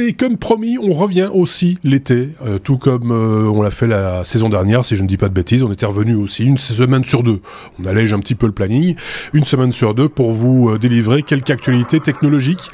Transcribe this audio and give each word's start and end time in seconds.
L'été, 0.00 0.12
comme 0.14 0.36
promis, 0.36 0.78
on 0.78 0.92
revient 0.92 1.28
aussi 1.32 1.78
l'été, 1.84 2.30
euh, 2.46 2.58
tout 2.58 2.78
comme 2.78 3.10
euh, 3.10 3.50
on 3.50 3.62
l'a 3.62 3.70
fait 3.70 3.86
la 3.86 4.24
saison 4.24 4.48
dernière, 4.48 4.84
si 4.84 4.96
je 4.96 5.02
ne 5.02 5.08
dis 5.08 5.16
pas 5.16 5.28
de 5.28 5.34
bêtises, 5.34 5.62
on 5.62 5.72
était 5.72 5.86
revenu 5.86 6.14
aussi 6.14 6.44
une 6.44 6.58
semaine 6.58 7.04
sur 7.04 7.22
deux. 7.22 7.40
On 7.80 7.86
allège 7.86 8.12
un 8.12 8.18
petit 8.20 8.34
peu 8.34 8.46
le 8.46 8.52
planning, 8.52 8.94
une 9.32 9.44
semaine 9.44 9.72
sur 9.72 9.94
deux 9.94 10.08
pour 10.08 10.32
vous 10.32 10.70
euh, 10.70 10.78
délivrer 10.78 11.22
quelques 11.22 11.50
actualités 11.50 12.00
technologiques. 12.00 12.70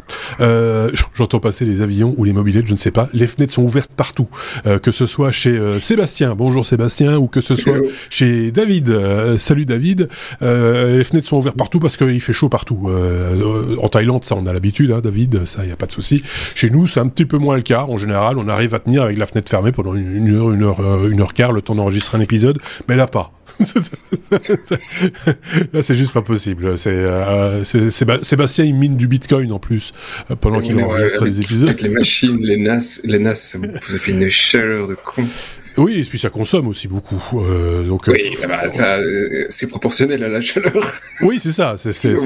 J'entends 1.15 1.41
passer 1.41 1.65
les 1.65 1.83
avions 1.83 2.15
ou 2.17 2.25
les 2.25 2.33
mobilettes, 2.33 2.67
je 2.67 2.73
ne 2.73 2.77
sais 2.77 2.91
pas. 2.91 3.09
Les 3.13 3.27
fenêtres 3.27 3.53
sont 3.53 3.63
ouvertes 3.63 3.91
partout, 3.97 4.29
que 4.83 4.91
ce 4.91 5.07
soit 5.07 5.31
chez 5.31 5.59
Sébastien, 5.81 6.35
bonjour 6.35 6.67
Sébastien, 6.67 7.17
ou 7.17 7.27
que 7.27 7.41
ce 7.41 7.55
soit 7.55 7.79
chez 8.11 8.51
David. 8.51 8.95
salut 9.39 9.65
David. 9.65 10.09
les 10.41 11.05
fenêtres 11.05 11.29
sont 11.29 11.39
ouvertes 11.39 11.57
partout 11.57 11.81
parce 11.81 11.97
qu'il 11.97 12.21
fait 12.21 12.33
chaud 12.33 12.49
partout. 12.49 12.91
en 13.81 13.89
Thaïlande, 13.89 14.25
ça 14.25 14.37
on 14.37 14.47
a 14.47 14.53
l'habitude, 14.53 14.91
hein, 14.91 15.01
David, 15.03 15.45
ça 15.45 15.65
y 15.65 15.71
a 15.71 15.77
pas 15.77 15.87
de 15.87 15.93
souci. 15.93 16.23
Chez 16.55 16.71
nous, 16.71 16.87
c'est 16.87 17.01
un 17.01 17.09
petit 17.17 17.25
peu 17.27 17.39
moins 17.39 17.57
le 17.57 17.63
cas. 17.63 17.85
En 17.85 17.97
général, 17.97 18.39
on 18.39 18.47
arrive 18.49 18.75
à 18.75 18.79
tenir 18.79 19.03
avec 19.03 19.17
la 19.19 19.27
fenêtre 19.27 19.51
fermée 19.51 19.73
pendant 19.73 19.95
une 19.95 20.31
heure, 20.35 20.53
une 20.53 20.63
heure, 20.63 20.81
euh, 20.81 21.09
une 21.11 21.21
heure 21.21 21.35
quart, 21.35 21.53
le 21.53 21.63
temps 21.63 21.75
d'enregistrer 21.75 22.19
un 22.19 22.21
épisode. 22.21 22.61
Mais 22.89 22.97
là, 22.97 23.07
pas. 23.07 23.33
là, 25.73 25.81
c'est 25.81 25.95
juste 25.95 26.13
pas 26.13 26.21
possible. 26.21 26.77
C'est 26.77 26.91
euh, 26.91 27.65
Sébastien, 27.65 28.67
il 28.67 28.75
mine 28.75 28.97
du 28.97 29.09
Bitcoin 29.09 29.51
en 29.51 29.59
plus 29.59 29.95
euh, 30.31 30.37
pendant 30.37 30.61
qu'il 30.61 30.79
enregistre 30.83 31.25
les 31.25 31.41
épisodes. 31.41 31.71
Avec 31.71 31.81
les 31.81 31.89
machines, 31.89 32.39
les 32.43 32.59
NAS, 32.59 33.01
les 33.05 33.19
NAS, 33.19 33.57
vous 33.59 33.95
avez 33.95 34.13
une 34.13 34.29
chaleur 34.29 34.89
de 34.89 34.95
con. 34.95 35.25
Oui, 35.77 36.01
et 36.01 36.05
puis 36.05 36.19
ça 36.19 36.31
consomme 36.31 36.69
aussi 36.69 36.89
beaucoup. 36.89 37.21
Euh, 37.35 37.85
donc, 37.85 38.05
oui, 38.09 38.35
euh, 38.43 38.47
bah, 38.47 38.69
ça, 38.69 38.97
euh, 38.97 39.45
c'est 39.51 39.69
proportionnel 39.69 40.23
à 40.25 40.29
la 40.29 40.41
chaleur. 40.41 40.73
Oui, 41.21 41.39
c'est 41.39 41.53
ça. 41.53 41.75
C'est, 41.77 41.93
c'est, 41.93 42.17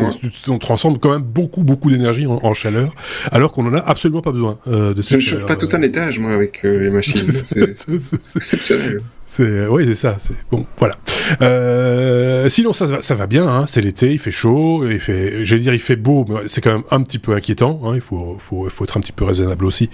on 0.48 0.58
transforme 0.58 0.98
quand 0.98 1.10
même 1.10 1.22
beaucoup, 1.22 1.62
beaucoup 1.62 1.90
d'énergie 1.90 2.26
en, 2.26 2.54
chaleur, 2.54 2.94
alors 3.32 3.52
qu'on 3.52 3.66
en 3.66 3.74
a 3.74 3.80
absolument 3.80 4.22
pas 4.22 4.32
besoin 4.32 4.58
euh, 4.66 4.94
de 4.94 5.02
cette 5.02 5.20
Je 5.20 5.34
ne 5.34 5.38
chauffe 5.38 5.46
pas 5.46 5.56
tout 5.56 5.68
un 5.72 5.82
étage, 5.82 6.18
moi, 6.18 6.32
avec 6.32 6.62
les 6.62 6.90
machines. 6.90 7.30
c'est, 7.32 8.36
exceptionnel. 8.36 9.00
C'est, 9.30 9.68
oui, 9.68 9.86
c'est 9.86 9.94
ça. 9.94 10.16
C'est 10.18 10.34
bon, 10.50 10.66
voilà. 10.76 10.96
Euh, 11.40 12.48
sinon, 12.48 12.72
ça, 12.72 13.00
ça 13.00 13.14
va 13.14 13.28
bien. 13.28 13.46
Hein, 13.46 13.66
c'est 13.68 13.80
l'été, 13.80 14.10
il 14.10 14.18
fait 14.18 14.32
chaud, 14.32 14.84
il 14.90 14.98
fait, 14.98 15.44
j'allais 15.44 15.62
dire, 15.62 15.72
il 15.72 15.78
fait 15.78 15.94
beau, 15.94 16.24
mais 16.28 16.48
c'est 16.48 16.60
quand 16.60 16.72
même 16.72 16.82
un 16.90 17.00
petit 17.02 17.20
peu 17.20 17.32
inquiétant. 17.34 17.80
Hein, 17.84 17.92
il 17.94 18.00
faut, 18.00 18.36
faut, 18.40 18.68
faut 18.68 18.84
être 18.84 18.96
un 18.96 19.00
petit 19.00 19.12
peu 19.12 19.24
raisonnable 19.24 19.64
aussi 19.64 19.88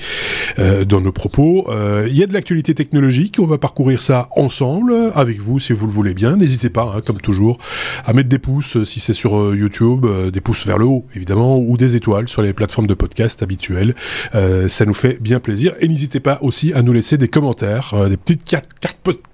euh, 0.58 0.86
dans 0.86 1.02
nos 1.02 1.12
propos. 1.12 1.68
Il 2.06 2.16
y 2.16 2.22
a 2.22 2.26
de 2.26 2.32
l'actualité 2.32 2.74
technologique. 2.74 3.36
On 3.38 3.44
va 3.44 3.58
parcourir 3.58 4.00
ça 4.00 4.30
ensemble 4.36 4.94
avec 5.14 5.38
vous, 5.38 5.58
si 5.58 5.74
vous 5.74 5.86
le 5.86 5.92
voulez 5.92 6.14
bien. 6.14 6.36
N'hésitez 6.36 6.70
pas, 6.70 6.94
hein, 6.96 7.02
comme 7.04 7.20
toujours, 7.20 7.58
à 8.06 8.14
mettre 8.14 8.30
des 8.30 8.38
pouces 8.38 8.82
si 8.84 9.00
c'est 9.00 9.12
sur 9.12 9.36
euh, 9.38 9.54
YouTube, 9.54 10.06
euh, 10.06 10.30
des 10.30 10.40
pouces 10.40 10.66
vers 10.66 10.78
le 10.78 10.86
haut, 10.86 11.04
évidemment, 11.14 11.58
ou 11.58 11.76
des 11.76 11.94
étoiles 11.94 12.28
sur 12.28 12.40
les 12.40 12.54
plateformes 12.54 12.86
de 12.86 12.94
podcast 12.94 13.42
habituelles. 13.42 13.94
Euh, 14.34 14.68
ça 14.68 14.86
nous 14.86 14.94
fait 14.94 15.20
bien 15.20 15.40
plaisir. 15.40 15.74
Et 15.80 15.88
n'hésitez 15.88 16.20
pas 16.20 16.38
aussi 16.40 16.72
à 16.72 16.80
nous 16.80 16.94
laisser 16.94 17.18
des 17.18 17.28
commentaires, 17.28 17.94
des 18.08 18.16
petites 18.16 18.44
cartes, 18.44 18.70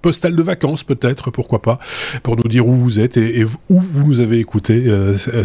postales 0.01 0.35
de 0.35 0.43
vacances 0.43 0.83
peut-être, 0.83 1.31
pourquoi 1.31 1.61
pas, 1.61 1.79
pour 2.23 2.35
nous 2.35 2.49
dire 2.49 2.67
où 2.67 2.75
vous 2.75 2.99
êtes 2.99 3.17
et, 3.17 3.43
où 3.43 3.79
vous 3.79 4.05
nous 4.05 4.19
avez 4.19 4.39
écouté 4.39 4.85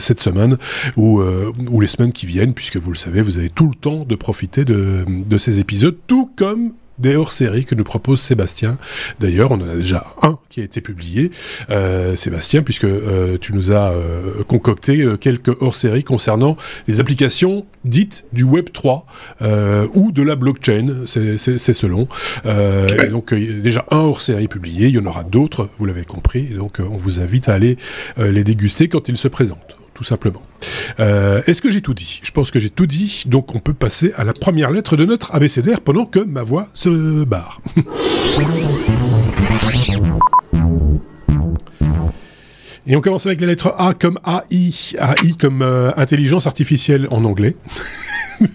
cette 0.00 0.20
semaine 0.20 0.58
ou, 0.96 1.22
ou 1.70 1.80
les 1.80 1.86
semaines 1.86 2.12
qui 2.12 2.26
viennent, 2.26 2.54
puisque 2.54 2.76
vous 2.76 2.90
le 2.90 2.96
savez, 2.96 3.22
vous 3.22 3.38
avez 3.38 3.50
tout 3.50 3.68
le 3.68 3.74
temps 3.74 4.04
de 4.04 4.14
profiter 4.14 4.64
de, 4.64 5.04
de 5.06 5.38
ces 5.38 5.60
épisodes, 5.60 5.96
tout 6.06 6.30
comme 6.36 6.72
des 6.98 7.16
hors-séries 7.16 7.64
que 7.64 7.74
nous 7.74 7.84
propose 7.84 8.20
Sébastien. 8.20 8.78
D'ailleurs, 9.20 9.50
on 9.50 9.60
en 9.60 9.68
a 9.68 9.76
déjà 9.76 10.04
un 10.22 10.38
qui 10.48 10.60
a 10.60 10.64
été 10.64 10.80
publié, 10.80 11.30
euh, 11.70 12.16
Sébastien, 12.16 12.62
puisque 12.62 12.84
euh, 12.84 13.38
tu 13.40 13.52
nous 13.52 13.72
as 13.72 13.92
euh, 13.92 14.42
concocté 14.46 15.06
quelques 15.20 15.60
hors-séries 15.60 16.04
concernant 16.04 16.56
les 16.86 17.00
applications 17.00 17.66
dites 17.84 18.24
du 18.32 18.44
Web 18.44 18.70
3 18.72 19.06
ou 19.94 20.12
de 20.12 20.22
la 20.22 20.36
blockchain, 20.36 21.04
c'est 21.06 21.58
selon. 21.72 22.08
donc 23.10 23.34
déjà 23.34 23.84
un 23.90 23.98
hors-série 23.98 24.48
publié, 24.48 24.88
il 24.88 24.94
y 24.94 24.98
en 24.98 25.06
aura 25.06 25.24
d'autres, 25.24 25.68
vous 25.78 25.86
l'avez 25.86 26.04
compris, 26.04 26.44
donc 26.44 26.78
on 26.80 26.96
vous 26.96 27.20
invite 27.20 27.48
à 27.48 27.54
aller 27.54 27.76
les 28.18 28.44
déguster 28.44 28.88
quand 28.88 29.08
ils 29.08 29.16
se 29.16 29.28
présentent 29.28 29.76
tout 29.98 30.04
simplement. 30.04 30.42
Euh, 31.00 31.42
est-ce 31.48 31.60
que 31.60 31.72
j'ai 31.72 31.80
tout 31.80 31.92
dit? 31.92 32.20
Je 32.22 32.30
pense 32.30 32.52
que 32.52 32.60
j'ai 32.60 32.70
tout 32.70 32.86
dit, 32.86 33.24
donc 33.26 33.56
on 33.56 33.58
peut 33.58 33.74
passer 33.74 34.12
à 34.16 34.22
la 34.22 34.32
première 34.32 34.70
lettre 34.70 34.96
de 34.96 35.04
notre 35.04 35.34
abécédaire 35.34 35.80
pendant 35.80 36.06
que 36.06 36.20
ma 36.20 36.44
voix 36.44 36.68
se 36.72 37.24
barre. 37.24 37.60
Et 42.88 42.96
on 42.96 43.00
commence 43.00 43.26
avec 43.26 43.40
la 43.40 43.46
lettre 43.46 43.74
A 43.78 43.94
comme 43.94 44.18
AI, 44.26 44.72
AI 44.98 45.34
comme 45.38 45.62
euh, 45.62 45.90
intelligence 45.96 46.46
artificielle 46.46 47.06
en 47.10 47.24
anglais. 47.24 47.54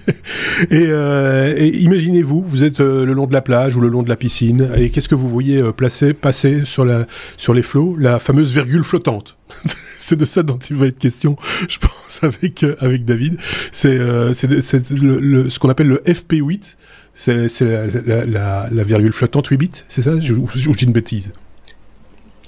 Euh, 0.72 1.54
et, 1.58 1.80
imaginez-vous, 1.80 2.42
vous 2.42 2.64
êtes 2.64 2.80
le 2.80 3.12
long 3.12 3.28
de 3.28 3.34
la 3.34 3.42
plage 3.42 3.76
ou 3.76 3.82
le 3.82 3.90
long 3.90 4.02
de 4.02 4.08
la 4.08 4.16
piscine, 4.16 4.70
et 4.78 4.90
qu'est-ce 4.90 5.10
que 5.10 5.16
vous 5.16 5.28
voyez 5.28 5.62
placer, 5.74 6.14
passer 6.14 6.64
sur, 6.64 6.86
la, 6.86 7.06
sur 7.36 7.54
les 7.54 7.64
flots? 7.64 7.98
La 7.98 8.20
fameuse 8.20 8.54
virgule 8.54 8.84
flottante. 8.84 9.36
c'est 10.00 10.16
de 10.16 10.26
ça 10.26 10.44
dont 10.44 10.58
il 10.58 10.76
va 10.76 10.88
être 10.88 11.00
question, 11.00 11.38
je 11.68 11.80
pense, 11.80 12.24
avec 12.24 12.64
euh, 12.64 12.76
avec 12.80 13.06
David. 13.06 13.38
C'est 13.72 13.98
euh, 13.98 14.34
c'est 14.34 14.90
le, 14.92 15.50
ce 15.50 15.60
qu'on 15.60 15.70
appelle 15.70 15.88
le 15.88 15.98
FP8. 16.06 16.76
C'est 17.16 17.48
la, 17.62 18.26
la, 18.26 18.70
la, 18.72 18.84
virgule 18.84 19.14
flottante 19.14 19.46
8 19.46 19.58
bits, 19.58 19.70
c'est 19.88 20.02
ça? 20.02 20.20
Je, 20.20 20.34
je, 20.56 20.72
dis 20.72 20.86
une 20.86 20.92
bêtise. 20.92 21.32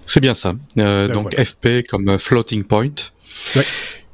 C'est 0.05 0.19
bien 0.19 0.33
ça. 0.33 0.53
Euh, 0.77 1.07
ben 1.07 1.13
donc 1.13 1.35
FP 1.35 1.87
comme 1.87 2.17
floating 2.19 2.63
point. 2.63 2.89
Ouais. 3.55 3.63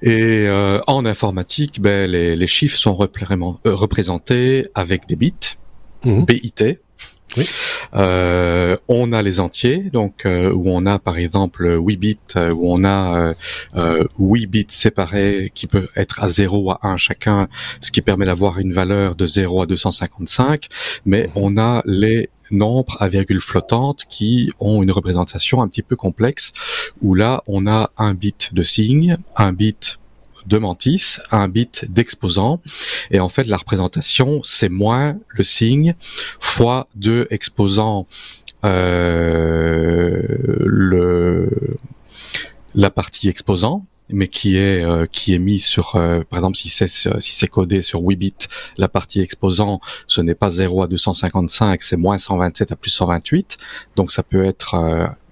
Et 0.03 0.47
euh, 0.47 0.79
en 0.88 1.06
informatique, 1.06 1.79
ben, 1.79 2.09
les, 2.09 2.35
les 2.35 2.47
chiffres 2.47 2.78
sont 2.78 2.94
représentés 2.96 4.68
avec 4.74 5.07
des 5.07 5.16
bits, 5.16 5.57
mmh. 6.03 6.25
BIT, 6.25 6.79
oui. 7.38 7.50
Euh, 7.94 8.78
on 8.88 9.13
a 9.13 9.22
les 9.22 9.40
entiers, 9.40 9.90
donc 9.91 10.25
euh, 10.25 10.52
où 10.52 10.69
on 10.69 10.85
a 10.85 11.00
par 11.00 11.18
exemple 11.18 11.78
8 11.79 11.97
bits, 11.97 12.18
euh, 12.35 12.52
où 12.52 12.72
on 12.73 12.84
a 12.84 13.34
euh, 13.75 14.03
8 14.19 14.47
bits 14.47 14.66
séparés 14.69 15.52
qui 15.53 15.68
peuvent 15.68 15.90
être 15.96 16.22
à 16.22 16.28
0 16.28 16.58
ou 16.58 16.72
à 16.72 16.79
1 16.84 16.97
chacun, 16.97 17.47
ce 17.79 17.91
qui 17.91 18.02
permet 18.02 18.25
d'avoir 18.25 18.59
une 18.59 18.73
valeur 18.73 19.16
de 19.16 19.28
0 19.28 19.62
à 19.62 19.66
255, 19.66 20.68
mais 21.06 21.23
mhm. 21.23 21.29
on 21.35 21.58
a 21.58 21.81
les 21.85 22.29
nombres 22.51 22.97
à 23.00 23.07
virgule 23.07 23.41
flottante 23.41 24.06
qui 24.09 24.51
ont 24.59 24.84
une 24.84 24.91
représentation 24.91 25.62
un 25.62 25.67
petit 25.67 25.81
peu 25.81 25.95
complexe, 25.95 26.51
où 27.01 27.16
là 27.16 27.44
on 27.47 27.67
a 27.67 27.91
un 27.97 28.13
bit 28.13 28.53
de 28.53 28.63
signe, 28.63 29.17
un 29.35 29.53
bit 29.53 29.97
de 30.45 30.57
mantis, 30.57 31.19
un 31.31 31.47
bit 31.47 31.85
d'exposant. 31.90 32.61
Et 33.11 33.19
en 33.19 33.29
fait, 33.29 33.45
la 33.45 33.57
représentation, 33.57 34.41
c'est 34.44 34.69
moins 34.69 35.17
le 35.29 35.44
signe 35.44 35.95
fois 36.40 36.88
deux 36.95 37.28
exposants 37.29 38.07
euh, 38.63 40.22
le 40.66 41.78
la 42.75 42.90
partie 42.90 43.28
exposant 43.28 43.85
mais 44.13 44.27
qui 44.27 44.57
est 44.57 44.83
euh, 44.83 45.05
qui 45.11 45.33
est 45.33 45.39
mis 45.39 45.59
sur 45.59 45.95
euh, 45.95 46.22
par 46.29 46.39
exemple 46.39 46.57
si 46.57 46.69
c'est 46.69 46.88
si 46.88 47.35
c'est 47.35 47.47
codé 47.47 47.81
sur 47.81 48.01
8 48.01 48.16
bits 48.16 48.33
la 48.77 48.88
partie 48.88 49.22
exposant 49.22 49.79
ce 50.07 50.22
n'est 50.22 50.35
pas 50.35 50.49
0 50.49 50.83
à 50.83 50.88
255 50.88 51.81
c'est 51.81 51.97
moins 51.97 52.17
127 52.17 52.72
à 52.72 52.75
plus 52.75 52.91
128 52.91 53.57
donc 53.95 54.11
ça 54.11 54.23
peut 54.23 54.45
être 54.45 54.75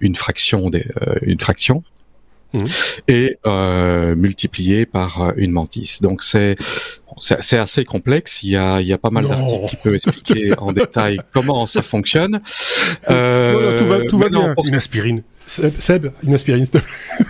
une 0.00 0.14
fraction 0.14 0.70
des 0.70 0.86
une 1.22 1.40
fraction 1.40 1.82
Mmh. 2.52 2.66
et 3.06 3.38
euh, 3.46 4.16
multiplié 4.16 4.84
par 4.84 5.22
euh, 5.22 5.32
une 5.36 5.52
mantis. 5.52 5.98
Donc 6.00 6.24
c'est 6.24 6.56
c'est 7.18 7.58
assez 7.58 7.84
complexe. 7.84 8.42
Il 8.42 8.50
y 8.50 8.56
a, 8.56 8.80
il 8.80 8.88
y 8.88 8.92
a 8.92 8.98
pas 8.98 9.10
mal 9.10 9.28
d'articles 9.28 9.66
qui 9.68 9.76
peuvent 9.76 9.94
expliquer 9.94 10.52
en 10.58 10.72
détail 10.72 11.20
comment 11.32 11.66
ça 11.66 11.82
fonctionne. 11.82 12.40
Euh, 13.08 13.78
tout 13.78 13.86
va, 13.86 14.00
tout 14.04 14.18
va 14.18 14.28
bien. 14.28 14.54
Une 14.64 14.74
aspirine. 14.74 15.22
Seb, 15.46 16.10
une 16.24 16.34
aspirine, 16.34 16.64
s'il 16.64 16.72
te 16.72 16.78
plaît. 16.78 17.26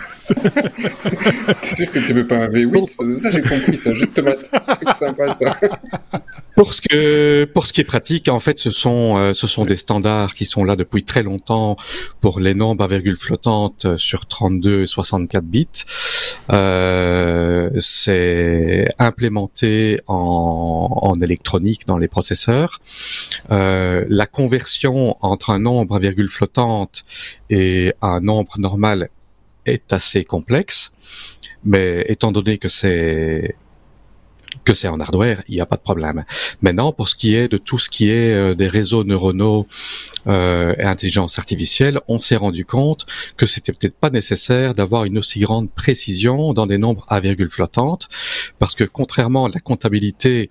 T'es 1.61 1.67
sûr 1.67 1.91
que 1.91 1.99
tu 1.99 2.13
veux 2.13 2.25
pas 2.25 2.45
un 2.45 2.47
V8 2.47 2.95
C'est 3.05 3.15
ça, 3.15 3.29
j'ai 3.29 3.41
compris, 3.41 3.75
c'est 3.75 3.89
un 3.89 4.93
sympa, 4.93 5.29
ça. 5.29 5.57
Pour 6.55 6.73
ce 6.73 6.81
que, 6.81 7.45
pour 7.45 7.65
ce 7.65 7.73
qui 7.73 7.81
est 7.81 7.85
pratique, 7.85 8.27
en 8.27 8.39
fait, 8.39 8.59
ce 8.59 8.71
sont, 8.71 9.17
euh, 9.17 9.33
ce 9.33 9.47
sont 9.47 9.65
des 9.65 9.77
standards 9.77 10.33
qui 10.33 10.45
sont 10.45 10.63
là 10.63 10.75
depuis 10.75 11.03
très 11.03 11.23
longtemps 11.23 11.75
pour 12.19 12.39
les 12.39 12.53
nombres 12.53 12.83
à 12.83 12.87
virgule 12.87 13.17
flottante 13.17 13.97
sur 13.97 14.25
32 14.25 14.83
et 14.83 14.87
64 14.87 15.43
bits. 15.45 15.67
Euh, 16.51 17.69
c'est 17.79 18.87
implémenté 18.99 19.99
en, 20.07 20.89
en, 21.01 21.21
électronique 21.21 21.87
dans 21.87 21.97
les 21.97 22.07
processeurs. 22.07 22.79
Euh, 23.51 24.05
la 24.09 24.25
conversion 24.25 25.17
entre 25.21 25.51
un 25.51 25.59
nombre 25.59 25.95
à 25.95 25.99
virgule 25.99 26.29
flottante 26.29 27.03
et 27.49 27.93
un 28.01 28.19
nombre 28.19 28.59
normal 28.59 29.09
est 29.65 29.93
assez 29.93 30.23
complexe, 30.23 30.91
mais 31.63 32.05
étant 32.07 32.31
donné 32.31 32.57
que 32.57 32.67
c'est 32.67 33.55
que 34.63 34.73
c'est 34.73 34.87
en 34.87 34.99
hardware, 34.99 35.43
il 35.47 35.55
n'y 35.55 35.61
a 35.61 35.65
pas 35.65 35.77
de 35.77 35.81
problème. 35.81 36.23
Maintenant, 36.61 36.91
pour 36.91 37.07
ce 37.07 37.15
qui 37.15 37.35
est 37.35 37.47
de 37.47 37.57
tout 37.57 37.79
ce 37.79 37.89
qui 37.89 38.09
est 38.09 38.33
euh, 38.33 38.53
des 38.53 38.67
réseaux 38.67 39.03
neuronaux 39.03 39.65
euh, 40.27 40.75
et 40.77 40.83
intelligence 40.83 41.39
artificielle, 41.39 41.99
on 42.07 42.19
s'est 42.19 42.35
rendu 42.35 42.65
compte 42.65 43.05
que 43.37 43.45
c'était 43.45 43.71
peut-être 43.71 43.95
pas 43.95 44.09
nécessaire 44.09 44.73
d'avoir 44.73 45.05
une 45.05 45.17
aussi 45.17 45.39
grande 45.39 45.71
précision 45.71 46.53
dans 46.53 46.67
des 46.67 46.77
nombres 46.77 47.05
à 47.07 47.19
virgule 47.19 47.49
flottante, 47.49 48.07
parce 48.59 48.75
que 48.75 48.83
contrairement 48.83 49.45
à 49.45 49.49
la 49.49 49.59
comptabilité 49.59 50.49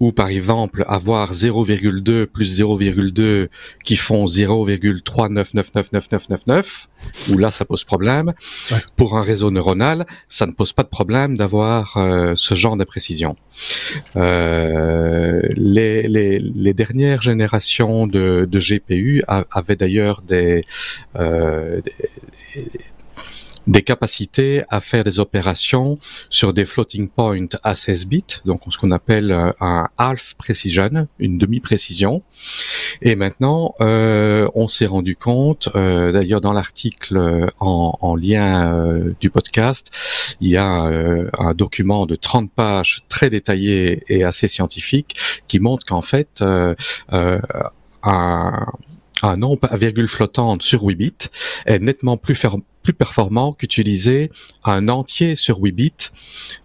ou 0.00 0.12
par 0.12 0.28
exemple 0.28 0.84
avoir 0.86 1.32
0,2 1.32 2.26
plus 2.26 2.60
0,2 2.60 3.48
qui 3.84 3.96
font 3.96 4.26
0,3999999, 4.26 6.86
où 7.30 7.38
là 7.38 7.50
ça 7.50 7.64
pose 7.64 7.82
problème. 7.84 8.34
Pour 8.96 9.16
un 9.16 9.22
réseau 9.22 9.50
neuronal, 9.50 10.06
ça 10.28 10.46
ne 10.46 10.52
pose 10.52 10.72
pas 10.72 10.84
de 10.84 10.88
problème 10.88 11.36
d'avoir 11.36 11.96
euh, 11.96 12.34
ce 12.36 12.54
genre 12.54 12.76
de 12.76 12.84
précision. 12.84 13.34
Euh, 14.16 15.42
les, 15.56 16.06
les, 16.08 16.38
les, 16.38 16.74
dernières 16.74 17.22
générations 17.22 18.06
de, 18.06 18.46
de 18.48 18.60
GPU 18.60 19.24
avaient 19.26 19.76
d'ailleurs 19.76 20.22
des, 20.22 20.60
euh, 21.16 21.80
des 21.80 21.92
des 22.54 22.70
capacités 23.82 24.62
à 24.68 24.80
faire 24.80 25.04
des 25.04 25.20
opérations 25.20 25.98
sur 26.30 26.52
des 26.52 26.64
floating 26.64 27.08
points 27.08 27.48
à 27.62 27.74
16 27.74 28.06
bits, 28.06 28.24
donc 28.44 28.62
ce 28.68 28.78
qu'on 28.78 28.90
appelle 28.90 29.30
euh, 29.30 29.52
un 29.60 29.88
half 29.98 30.34
precision, 30.34 31.06
une 31.18 31.38
demi-précision. 31.38 32.22
Et 33.02 33.14
maintenant, 33.14 33.74
euh, 33.80 34.48
on 34.54 34.68
s'est 34.68 34.86
rendu 34.86 35.16
compte, 35.16 35.68
euh, 35.74 36.12
d'ailleurs 36.12 36.40
dans 36.40 36.52
l'article 36.52 37.48
en, 37.60 38.16
lien 38.16 39.04
du 39.20 39.30
podcast, 39.30 39.90
il 40.40 40.48
y 40.48 40.56
a 40.56 40.66
un 40.66 41.54
document 41.54 42.06
de 42.06 42.16
30 42.16 42.50
pages 42.50 43.00
très 43.08 43.28
détaillé 43.30 44.02
et 44.08 44.24
assez 44.24 44.48
scientifique 44.48 45.16
qui 45.46 45.60
montre 45.60 45.86
qu'en 45.86 46.02
fait, 46.02 46.42
un 48.02 48.66
un 49.22 49.36
nombre 49.36 49.68
à 49.70 49.76
virgule 49.76 50.08
flottante 50.08 50.62
sur 50.62 50.82
8 50.82 50.94
bits 50.94 51.12
est 51.66 51.78
nettement 51.78 52.16
plus 52.16 52.34
plus 52.82 52.92
performant 52.92 53.52
qu'utiliser 53.52 54.30
un 54.64 54.88
entier 54.88 55.36
sur 55.36 55.58
8 55.58 55.72
bits 55.72 55.92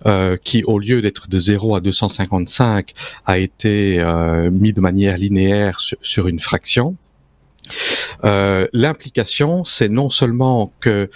euh, 0.05 0.37
qui, 0.41 0.63
au 0.63 0.79
lieu 0.79 1.01
d'être 1.01 1.27
de 1.29 1.39
0 1.39 1.75
à 1.75 1.81
255, 1.81 2.93
a 3.25 3.37
été 3.37 3.99
euh, 3.99 4.49
mis 4.49 4.73
de 4.73 4.81
manière 4.81 5.17
linéaire 5.17 5.79
sur, 5.79 6.27
une 6.27 6.39
fraction. 6.39 6.95
Euh, 8.23 8.67
l'implication, 8.73 9.63
c'est 9.63 9.89
non 9.89 10.09
seulement 10.09 10.71
que 10.79 11.09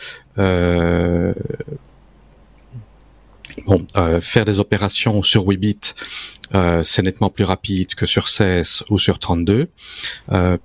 bon, 3.66 3.86
faire 4.22 4.46
des 4.46 4.60
opérations 4.60 5.24
sur 5.24 5.46
8 5.46 5.58
bits, 5.58 5.78
c'est 6.84 7.02
nettement 7.02 7.30
plus 7.30 7.44
rapide 7.44 7.96
que 7.96 8.06
sur 8.06 8.28
16 8.28 8.84
ou 8.90 9.00
sur 9.00 9.20
32. 9.20 9.70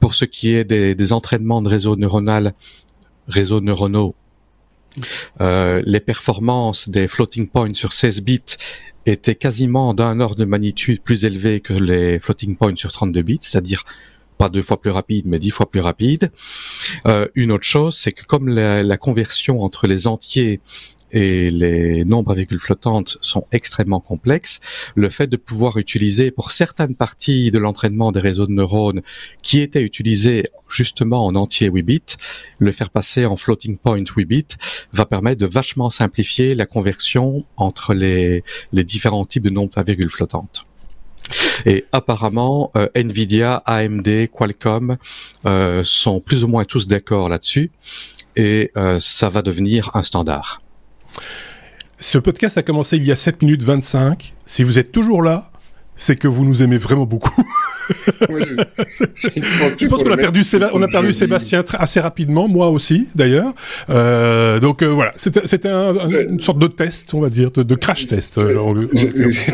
pour 0.00 0.14
ce 0.14 0.24
qui 0.24 0.54
est 0.54 0.64
des, 0.64 0.94
des 0.94 1.12
entraînements 1.12 1.62
de 1.62 1.68
réseaux 1.68 1.96
neuronal, 1.96 2.54
réseaux 3.28 3.60
neuronaux 3.60 4.14
euh, 5.40 5.82
les 5.84 6.00
performances 6.00 6.88
des 6.88 7.08
floating 7.08 7.48
points 7.48 7.74
sur 7.74 7.92
16 7.92 8.22
bits 8.22 8.40
étaient 9.06 9.34
quasiment 9.34 9.94
d'un 9.94 10.20
ordre 10.20 10.36
de 10.36 10.44
magnitude 10.44 11.00
plus 11.02 11.24
élevé 11.24 11.60
que 11.60 11.72
les 11.72 12.18
floating 12.18 12.56
points 12.56 12.76
sur 12.76 12.92
32 12.92 13.22
bits, 13.22 13.38
c'est-à-dire 13.40 13.84
pas 14.38 14.48
deux 14.48 14.62
fois 14.62 14.80
plus 14.80 14.90
rapide, 14.90 15.26
mais 15.26 15.38
dix 15.38 15.50
fois 15.50 15.70
plus 15.70 15.80
rapide. 15.80 16.30
Euh, 17.06 17.28
une 17.34 17.52
autre 17.52 17.64
chose, 17.64 17.96
c'est 17.96 18.12
que 18.12 18.24
comme 18.24 18.48
la, 18.48 18.82
la, 18.82 18.96
conversion 18.96 19.62
entre 19.62 19.86
les 19.86 20.06
entiers 20.06 20.60
et 21.12 21.50
les 21.50 22.04
nombres 22.04 22.32
à 22.32 22.34
virgule 22.34 22.58
flottantes 22.58 23.18
sont 23.20 23.46
extrêmement 23.52 24.00
complexes, 24.00 24.60
le 24.94 25.08
fait 25.08 25.26
de 25.26 25.36
pouvoir 25.36 25.76
utiliser 25.76 26.30
pour 26.30 26.50
certaines 26.50 26.94
parties 26.94 27.50
de 27.50 27.58
l'entraînement 27.58 28.12
des 28.12 28.20
réseaux 28.20 28.46
de 28.46 28.52
neurones 28.52 29.02
qui 29.42 29.60
étaient 29.60 29.82
utilisés 29.82 30.44
justement 30.68 31.26
en 31.26 31.34
entier 31.34 31.68
8 31.68 31.82
bits, 31.82 32.00
le 32.58 32.72
faire 32.72 32.90
passer 32.90 33.26
en 33.26 33.36
floating 33.36 33.76
point 33.76 34.02
8 34.04 34.24
bits 34.24 34.46
va 34.92 35.04
permettre 35.04 35.40
de 35.40 35.46
vachement 35.46 35.90
simplifier 35.90 36.54
la 36.54 36.66
conversion 36.66 37.44
entre 37.56 37.94
les, 37.94 38.42
les 38.72 38.84
différents 38.84 39.24
types 39.24 39.44
de 39.44 39.50
nombres 39.50 39.76
à 39.76 39.82
virgule 39.82 40.10
flottantes. 40.10 40.66
Et 41.66 41.84
apparemment, 41.92 42.70
euh, 42.76 42.88
Nvidia, 42.94 43.62
AMD, 43.66 44.28
Qualcomm 44.32 44.96
euh, 45.46 45.82
sont 45.84 46.20
plus 46.20 46.44
ou 46.44 46.48
moins 46.48 46.64
tous 46.64 46.86
d'accord 46.86 47.28
là-dessus, 47.28 47.70
et 48.36 48.70
euh, 48.76 48.98
ça 49.00 49.28
va 49.28 49.42
devenir 49.42 49.90
un 49.94 50.02
standard. 50.02 50.62
Ce 51.98 52.18
podcast 52.18 52.58
a 52.58 52.62
commencé 52.62 52.96
il 52.96 53.04
y 53.04 53.12
a 53.12 53.16
7 53.16 53.42
minutes 53.42 53.62
25. 53.62 54.34
Si 54.46 54.64
vous 54.64 54.78
êtes 54.78 54.92
toujours 54.92 55.22
là, 55.22 55.50
c'est 55.94 56.16
que 56.16 56.28
vous 56.28 56.44
nous 56.44 56.62
aimez 56.62 56.78
vraiment 56.78 57.06
beaucoup. 57.06 57.42
je, 59.14 59.86
pense 59.86 60.02
qu'on 60.02 60.10
a 60.10 60.16
perdu, 60.16 60.42
on 60.74 60.82
a 60.82 60.88
perdu 60.88 61.12
Sébastien 61.12 61.64
assez 61.78 62.00
rapidement, 62.00 62.48
moi 62.48 62.68
aussi 62.70 63.08
d'ailleurs. 63.14 63.52
Euh, 63.90 64.60
donc 64.60 64.82
euh, 64.82 64.86
voilà, 64.86 65.12
c'était 65.16 65.68
une 65.68 66.40
sorte 66.40 66.58
de 66.58 66.66
test, 66.66 67.14
on 67.14 67.20
va 67.20 67.30
dire, 67.30 67.50
de, 67.50 67.74
crash 67.74 68.06
test. 68.06 68.38
Euh, 68.38 68.86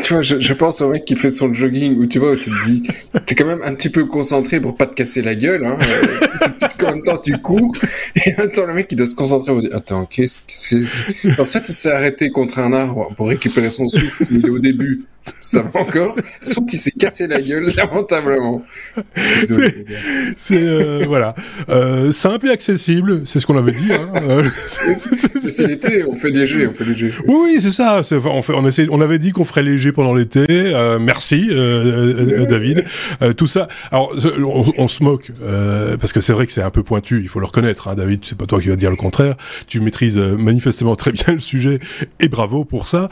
tu 0.03 0.13
vois, 0.13 0.21
je, 0.21 0.53
pense 0.53 0.81
au 0.81 0.89
mec 0.89 1.05
qui 1.05 1.15
fait 1.15 1.29
son 1.29 1.53
jogging 1.53 1.97
où 1.97 2.05
tu 2.05 2.19
vois, 2.19 2.31
où 2.33 2.35
tu 2.35 2.49
te 2.49 2.65
dis, 2.65 2.83
t'es 3.25 3.35
quand 3.35 3.45
même 3.45 3.61
un 3.63 3.73
petit 3.73 3.89
peu 3.89 4.05
concentré 4.05 4.59
pour 4.59 4.75
pas 4.75 4.85
te 4.85 4.95
casser 4.95 5.21
la 5.21 5.35
gueule, 5.35 5.65
hein, 5.65 5.77
parce 6.59 6.73
que 6.73 6.85
en 6.85 6.91
même 6.91 7.03
temps 7.03 7.17
tu 7.17 7.37
cours. 7.37 7.73
Et 8.15 8.33
en 8.35 8.43
même 8.43 8.51
temps 8.51 8.65
le 8.65 8.73
mec 8.73 8.87
il 8.91 8.95
doit 8.95 9.07
se 9.07 9.15
concentrer 9.15 9.51
pour 9.51 9.61
dire, 9.61 9.71
attends, 9.73 10.05
qu'est-ce 10.05 10.41
que 10.41 11.41
En 11.41 11.45
fait, 11.45 11.63
il 11.67 11.73
s'est 11.73 11.91
arrêté 11.91 12.29
contre 12.29 12.59
un 12.59 12.73
arbre 12.73 13.09
pour 13.15 13.29
récupérer 13.29 13.69
son 13.69 13.87
souffle. 13.87 14.25
Il 14.31 14.45
est 14.45 14.49
au 14.49 14.59
début 14.59 15.03
ça 15.41 15.61
va 15.61 15.81
encore. 15.81 16.15
Sauf 16.41 16.65
qu'il 16.65 16.79
s'est 16.79 16.91
cassé 16.91 17.27
la 17.27 17.41
gueule 17.41 17.71
lamentablement. 17.75 18.61
C'est 20.37 20.57
euh, 20.57 21.05
voilà, 21.07 21.35
euh, 21.69 22.11
simple 22.11 22.47
et 22.47 22.51
accessible, 22.51 23.21
c'est 23.25 23.39
ce 23.39 23.45
qu'on 23.45 23.57
avait 23.57 23.71
dit. 23.71 23.91
Hein. 23.91 24.09
c'est 25.41 25.67
l'été, 25.67 26.03
on 26.05 26.15
fait 26.15 26.29
léger, 26.29 26.67
on 26.67 26.73
fait 26.73 26.85
léger. 26.85 27.11
Oui, 27.27 27.35
oui, 27.43 27.57
c'est 27.61 27.71
ça. 27.71 28.01
On, 28.11 28.41
fait, 28.41 28.53
on, 28.53 28.67
essaie, 28.67 28.87
on 28.89 29.01
avait 29.01 29.19
dit 29.19 29.31
qu'on 29.31 29.45
ferait 29.45 29.63
léger 29.63 29.91
pendant 29.91 30.13
l'été. 30.13 30.45
Euh, 30.49 30.99
merci, 30.99 31.47
euh, 31.51 32.45
David. 32.45 32.85
tout 33.37 33.47
ça. 33.47 33.67
Alors, 33.91 34.13
on, 34.77 34.87
se 34.87 35.03
moque 35.03 35.31
parce 35.99 36.13
que 36.13 36.21
c'est 36.21 36.33
vrai 36.33 36.45
que 36.45 36.51
c'est 36.51 36.63
un 36.63 36.71
peu 36.71 36.83
pointu. 36.83 37.21
Il 37.21 37.29
faut 37.29 37.39
le 37.39 37.45
reconnaître, 37.45 37.87
hein, 37.87 37.95
David. 37.95 38.21
C'est 38.25 38.37
pas 38.37 38.45
toi 38.45 38.59
qui 38.59 38.69
vas 38.69 38.75
dire 38.75 38.89
le 38.89 38.95
contraire. 38.95 39.35
Tu 39.67 39.79
maîtrises 39.79 40.17
manifestement 40.17 40.95
très 40.95 41.11
bien 41.11 41.33
le 41.33 41.39
sujet 41.39 41.79
et 42.19 42.27
bravo 42.27 42.65
pour 42.65 42.87
ça. 42.87 43.09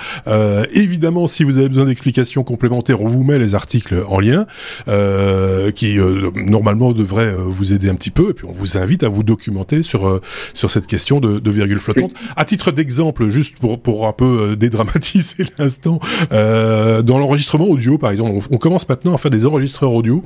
évidemment, 0.74 1.27
si 1.27 1.44
vous 1.44 1.57
avez 1.57 1.69
besoin 1.69 1.86
d'explications 1.86 1.96
explications 1.97 2.44
complémentaires, 2.44 3.01
on 3.01 3.07
vous 3.07 3.23
met 3.23 3.39
les 3.39 3.55
articles 3.55 4.03
en 4.07 4.19
lien, 4.19 4.45
euh, 4.88 5.71
qui 5.71 5.97
euh, 5.97 6.29
normalement 6.35 6.93
devraient 6.93 7.33
euh, 7.33 7.38
vous 7.39 7.74
aider 7.74 7.89
un 7.89 7.95
petit 7.95 8.12
peu, 8.12 8.29
et 8.29 8.33
puis 8.33 8.45
on 8.48 8.51
vous 8.51 8.77
invite 8.77 9.01
à 9.01 9.07
vous 9.07 9.24
documenter 9.24 9.81
sur 9.81 10.22
sur 10.53 10.69
cette 10.69 10.86
question 10.86 11.19
de, 11.19 11.39
de 11.39 11.51
virgule 11.51 11.79
flottante. 11.79 12.12
À 12.36 12.45
titre 12.45 12.72
d'exemple, 12.72 13.29
juste 13.29 13.57
pour 13.57 13.81
pour 13.81 14.07
un 14.07 14.13
peu 14.13 14.55
dédramatiser 14.55 15.45
l'instant, 15.57 16.00
dans 16.29 17.17
l'enregistrement 17.17 17.65
audio, 17.65 17.98
par 17.98 18.12
exemple, 18.12 18.45
on, 18.51 18.57
commence 18.57 18.88
maintenant 18.88 19.15
à 19.15 19.17
faire 19.17 19.31
des 19.31 19.48
enregistreurs 19.48 19.93
audio 19.93 20.24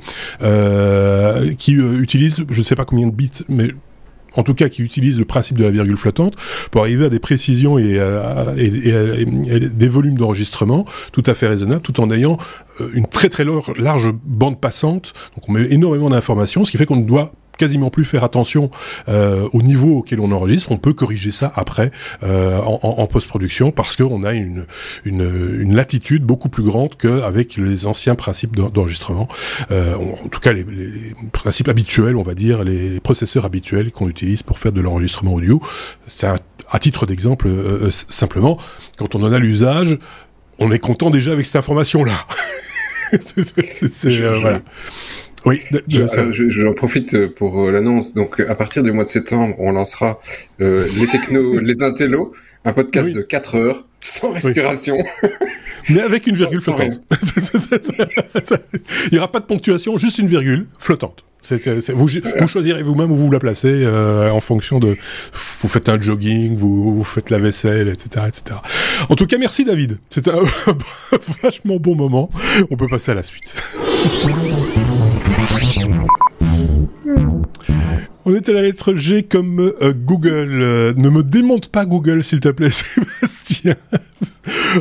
qui 1.58 1.72
utilisent, 1.72 2.44
je 2.50 2.58
ne 2.58 2.64
sais 2.64 2.74
pas 2.74 2.84
combien 2.84 3.06
de 3.06 3.12
bits, 3.12 3.44
mais 3.48 3.70
en 4.34 4.42
tout 4.42 4.54
cas 4.54 4.68
qui 4.68 4.82
utilise 4.82 5.18
le 5.18 5.24
principe 5.24 5.58
de 5.58 5.64
la 5.64 5.70
virgule 5.70 5.96
flottante 5.96 6.34
pour 6.70 6.82
arriver 6.82 7.06
à 7.06 7.08
des 7.08 7.18
précisions 7.18 7.78
et, 7.78 8.00
des 9.72 9.88
volumes 9.88 10.18
d'enregistrement 10.18 10.84
tout 11.12 11.22
à 11.26 11.34
fait 11.34 11.46
raisonnables, 11.46 11.82
tout 11.82 12.00
en 12.00 12.10
ayant 12.10 12.38
euh, 12.80 12.90
une 12.94 13.06
très 13.06 13.28
très 13.28 13.44
large 13.76 14.12
bande 14.24 14.60
passante. 14.60 15.12
Donc 15.36 15.48
on 15.48 15.52
met 15.52 15.70
énormément 15.72 16.10
d'informations, 16.10 16.64
ce 16.64 16.70
qui 16.70 16.78
fait 16.78 16.86
qu'on 16.86 16.96
ne 16.96 17.04
doit 17.04 17.32
quasiment 17.58 17.90
plus 17.90 18.04
faire 18.04 18.24
attention 18.24 18.70
euh, 19.08 19.48
au 19.52 19.62
niveau 19.62 19.98
auquel 19.98 20.20
on 20.20 20.32
enregistre. 20.32 20.72
On 20.72 20.78
peut 20.78 20.92
corriger 20.92 21.32
ça 21.32 21.52
après 21.54 21.90
euh, 22.22 22.58
en, 22.60 22.80
en 22.82 23.06
post-production 23.06 23.70
parce 23.70 23.96
qu'on 23.96 24.24
a 24.24 24.32
une, 24.32 24.66
une, 25.04 25.58
une, 25.60 25.76
latitude 25.76 26.24
beaucoup 26.24 26.48
plus 26.48 26.62
grande 26.62 26.96
qu'avec 26.96 27.56
les 27.56 27.86
anciens 27.86 28.14
principes 28.14 28.56
d'enregistrement. 28.56 29.28
Euh, 29.70 29.94
en 29.96 30.28
tout 30.28 30.40
cas, 30.40 30.52
les, 30.52 30.64
les, 30.64 31.14
principes 31.32 31.68
habituels, 31.68 32.16
on 32.16 32.22
va 32.22 32.34
dire, 32.34 32.64
les 32.64 33.00
processeurs 33.00 33.44
habituels 33.44 33.90
qu'on 33.90 34.08
utilise 34.08 34.42
pour 34.42 34.58
faire 34.58 34.72
de 34.72 34.80
l'enregistrement 34.80 35.34
audio. 35.34 35.60
C'est 36.08 36.26
à 36.26 36.78
titre 36.78 37.06
d'exemple 37.06 37.48
simplement, 37.90 38.58
quand 38.98 39.14
on 39.14 39.22
en 39.22 39.32
a 39.32 39.38
l'usage, 39.38 39.98
on 40.58 40.70
est 40.72 40.78
content 40.78 41.10
déjà 41.10 41.32
avec 41.32 41.46
cette 41.46 41.56
information-là. 41.56 42.14
c'est, 43.90 44.10
voilà. 44.40 44.62
Oui, 45.44 45.60
j'en 45.88 46.72
profite 46.72 47.26
pour 47.28 47.62
euh, 47.62 47.72
l'annonce. 47.72 48.14
Donc, 48.14 48.40
à 48.40 48.54
partir 48.54 48.82
du 48.82 48.92
mois 48.92 49.04
de 49.04 49.08
septembre, 49.08 49.56
on 49.58 49.72
lancera 49.72 50.20
euh, 50.60 50.86
les 50.94 51.08
technos, 51.08 51.58
les 51.60 51.82
intellos, 51.82 52.32
un 52.64 52.72
podcast 52.72 53.12
de 53.12 53.22
4 53.22 53.56
heures, 53.56 53.86
sans 54.00 54.32
respiration. 54.32 54.98
Mais 55.88 56.00
avec 56.00 56.26
une 56.26 56.36
virgule 56.36 56.60
flottante. 56.60 57.00
Il 59.06 59.12
n'y 59.12 59.18
aura 59.18 59.32
pas 59.32 59.40
de 59.40 59.46
ponctuation, 59.46 59.96
juste 59.96 60.18
une 60.18 60.28
virgule 60.28 60.66
flottante. 60.78 61.24
vous, 61.88 62.06
vous, 62.06 62.46
choisirez 62.46 62.84
vous-même 62.84 63.10
où 63.10 63.16
vous 63.16 63.30
la 63.30 63.40
placez 63.40 63.82
euh, 63.84 64.30
en 64.30 64.38
fonction 64.38 64.78
de. 64.78 64.96
Vous 65.32 65.68
faites 65.68 65.88
un 65.88 65.98
jogging, 65.98 66.56
vous, 66.56 66.94
vous, 66.94 67.04
faites 67.04 67.30
la 67.30 67.38
vaisselle, 67.38 67.88
etc., 67.88 68.26
etc. 68.28 68.60
En 69.08 69.16
tout 69.16 69.26
cas, 69.26 69.38
merci 69.38 69.64
David. 69.64 69.98
C'était 70.08 70.30
un 70.30 70.44
vachement 71.42 71.78
bon 71.78 71.96
moment. 71.96 72.30
On 72.70 72.76
peut 72.76 72.86
passer 72.86 73.10
à 73.10 73.14
la 73.14 73.24
suite. 73.24 73.60
On 78.24 78.34
est 78.34 78.48
à 78.48 78.52
la 78.52 78.62
lettre 78.62 78.94
G 78.94 79.24
comme 79.24 79.60
euh, 79.60 79.92
Google. 79.92 80.94
ne 80.96 81.08
me 81.08 81.22
démonte 81.22 81.68
pas 81.68 81.84
Google, 81.86 82.22
s'il 82.22 82.40
te 82.40 82.48
plaît, 82.48 82.70
Sébastien. 82.70 83.74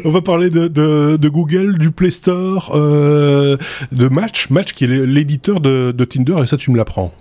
On 0.06 0.12
va 0.12 0.22
parler 0.22 0.50
de, 0.50 1.28
Google, 1.28 1.78
du 1.80 1.92
Play 1.92 2.12
Store, 2.12 2.72
de 2.74 3.58
Match, 4.10 4.50
Match 4.50 4.74
qui 4.74 4.86
est 4.86 5.06
l'éditeur 5.06 5.60
de, 5.60 5.92
de 5.92 6.06
Tinder, 6.06 6.38
et 6.44 6.48
ça 6.48 6.58
tu 6.58 6.72
me 6.72 6.78
l'apprends. 6.78 7.14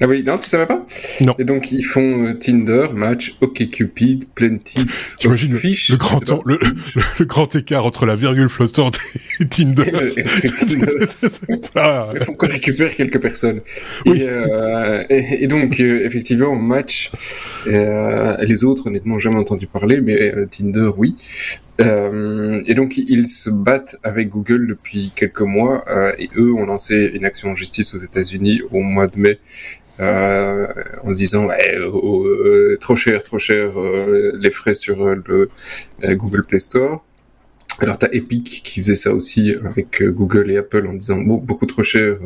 Ah 0.00 0.06
oui, 0.06 0.22
non, 0.24 0.38
tu 0.38 0.48
savais 0.48 0.66
pas? 0.66 0.86
Non. 1.22 1.34
Et 1.38 1.44
donc 1.44 1.72
ils 1.72 1.84
font 1.84 2.24
euh, 2.24 2.34
Tinder, 2.34 2.86
Match, 2.94 3.36
OkCupid, 3.40 4.28
Plenty, 4.32 4.86
J'imagine 5.18 5.52
le, 5.54 5.58
le, 5.58 5.96
grand 5.96 6.20
le, 6.46 6.58
le, 7.18 7.24
grand 7.24 7.56
écart 7.56 7.84
entre 7.84 8.06
la 8.06 8.14
virgule 8.14 8.48
flottante 8.48 9.00
et 9.40 9.46
Tinder. 9.48 9.90
ah. 11.74 12.10
Il 12.14 12.24
faut 12.24 12.34
qu'on 12.34 12.46
récupère 12.46 12.94
quelques 12.94 13.20
personnes. 13.20 13.60
Oui. 14.06 14.20
Et, 14.20 14.28
euh, 14.28 15.04
et, 15.08 15.48
donc 15.48 15.80
euh, 15.80 16.04
effectivement 16.04 16.54
Match, 16.54 17.10
les 17.66 18.64
autres 18.64 18.86
honnêtement 18.86 19.18
jamais 19.18 19.38
entendu 19.38 19.66
parler, 19.66 20.00
mais 20.00 20.32
Tinder 20.46 20.90
oui. 20.96 21.16
Euh, 21.80 22.60
et 22.66 22.74
donc 22.74 22.96
ils 22.98 23.28
se 23.28 23.50
battent 23.50 23.96
avec 24.02 24.30
Google 24.30 24.66
depuis 24.66 25.12
quelques 25.14 25.42
mois 25.42 25.84
et 26.18 26.28
eux 26.36 26.52
ont 26.52 26.66
lancé 26.66 27.10
une 27.14 27.24
action 27.24 27.50
en 27.50 27.54
justice 27.54 27.94
aux 27.94 27.98
États-Unis 27.98 28.62
au 28.72 28.80
mois 28.80 29.06
de 29.06 29.18
mai 29.18 29.38
euh, 30.00 30.66
en 31.02 31.10
se 31.10 31.14
disant 31.14 31.46
ouais, 31.46 31.76
euh, 31.76 32.76
trop 32.80 32.94
cher, 32.94 33.22
trop 33.22 33.38
cher 33.38 33.76
euh, 33.76 34.32
les 34.38 34.50
frais 34.50 34.74
sur 34.74 35.04
le 35.04 35.48
Google 36.14 36.44
Play 36.44 36.60
Store. 36.60 37.04
Alors 37.80 37.98
t'as 37.98 38.08
Epic 38.12 38.62
qui 38.64 38.80
faisait 38.80 38.94
ça 38.94 39.12
aussi 39.12 39.56
avec 39.64 40.02
Google 40.02 40.50
et 40.50 40.56
Apple 40.56 40.86
en 40.88 40.94
disant 40.94 41.18
bon 41.18 41.36
beaucoup 41.36 41.66
trop 41.66 41.82
cher. 41.82 42.18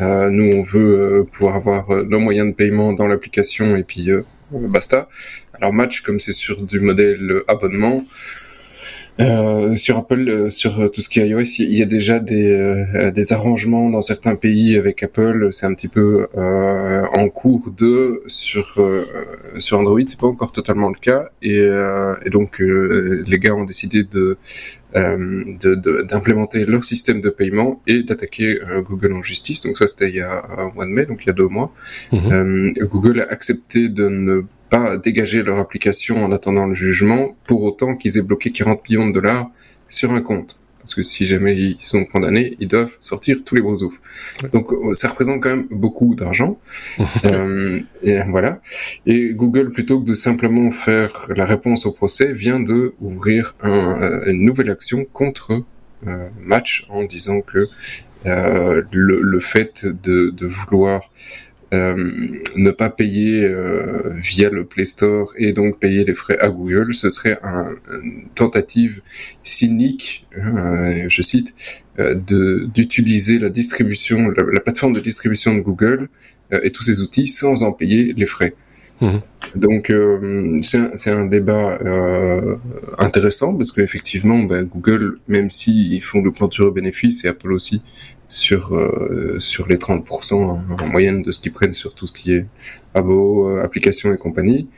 nous 0.00 0.52
on 0.56 0.62
veut 0.62 1.24
pouvoir 1.30 1.56
avoir 1.56 2.04
nos 2.04 2.18
moyens 2.18 2.48
de 2.48 2.54
paiement 2.54 2.92
dans 2.92 3.06
l'application 3.06 3.76
et 3.76 3.84
puis 3.84 4.10
basta. 4.50 5.08
Alors 5.54 5.72
Match 5.72 6.00
comme 6.02 6.18
c'est 6.18 6.32
sur 6.32 6.62
du 6.62 6.80
modèle 6.80 7.42
abonnement, 7.46 8.04
euh, 9.20 9.76
sur 9.76 9.98
Apple, 9.98 10.26
euh, 10.28 10.50
sur 10.50 10.80
euh, 10.80 10.88
tout 10.88 11.02
ce 11.02 11.08
qui 11.08 11.20
est 11.20 11.28
iOS, 11.28 11.58
il 11.58 11.74
y 11.74 11.82
a 11.82 11.84
déjà 11.84 12.18
des, 12.18 13.10
des 13.14 13.32
arrangements 13.32 13.90
dans 13.90 14.00
certains 14.00 14.36
pays 14.36 14.76
avec 14.76 15.02
Apple. 15.02 15.48
C'est 15.52 15.66
un 15.66 15.74
petit 15.74 15.88
peu 15.88 16.26
en 16.34 17.28
cours 17.28 17.70
de 17.72 18.22
sur 18.26 18.80
sur 19.58 19.78
Android, 19.78 20.00
c'est 20.06 20.18
pas 20.18 20.26
encore 20.26 20.52
totalement 20.52 20.88
le 20.88 20.98
cas. 20.98 21.28
Et, 21.42 21.58
et 21.58 22.30
donc 22.30 22.58
les 22.58 23.38
gars 23.38 23.54
ont 23.54 23.64
décidé 23.64 24.04
de 24.04 24.38
d'implémenter 24.94 26.64
leur 26.66 26.84
système 26.84 27.20
de 27.20 27.28
paiement 27.28 27.82
et 27.86 28.02
d'attaquer 28.02 28.58
Google 28.82 29.12
en 29.12 29.22
justice. 29.22 29.60
Donc 29.62 29.76
ça 29.76 29.86
c'était 29.86 30.08
il 30.08 30.16
y 30.16 30.20
a 30.20 30.42
un 30.58 30.72
mois 30.72 30.86
de 30.86 30.90
mai, 30.90 31.06
donc 31.06 31.22
il 31.24 31.26
y 31.26 31.30
a 31.30 31.34
deux 31.34 31.48
mois. 31.48 31.72
Mhm. 32.12 32.72
Google 32.90 33.20
a 33.20 33.30
accepté 33.30 33.88
de 33.88 34.08
ne 34.08 34.42
pas 34.72 34.96
dégager 34.96 35.42
leur 35.42 35.58
application 35.58 36.24
en 36.24 36.32
attendant 36.32 36.66
le 36.66 36.72
jugement, 36.72 37.36
pour 37.46 37.62
autant 37.62 37.94
qu'ils 37.94 38.16
aient 38.16 38.22
bloqué 38.22 38.50
40 38.50 38.88
millions 38.88 39.06
de 39.06 39.12
dollars 39.12 39.50
sur 39.86 40.12
un 40.12 40.22
compte. 40.22 40.56
Parce 40.78 40.94
que 40.94 41.02
si 41.02 41.26
jamais 41.26 41.54
ils 41.54 41.76
sont 41.78 42.06
condamnés, 42.06 42.56
ils 42.58 42.68
doivent 42.68 42.96
sortir 42.98 43.44
tous 43.44 43.54
les 43.54 43.60
gros 43.60 43.82
oufs. 43.84 44.00
Donc 44.54 44.72
euh, 44.72 44.94
ça 44.94 45.08
représente 45.08 45.42
quand 45.42 45.50
même 45.50 45.66
beaucoup 45.70 46.14
d'argent. 46.14 46.58
euh, 47.26 47.80
et 48.02 48.18
voilà. 48.28 48.60
Et 49.04 49.34
Google, 49.34 49.72
plutôt 49.72 50.00
que 50.00 50.06
de 50.06 50.14
simplement 50.14 50.70
faire 50.70 51.26
la 51.28 51.44
réponse 51.44 51.84
au 51.84 51.92
procès, 51.92 52.32
vient 52.32 52.58
de 52.58 52.94
ouvrir 53.02 53.54
un, 53.60 54.22
une 54.26 54.46
nouvelle 54.46 54.70
action 54.70 55.04
contre 55.04 55.62
euh, 56.06 56.30
Match 56.40 56.86
en 56.88 57.04
disant 57.04 57.42
que 57.42 57.66
euh, 58.24 58.82
le, 58.90 59.20
le, 59.20 59.40
fait 59.40 59.84
de, 59.84 60.30
de 60.30 60.46
vouloir 60.46 61.02
euh, 61.02 61.51
ne 61.72 62.70
pas 62.70 62.90
payer 62.90 63.44
euh, 63.44 64.12
via 64.16 64.50
le 64.50 64.64
Play 64.64 64.84
Store 64.84 65.32
et 65.38 65.52
donc 65.52 65.78
payer 65.78 66.04
les 66.04 66.14
frais 66.14 66.38
à 66.38 66.50
Google, 66.50 66.92
ce 66.92 67.08
serait 67.08 67.38
un, 67.42 67.74
une 68.02 68.28
tentative 68.34 69.00
cynique, 69.42 70.26
euh, 70.36 71.06
je 71.08 71.22
cite, 71.22 71.54
de 71.98 72.68
d'utiliser 72.74 73.38
la 73.38 73.48
distribution, 73.48 74.30
la, 74.30 74.60
plateforme 74.60 74.92
de 74.92 75.00
distribution 75.00 75.54
de 75.54 75.60
Google 75.60 76.08
et 76.62 76.70
tous 76.70 76.82
ses 76.82 77.00
outils 77.00 77.26
sans 77.26 77.62
en 77.62 77.72
payer 77.72 78.14
les 78.16 78.26
frais. 78.26 78.54
Mmh. 79.02 79.18
Donc 79.56 79.90
euh, 79.90 80.56
c'est 80.60 81.10
un, 81.10 81.16
un, 81.16 81.24
débat 81.26 81.76
euh, 81.84 82.56
intéressant 82.98 83.52
parce 83.54 83.72
qu'effectivement 83.72 84.38
ben, 84.44 84.62
Google, 84.62 85.18
même 85.26 85.50
s'ils 85.50 86.00
font 86.02 86.22
le 86.22 86.30
plan 86.30 86.46
de 86.46 86.70
bénéfice 86.70 87.24
et 87.24 87.28
Apple 87.28 87.52
aussi, 87.52 87.82
sur 88.28 88.74
euh, 88.74 89.36
sur 89.38 89.68
les 89.68 89.76
30% 89.76 90.34
en, 90.34 90.86
moyenne 90.86 91.22
de 91.22 91.32
ce 91.32 91.40
qu'ils 91.40 91.52
prennent 91.52 91.72
sur 91.72 91.94
tout 91.94 92.06
ce 92.06 92.12
qui 92.12 92.32
est 92.32 92.46
abo, 92.94 93.48
euh, 93.48 93.62
applications 93.62 94.12
et 94.12 94.16
compagnie. 94.16 94.68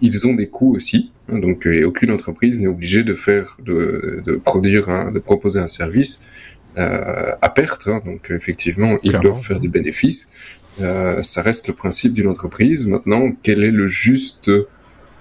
Ils 0.00 0.26
ont 0.26 0.34
des 0.34 0.48
coûts 0.48 0.74
aussi, 0.74 1.12
hein, 1.28 1.38
donc 1.38 1.66
et 1.66 1.84
aucune 1.84 2.10
entreprise 2.10 2.60
n'est 2.60 2.66
obligée 2.66 3.04
de 3.04 3.14
faire 3.14 3.56
de, 3.64 4.22
de 4.24 4.36
produire, 4.36 5.12
de 5.12 5.18
proposer 5.18 5.60
un 5.60 5.68
service 5.68 6.20
euh, 6.76 7.32
à 7.40 7.48
perte. 7.50 7.86
Hein, 7.86 8.00
donc 8.04 8.30
effectivement, 8.30 8.98
ils 9.04 9.12
doivent 9.12 9.42
faire 9.42 9.60
des 9.60 9.68
bénéfices. 9.68 10.30
Euh, 10.80 11.22
ça 11.22 11.40
reste 11.42 11.68
le 11.68 11.74
principe 11.74 12.14
d'une 12.14 12.26
entreprise. 12.26 12.86
Maintenant, 12.86 13.30
quelle 13.42 13.62
est 13.62 13.70
le 13.70 13.86
juste 13.86 14.50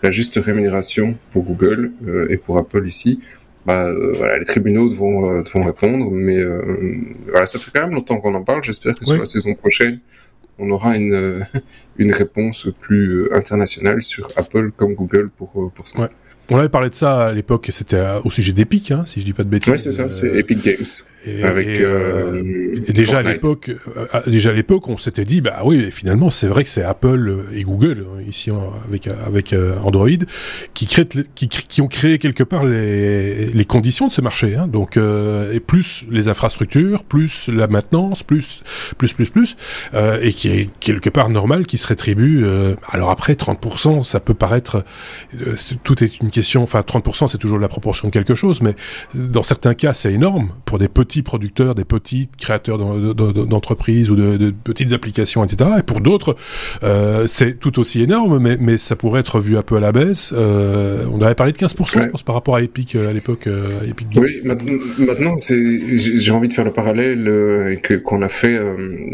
la 0.02 0.12
juste 0.12 0.40
rémunération 0.44 1.18
pour 1.30 1.44
Google 1.44 1.92
euh, 2.08 2.28
et 2.30 2.38
pour 2.38 2.58
Apple 2.58 2.88
ici? 2.88 3.20
Bah, 3.66 3.88
euh, 3.88 4.14
voilà, 4.14 4.38
les 4.38 4.46
tribunaux 4.46 4.90
devront, 4.90 5.32
euh, 5.32 5.44
devront 5.44 5.64
répondre, 5.64 6.10
mais 6.12 6.38
euh, 6.38 6.98
voilà, 7.28 7.46
ça 7.46 7.60
fait 7.60 7.72
quand 7.74 7.82
même 7.82 7.94
longtemps 7.94 8.20
qu'on 8.20 8.34
en 8.34 8.44
parle. 8.44 8.64
J'espère 8.64 8.98
que 8.98 9.06
sur 9.06 9.18
la 9.18 9.26
saison 9.26 9.54
prochaine, 9.56 10.00
on 10.60 10.70
aura 10.70 10.96
une, 10.98 11.46
une 11.98 12.12
réponse 12.12 12.68
plus 12.80 13.32
internationale 13.32 14.02
sur 14.02 14.28
Apple 14.36 14.72
comme 14.76 14.96
Google 14.96 15.30
pour, 15.30 15.72
pour 15.74 15.88
ça. 15.88 16.02
Ouais. 16.02 16.10
On 16.50 16.58
avait 16.58 16.70
parlé 16.70 16.90
de 16.90 16.94
ça 16.94 17.28
à 17.28 17.32
l'époque, 17.32 17.70
c'était 17.72 18.04
au 18.24 18.30
sujet 18.30 18.52
d'Epic, 18.52 18.92
hein, 18.92 19.04
si 19.08 19.22
je 19.22 19.26
dis 19.26 19.34
pas 19.34 19.44
de 19.44 19.50
bêtises. 19.50 19.72
Oui, 19.72 19.80
c'est 19.80 19.92
ça, 19.92 20.10
c'est 20.12 20.28
Epic 20.28 20.64
Games. 20.64 20.84
Et, 21.26 21.42
avec 21.44 21.68
euh, 21.68 22.82
et 22.86 22.92
déjà 22.92 23.20
à 23.20 23.22
l'époque, 23.22 23.72
déjà 24.28 24.50
à 24.50 24.54
l'époque, 24.54 24.90
on 24.90 24.98
s'était 24.98 25.24
dit, 25.24 25.40
bah 25.40 25.62
oui, 25.64 25.90
finalement, 25.90 26.30
c'est 26.30 26.48
vrai 26.48 26.66
que 26.66 26.70
c'est 26.70 26.84
Apple 26.84 27.46
et 27.56 27.64
Google 27.64 28.06
hein, 28.06 28.22
ici 28.28 28.52
avec 28.90 29.08
avec 29.08 29.56
Android 29.84 30.10
qui 30.74 30.86
créent, 30.86 31.08
qui, 31.34 31.48
qui 31.48 31.82
ont 31.82 31.88
créé 31.88 32.18
quelque 32.18 32.44
part 32.44 32.66
les, 32.66 33.48
les 33.48 33.66
conditions 33.66 34.10
de 34.10 34.12
ce 34.12 34.20
marché. 34.20 34.56
Hein, 34.56 34.68
donc 34.68 34.98
et 34.98 35.60
plus 35.62 36.04
les 36.12 36.28
infrastructures, 36.28 37.06
plus 37.06 37.48
la 37.48 37.68
maintenance, 37.68 38.24
plus 38.24 38.62
plus 38.98 39.14
plus 39.14 39.30
plus, 39.30 39.56
euh, 39.94 40.20
et 40.22 40.34
qui 40.34 40.50
est 40.50 40.70
quelque 40.82 41.10
part 41.10 41.30
normal 41.30 41.66
qui 41.66 41.78
se 41.78 41.88
rétribue. 41.88 42.46
alors 42.92 43.12
après, 43.12 43.36
30%, 43.36 44.04
ça 44.04 44.20
peut 44.20 44.34
paraître, 44.34 44.84
tout 45.84 46.04
est 46.04 46.20
une 46.20 46.33
question, 46.34 46.64
enfin 46.64 46.82
30% 46.82 47.28
c'est 47.28 47.38
toujours 47.38 47.60
la 47.60 47.68
proportion 47.68 48.08
de 48.10 48.14
quelque 48.14 48.36
chose, 48.36 48.62
mais 48.62 48.76
dans 49.14 49.44
certains 49.44 49.74
cas 49.74 49.94
c'est 49.94 50.12
énorme 50.12 50.50
pour 50.66 50.80
des 50.80 50.90
petits 50.90 51.22
producteurs, 51.22 51.76
des 51.76 51.86
petits 51.86 52.30
créateurs 52.38 52.78
d'entreprises 52.78 54.10
ou 54.10 54.16
de, 54.16 54.54
petites 54.64 54.92
applications, 54.92 55.44
etc. 55.44 55.70
Et 55.80 55.84
pour 55.84 56.02
d'autres 56.02 56.36
euh, 56.84 57.28
c'est 57.28 57.60
tout 57.60 57.80
aussi 57.80 58.02
énorme, 58.02 58.40
mais, 58.40 58.58
mais 58.60 58.78
ça 58.78 58.96
pourrait 58.96 59.22
être 59.22 59.40
vu 59.40 59.58
un 59.58 59.62
peu 59.62 59.78
à 59.78 59.80
la 59.80 59.92
baisse. 59.92 60.34
Euh, 60.36 61.06
on 61.12 61.22
avait 61.22 61.36
parlé 61.36 61.54
de 61.54 61.58
15% 61.58 62.04
je 62.04 62.10
pense 62.10 62.24
par 62.24 62.36
rapport 62.36 62.56
à 62.56 62.62
Epic 62.62 62.96
euh, 62.96 63.10
à 63.10 63.14
l'époque. 63.14 63.48
Epic 63.88 64.08
Oui, 64.16 64.42
maintenant 64.44 65.36
j'ai 65.38 66.32
envie 66.32 66.48
de 66.48 66.54
faire 66.54 66.66
le 66.66 66.74
parallèle 66.74 67.80
qu'on 68.04 68.22
a 68.22 68.30
fait 68.30 68.60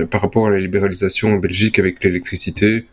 par 0.09 0.21
rapport 0.21 0.47
à 0.47 0.49
la 0.49 0.59
libéralisation 0.59 1.33
en 1.33 1.37
Belgique 1.37 1.77
avec 1.79 2.03
l'électricité. 2.03 2.85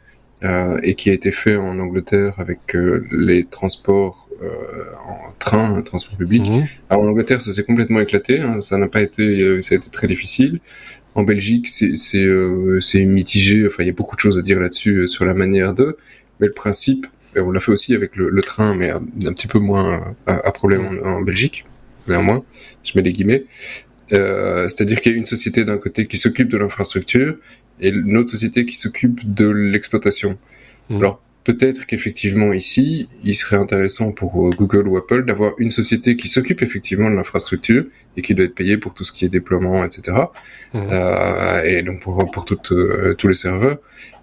Euh, 0.44 0.78
et 0.82 0.94
qui 0.96 1.08
a 1.08 1.14
été 1.14 1.32
fait 1.32 1.56
en 1.56 1.78
Angleterre 1.78 2.34
avec 2.36 2.58
euh, 2.74 3.06
les 3.10 3.42
transports 3.42 4.28
euh, 4.42 4.84
en 5.06 5.32
train, 5.38 5.80
transport 5.80 6.18
public. 6.18 6.46
Mhm. 6.46 6.64
Alors 6.90 7.04
en 7.04 7.08
Angleterre, 7.08 7.40
ça 7.40 7.54
s'est 7.54 7.64
complètement 7.64 8.00
éclaté, 8.00 8.40
hein, 8.40 8.60
ça 8.60 8.76
n'a 8.76 8.86
pas 8.86 9.00
été, 9.00 9.62
ça 9.62 9.74
a 9.74 9.76
été 9.76 9.88
très 9.88 10.06
difficile. 10.06 10.60
En 11.14 11.22
Belgique, 11.22 11.68
c'est 11.68 11.94
c'est 11.94 13.04
mitigé. 13.06 13.66
Enfin, 13.66 13.82
il 13.82 13.86
y 13.86 13.88
a 13.88 13.94
beaucoup 13.94 14.14
de 14.14 14.20
choses 14.20 14.36
à 14.36 14.42
dire 14.42 14.60
là-dessus 14.60 15.08
sur 15.08 15.24
la 15.24 15.32
manière 15.32 15.72
de, 15.72 15.96
mais 16.38 16.48
le 16.48 16.52
principe, 16.52 17.06
on 17.34 17.50
l'a 17.50 17.60
fait 17.60 17.72
aussi 17.72 17.94
avec 17.94 18.14
le, 18.14 18.28
le, 18.28 18.42
train, 18.42 18.74
mais 18.74 18.90
un, 18.90 19.00
petit 19.32 19.46
peu 19.46 19.58
moins 19.58 20.14
à, 20.26 20.52
problème 20.52 21.00
en, 21.02 21.08
en, 21.08 21.22
Belgique, 21.22 21.64
néanmoins. 22.08 22.44
Je 22.84 22.92
mets 22.94 23.02
les 23.02 23.14
guillemets. 23.14 23.44
Euh, 24.12 24.68
C'est-à-dire 24.68 25.00
qu'il 25.00 25.12
y 25.12 25.14
a 25.14 25.18
une 25.18 25.24
société 25.24 25.64
d'un 25.64 25.78
côté 25.78 26.06
qui 26.06 26.18
s'occupe 26.18 26.48
de 26.48 26.56
l'infrastructure 26.56 27.36
et 27.80 27.90
une 27.90 28.16
autre 28.16 28.30
société 28.30 28.66
qui 28.66 28.76
s'occupe 28.76 29.32
de 29.34 29.46
l'exploitation. 29.46 30.38
Mmh. 30.88 30.96
Alors 30.96 31.20
peut-être 31.44 31.86
qu'effectivement 31.86 32.52
ici, 32.52 33.08
il 33.22 33.36
serait 33.36 33.56
intéressant 33.56 34.10
pour 34.10 34.46
euh, 34.46 34.50
Google 34.50 34.88
ou 34.88 34.96
Apple 34.96 35.24
d'avoir 35.24 35.52
une 35.58 35.70
société 35.70 36.16
qui 36.16 36.28
s'occupe 36.28 36.60
effectivement 36.60 37.08
de 37.08 37.14
l'infrastructure 37.14 37.84
et 38.16 38.22
qui 38.22 38.34
doit 38.34 38.46
être 38.46 38.54
payée 38.54 38.78
pour 38.78 38.94
tout 38.94 39.04
ce 39.04 39.12
qui 39.12 39.24
est 39.24 39.28
déploiement, 39.28 39.84
etc. 39.84 40.16
Mmh. 40.74 40.78
Euh, 40.90 41.62
et 41.62 41.82
donc 41.82 42.00
pour, 42.00 42.28
pour 42.30 42.44
toutes, 42.44 42.72
euh, 42.72 43.14
tous 43.14 43.28
les 43.28 43.34
serveurs. 43.34 43.78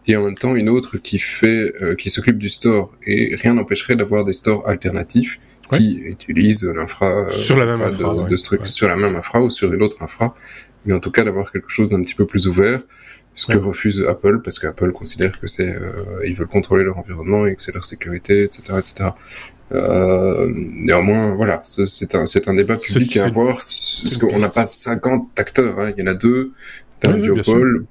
Et 0.05 0.17
en 0.17 0.23
même 0.25 0.35
temps, 0.35 0.53
une 0.55 0.67
autre 0.67 0.97
qui 0.97 1.17
fait, 1.17 1.71
euh, 1.81 1.95
qui 1.95 2.09
s'occupe 2.09 2.37
du 2.37 2.49
store. 2.49 2.93
Et 3.05 3.35
rien 3.35 3.53
n'empêcherait 3.53 3.95
d'avoir 3.95 4.25
des 4.25 4.33
stores 4.33 4.67
alternatifs 4.67 5.39
qui 5.71 5.93
utilisent 5.95 6.65
l'infra 6.65 7.31
sur 7.31 7.57
la 7.57 7.65
même 7.65 7.81
infra, 7.81 8.13
de, 8.13 8.29
de 8.29 8.65
sur 8.65 8.87
la 8.87 8.95
même 8.95 9.15
infra 9.15 9.41
ou 9.41 9.49
sur 9.49 9.73
une 9.73 9.81
autre 9.81 10.03
infra 10.03 10.35
mais 10.85 10.93
en 10.93 10.99
tout 10.99 11.11
cas 11.11 11.23
d'avoir 11.23 11.51
quelque 11.51 11.69
chose 11.69 11.89
d'un 11.89 12.01
petit 12.01 12.15
peu 12.15 12.25
plus 12.25 12.47
ouvert, 12.47 12.81
ce 13.35 13.47
que 13.47 13.57
refuse 13.57 14.05
Apple, 14.07 14.41
parce 14.43 14.59
qu'Apple 14.59 14.91
considère 14.91 15.39
que 15.39 15.47
c'est, 15.47 15.75
euh, 15.75 16.25
ils 16.25 16.35
veulent 16.35 16.47
contrôler 16.47 16.83
leur 16.83 16.97
environnement 16.97 17.45
et 17.45 17.55
que 17.55 17.61
c'est 17.61 17.73
leur 17.73 17.83
sécurité, 17.83 18.43
etc., 18.43 18.77
etc. 18.77 19.09
Euh, 19.71 20.51
néanmoins, 20.55 21.35
voilà, 21.35 21.63
c'est 21.65 22.13
un, 22.15 22.25
c'est 22.27 22.47
un 22.47 22.53
débat 22.53 22.77
public 22.77 23.17
à 23.17 23.25
avoir, 23.25 23.55
parce 23.55 24.17
qu'on 24.17 24.37
n'a 24.37 24.49
pas 24.49 24.65
50 24.65 25.29
acteurs, 25.37 25.79
hein, 25.79 25.93
il 25.97 26.01
y 26.01 26.03
en 26.03 26.11
a 26.11 26.13
deux, 26.13 26.51
t'as 26.99 27.09
un 27.11 27.17
duopole, 27.17 27.85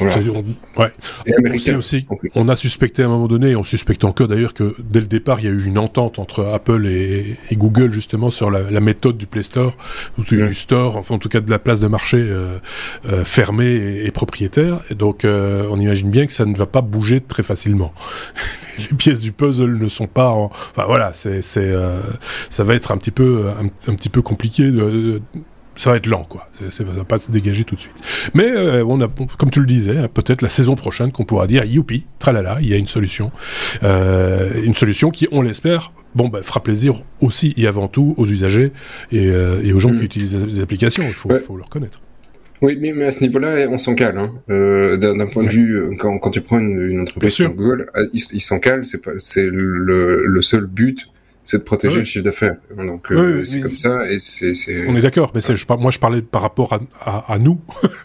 Ouais. 0.00 0.92
on, 1.26 1.78
aussi, 1.78 2.06
on 2.34 2.48
a 2.48 2.56
suspecté 2.56 3.02
à 3.02 3.06
un 3.06 3.08
moment 3.08 3.28
donné, 3.28 3.50
et 3.50 3.56
on 3.56 3.64
suspecte 3.64 4.04
encore 4.04 4.28
d'ailleurs 4.28 4.54
que 4.54 4.74
dès 4.78 5.00
le 5.00 5.06
départ, 5.06 5.40
il 5.40 5.46
y 5.46 5.48
a 5.48 5.52
eu 5.52 5.64
une 5.64 5.78
entente 5.78 6.18
entre 6.18 6.44
Apple 6.44 6.86
et, 6.86 7.36
Google 7.52 7.90
justement 7.90 8.30
sur 8.30 8.50
la, 8.50 8.80
méthode 8.80 9.16
du 9.16 9.26
Play 9.26 9.42
Store, 9.42 9.76
ou 10.18 10.22
du, 10.22 10.54
Store, 10.54 10.96
enfin 10.96 11.14
en 11.14 11.18
tout 11.18 11.28
cas 11.28 11.40
de 11.40 11.50
la 11.50 11.58
place 11.58 11.80
de 11.80 11.86
marché 11.86 12.18
euh, 12.18 12.58
euh, 13.08 13.24
fermée 13.24 14.02
et, 14.04 14.10
propriétaire. 14.10 14.80
Et 14.90 14.94
donc 14.94 15.24
euh, 15.24 15.66
on 15.70 15.80
imagine 15.80 16.10
bien 16.10 16.26
que 16.26 16.32
ça 16.32 16.44
ne 16.44 16.54
va 16.54 16.66
pas 16.66 16.82
bouger 16.82 17.20
très 17.20 17.42
facilement. 17.42 17.92
Les 18.78 18.96
pièces 18.96 19.20
du 19.20 19.32
puzzle 19.32 19.78
ne 19.78 19.88
sont 19.88 20.06
pas, 20.06 20.28
en... 20.28 20.46
enfin 20.46 20.84
voilà, 20.86 21.12
c'est, 21.14 21.40
ça 21.40 22.64
va 22.64 22.74
être 22.74 22.92
un 22.92 22.98
petit 22.98 23.10
peu, 23.10 23.46
un, 23.88 23.94
petit 23.94 24.10
peu 24.10 24.20
compliqué 24.20 24.70
de 24.70 25.22
ça 25.76 25.90
va 25.90 25.96
être 25.96 26.06
lent, 26.06 26.24
quoi. 26.24 26.48
ça 26.70 26.84
va 26.84 27.04
pas 27.04 27.18
se 27.18 27.30
dégager 27.30 27.64
tout 27.64 27.74
de 27.74 27.80
suite. 27.80 27.96
Mais 28.34 28.50
euh, 28.50 28.84
on 28.86 29.00
a, 29.00 29.08
comme 29.38 29.50
tu 29.50 29.60
le 29.60 29.66
disais, 29.66 29.98
hein, 29.98 30.08
peut-être 30.12 30.42
la 30.42 30.48
saison 30.48 30.74
prochaine 30.74 31.12
qu'on 31.12 31.24
pourra 31.24 31.46
dire 31.46 31.64
youpi, 31.64 32.06
tralala, 32.18 32.58
il 32.60 32.68
y 32.68 32.74
a 32.74 32.76
une 32.76 32.88
solution, 32.88 33.30
euh, 33.82 34.50
une 34.64 34.74
solution 34.74 35.10
qui, 35.10 35.28
on 35.32 35.42
l'espère, 35.42 35.92
bon, 36.14 36.28
bah, 36.28 36.40
fera 36.42 36.62
plaisir 36.62 37.02
aussi 37.20 37.52
et 37.56 37.66
avant 37.66 37.88
tout 37.88 38.14
aux 38.16 38.26
usagers 38.26 38.72
et, 39.12 39.28
euh, 39.28 39.60
et 39.62 39.72
aux 39.72 39.78
gens 39.78 39.90
qui 39.90 40.02
mm. 40.02 40.04
utilisent 40.04 40.46
les 40.46 40.60
applications. 40.60 41.04
Il 41.06 41.12
faut, 41.12 41.30
faut 41.38 41.56
le 41.56 41.62
reconnaître. 41.62 42.00
Oui, 42.62 42.78
mais, 42.80 42.94
mais 42.94 43.04
à 43.04 43.10
ce 43.10 43.20
niveau-là, 43.20 43.68
on 43.68 43.76
s'en 43.76 43.94
cale. 43.94 44.16
Hein. 44.16 44.32
Euh, 44.48 44.96
D'un 44.96 45.26
point 45.26 45.44
de 45.44 45.50
vue, 45.50 45.94
quand, 45.98 46.16
quand 46.18 46.30
tu 46.30 46.40
prends 46.40 46.58
une, 46.58 46.80
une 46.88 47.00
entreprise 47.00 47.36
comme 47.36 47.54
Google, 47.54 47.90
il, 48.14 48.20
il 48.32 48.40
s'en 48.40 48.58
cale. 48.60 48.86
C'est 48.86 49.02
c'est 49.18 49.46
le, 49.46 50.24
le 50.26 50.42
seul 50.42 50.64
but 50.66 51.06
c'est 51.46 51.58
de 51.58 51.62
protéger 51.62 51.98
le 51.98 52.04
chiffre 52.04 52.24
d'affaires. 52.24 52.56
Donc 52.76 53.10
euh, 53.12 53.44
c'est 53.44 53.60
comme 53.60 53.76
ça 53.76 54.10
et 54.10 54.18
c'est. 54.18 54.52
On 54.88 54.96
est 54.96 55.00
d'accord, 55.00 55.30
mais 55.32 55.40
c'est 55.40 55.54
je, 55.54 55.64
moi 55.78 55.92
je 55.92 56.00
parlais 56.00 56.20
par 56.20 56.42
rapport 56.42 56.72
à, 56.72 56.80
à, 57.00 57.34
à 57.34 57.38
nous. 57.38 57.60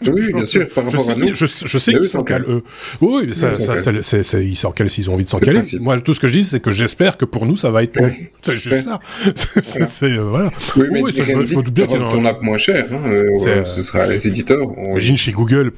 Oui, 0.06 0.32
bien 0.32 0.44
sûr, 0.54 0.68
par 0.68 0.84
rapport 0.84 1.10
à 1.10 1.16
nous. 1.16 1.34
Je, 1.34 1.46
je 1.46 1.78
sais 1.78 1.92
qu'ils 1.92 2.06
s'en 2.06 2.22
calent 2.22 2.46
eux. 2.48 2.62
Oui, 3.00 3.24
mais 3.26 3.34
ça, 3.34 3.54
ça, 3.58 3.76
c'est, 4.02 4.46
ils 4.46 4.54
s'en 4.54 4.70
calent 4.70 4.88
s'ils 4.88 5.10
ont 5.10 5.14
envie 5.14 5.24
de 5.24 5.30
s'en 5.30 5.40
caler. 5.40 5.60
Moi, 5.80 6.00
tout 6.00 6.14
ce 6.14 6.20
que 6.20 6.28
je 6.28 6.32
dis, 6.32 6.44
c'est 6.44 6.60
que 6.60 6.70
j'espère 6.70 7.16
que 7.16 7.24
pour 7.24 7.44
nous, 7.44 7.56
ça 7.56 7.70
va 7.70 7.82
être. 7.82 8.00
c'est 8.42 8.56
juste 8.56 8.84
ça. 8.84 9.00
c'est 9.62 10.16
voilà. 10.16 10.50
Oui, 10.76 10.86
mais 10.92 11.02
oui, 11.02 11.12
ça, 11.12 11.24
je, 11.24 11.32
me 11.32 11.44
doute 11.44 11.74
bien 11.74 11.86
y 11.86 11.94
a 11.94 12.08
ton 12.08 12.24
app 12.24 12.40
moins 12.42 12.58
cher. 12.58 12.86
Hein, 12.92 13.12
euh, 13.12 13.64
ce 13.64 13.82
sera 13.82 14.06
les 14.06 14.28
éditeurs. 14.28 14.70
Imagine 14.78 15.16
chez 15.16 15.32
Google, 15.32 15.72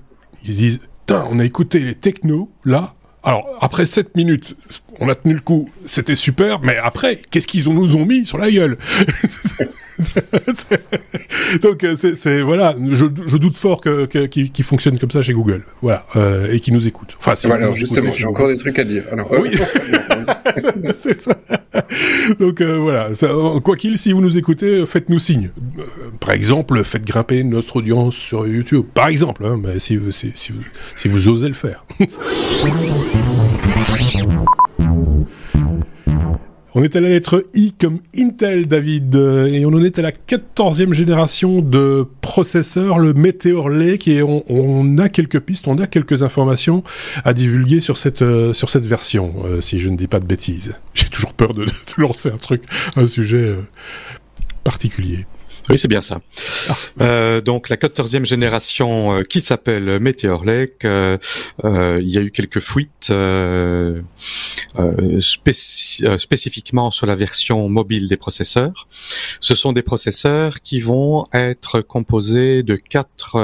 ils 0.44 0.54
disent, 0.54 0.80
on 1.10 1.38
a 1.38 1.44
écouté 1.44 1.78
les 1.78 1.94
technos 1.94 2.50
là 2.66 2.94
alors, 3.24 3.58
après 3.60 3.86
7 3.86 4.16
minutes, 4.16 4.56
on 5.00 5.08
a 5.08 5.14
tenu 5.14 5.34
le 5.34 5.40
coup, 5.40 5.70
c'était 5.86 6.16
super, 6.16 6.60
mais 6.60 6.76
après, 6.76 7.20
qu'est-ce 7.30 7.46
qu'ils 7.46 7.68
nous 7.70 7.96
ont 7.96 8.04
mis 8.04 8.26
sur 8.26 8.36
la 8.38 8.50
gueule 8.50 8.76
Donc 11.62 11.84
euh, 11.84 11.94
c'est 11.96 12.40
voilà, 12.40 12.74
je, 12.90 13.36
doute 13.36 13.58
fort 13.58 13.80
que 13.80 14.06
qu'il 14.06 14.64
fonctionne 14.64 14.98
comme 14.98 15.10
ça 15.10 15.22
chez 15.22 15.32
Google, 15.32 15.62
voilà, 15.82 16.04
euh, 16.16 16.52
et 16.52 16.60
qui 16.60 16.72
nous 16.72 16.88
écoute. 16.88 17.16
Enfin, 17.18 17.34
voilà, 17.44 17.72
justement, 17.74 18.10
j'ai 18.10 18.26
encore 18.26 18.48
des 18.48 18.56
trucs 18.56 18.78
à 18.78 18.84
dire. 18.84 19.04
Alors, 19.12 19.30
oui. 19.40 19.50
c'est 20.98 21.22
ça. 21.22 21.36
Donc 22.40 22.60
euh, 22.60 22.78
voilà, 22.78 23.10
quoi 23.62 23.76
qu'il, 23.76 23.98
si 23.98 24.12
vous 24.12 24.20
nous 24.20 24.36
écoutez, 24.36 24.84
faites-nous 24.86 25.18
signe. 25.18 25.50
par 26.20 26.32
exemple, 26.32 26.82
faites 26.84 27.04
grimper 27.06 27.44
notre 27.44 27.76
audience 27.76 28.14
sur 28.14 28.46
YouTube, 28.46 28.84
par 28.94 29.08
exemple, 29.08 29.44
hein, 29.44 29.60
mais 29.62 29.78
si, 29.78 29.98
si, 30.10 30.32
si, 30.34 30.52
vous, 30.52 30.62
si 30.96 31.08
vous 31.08 31.28
osez 31.28 31.48
le 31.48 31.54
faire. 31.54 31.84
On 36.76 36.82
est 36.82 36.96
à 36.96 37.00
la 37.00 37.08
lettre 37.08 37.46
I 37.54 37.72
comme 37.72 38.00
Intel, 38.18 38.66
David, 38.66 39.14
et 39.14 39.64
on 39.64 39.68
en 39.68 39.84
est 39.84 40.00
à 40.00 40.02
la 40.02 40.10
quatorzième 40.10 40.92
génération 40.92 41.60
de 41.60 42.04
processeurs, 42.20 42.98
le 42.98 43.14
Meteor 43.14 43.68
Lake, 43.68 44.08
et 44.08 44.24
on, 44.24 44.98
a 44.98 45.08
quelques 45.08 45.38
pistes, 45.38 45.68
on 45.68 45.78
a 45.78 45.86
quelques 45.86 46.24
informations 46.24 46.82
à 47.24 47.32
divulguer 47.32 47.78
sur 47.78 47.96
cette, 47.96 48.22
euh, 48.22 48.52
sur 48.52 48.70
cette 48.70 48.86
version, 48.86 49.34
euh, 49.44 49.60
si 49.60 49.78
je 49.78 49.88
ne 49.88 49.96
dis 49.96 50.08
pas 50.08 50.18
de 50.18 50.26
bêtises. 50.26 50.74
J'ai 50.94 51.06
toujours 51.06 51.34
peur 51.34 51.54
de, 51.54 51.64
de, 51.64 51.70
lancer 51.96 52.30
un 52.30 52.38
truc, 52.38 52.64
un 52.96 53.06
sujet 53.06 53.38
euh, 53.38 53.62
particulier. 54.64 55.26
Oui, 55.70 55.78
c'est 55.78 55.88
bien 55.88 56.02
ça. 56.02 56.20
Ah. 56.68 56.76
Euh, 57.00 57.40
donc 57.40 57.70
la 57.70 57.76
quatorzième 57.76 58.26
génération 58.26 59.14
euh, 59.14 59.22
qui 59.22 59.40
s'appelle 59.40 59.98
Meteor 59.98 60.44
Lake, 60.44 60.84
euh, 60.84 61.16
euh, 61.64 61.98
il 62.02 62.10
y 62.10 62.18
a 62.18 62.20
eu 62.20 62.30
quelques 62.30 62.60
fuites 62.60 63.12
spécifiquement 65.20 66.90
sur 66.90 67.06
la 67.06 67.16
version 67.16 67.68
mobile 67.70 68.08
des 68.08 68.16
processeurs. 68.18 68.88
Ce 69.40 69.54
sont 69.54 69.72
des 69.72 69.82
processeurs 69.82 70.60
qui 70.60 70.80
vont 70.80 71.24
être 71.32 71.80
composés 71.80 72.62
de 72.62 72.76
quatre 72.76 73.38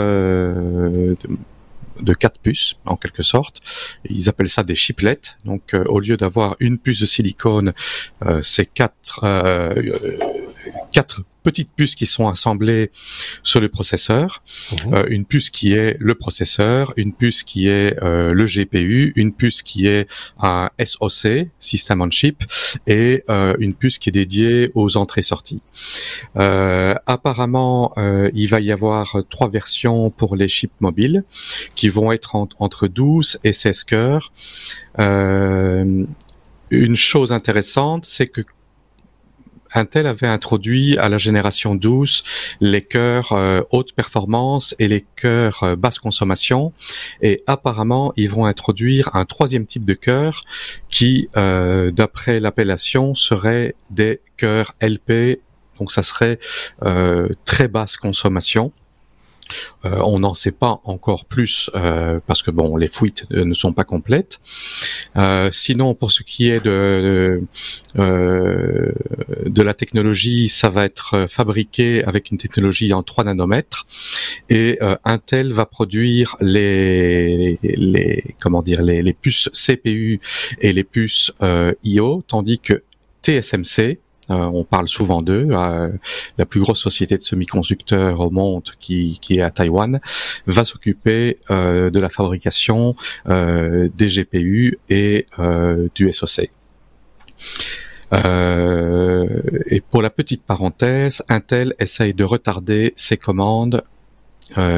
de 2.00 2.14
quatre 2.14 2.38
puces 2.40 2.76
en 2.87 2.96
quelque 2.96 3.22
sorte. 3.22 3.61
Ils 4.09 4.28
appellent 4.28 4.48
ça 4.48 4.62
des 4.62 4.74
chiplets. 4.74 5.20
Donc 5.44 5.74
au 5.87 6.00
lieu 6.00 6.16
d'avoir 6.16 6.56
une 6.61 6.78
puce 6.78 7.00
de 7.00 7.06
silicone, 7.06 7.72
c'est 8.42 8.66
quatre 8.66 9.20
quatre 10.92 11.22
petites 11.50 11.72
puces 11.74 11.96
qui 11.96 12.06
sont 12.06 12.28
assemblées 12.28 12.92
sur 13.42 13.60
le 13.60 13.68
processeur, 13.68 14.42
mhm. 14.72 14.94
euh, 14.94 15.06
une 15.08 15.24
puce 15.24 15.50
qui 15.50 15.72
est 15.72 15.96
le 15.98 16.14
processeur, 16.14 16.92
une 16.96 17.12
puce 17.12 17.42
qui 17.42 17.66
est 17.66 18.00
euh, 18.02 18.32
le 18.32 18.44
GPU, 18.44 19.12
une 19.16 19.32
puce 19.32 19.62
qui 19.62 19.88
est 19.88 20.08
un 20.40 20.70
SoC, 20.82 21.48
System 21.58 22.02
on 22.02 22.10
Chip, 22.10 22.44
et 22.86 23.24
euh, 23.28 23.54
une 23.58 23.74
puce 23.74 23.98
qui 23.98 24.10
est 24.10 24.12
dédiée 24.12 24.70
aux 24.74 24.96
entrées-sorties. 24.96 25.62
apparemment, 27.16 27.92
il 28.34 28.48
va 28.48 28.60
y 28.60 28.70
avoir 28.70 29.04
trois 29.28 29.48
versions 29.48 30.10
pour 30.10 30.36
les 30.36 30.48
chips 30.48 30.80
mobiles 30.80 31.24
qui 31.74 31.88
vont 31.88 32.12
être 32.12 32.36
entre 32.36 32.86
12 32.86 33.40
et 33.44 33.52
16 33.52 33.84
cœurs. 33.84 34.32
une 34.98 36.96
chose 36.96 37.32
intéressante, 37.32 38.04
c'est 38.04 38.28
que 38.28 38.42
Intel 39.74 40.06
avait 40.06 40.26
introduit 40.26 40.98
à 40.98 41.09
la 41.09 41.18
génération 41.18 41.74
12 41.74 42.22
les 42.61 42.83
cœurs 42.83 43.33
euh, 43.33 43.61
haute 43.70 43.92
performance 43.92 44.74
et 44.78 44.88
les 44.88 45.04
cœurs 45.16 45.62
euh, 45.62 45.76
basse 45.76 45.98
consommation. 45.98 46.72
Et 47.22 47.42
apparemment, 47.46 48.12
ils 48.16 48.30
vont 48.30 48.46
introduire 48.46 49.11
un 49.14 49.24
troisième 49.24 49.66
type 49.66 49.85
de 49.85 49.94
cœur 49.94 50.44
qui, 50.88 51.28
euh, 51.37 51.90
d'après 51.90 52.40
l'appellation, 52.40 53.14
serait 53.14 53.74
des 53.90 54.20
cœurs 54.37 54.74
LP. 54.80 55.40
Donc 55.78 55.92
ça 55.92 56.02
serait 56.02 56.38
très 57.46 57.68
basse 57.68 57.96
consommation. 57.96 58.72
Euh, 59.84 60.00
on 60.04 60.20
n'en 60.20 60.34
sait 60.34 60.52
pas 60.52 60.80
encore 60.84 61.24
plus 61.24 61.70
euh, 61.74 62.20
parce 62.26 62.42
que 62.42 62.50
bon, 62.50 62.76
les 62.76 62.88
fuites 62.88 63.26
euh, 63.32 63.44
ne 63.44 63.54
sont 63.54 63.72
pas 63.72 63.84
complètes. 63.84 64.40
sinon, 65.50 65.94
pour 65.94 66.12
ce 66.12 66.22
qui 66.22 66.48
est 66.48 66.64
de 66.64 67.42
de 67.96 69.62
la 69.62 69.74
technologie, 69.74 70.48
ça 70.48 70.68
va 70.68 70.84
être 70.84 71.26
fabriqué 71.28 72.04
avec 72.04 72.30
une 72.30 72.38
technologie 72.38 72.92
en 72.92 73.02
3 73.02 73.24
nanomètres 73.24 73.86
et 74.48 74.78
Intel 75.04 75.52
va 75.52 75.66
produire 75.66 76.36
les, 76.40 77.58
les 77.62 78.34
comment 78.40 78.62
dire 78.62 78.82
les, 78.82 79.02
les 79.02 79.12
puces 79.12 79.48
CPU 79.52 80.20
et 80.60 80.72
les 80.72 80.84
puces 80.84 81.32
IO, 81.84 82.22
tandis 82.26 82.60
que 82.60 82.82
TSMC, 83.22 83.98
on 84.30 84.64
parle 84.64 84.88
souvent 84.88 85.22
d'eux. 85.22 85.48
Euh, 85.50 85.90
la 86.38 86.46
plus 86.46 86.60
grosse 86.60 86.80
société 86.80 87.16
de 87.16 87.22
semi-conducteurs 87.22 88.20
au 88.20 88.30
monde, 88.30 88.64
qui, 88.78 89.18
est 89.30 89.40
à 89.40 89.50
Taïwan, 89.50 90.00
va 90.46 90.64
s'occuper 90.64 91.38
euh, 91.50 91.90
de 91.90 92.00
la 92.00 92.08
fabrication 92.08 92.94
des 93.26 94.08
GPU 94.08 94.78
et 94.88 95.26
du 95.94 96.12
SoC. 96.12 96.50
et 98.12 99.80
pour 99.90 100.02
la 100.02 100.10
petite 100.10 100.42
parenthèse, 100.44 101.22
Intel 101.28 101.74
essaye 101.78 102.14
de 102.14 102.24
retarder 102.24 102.92
ses 102.96 103.16
commandes 103.16 103.82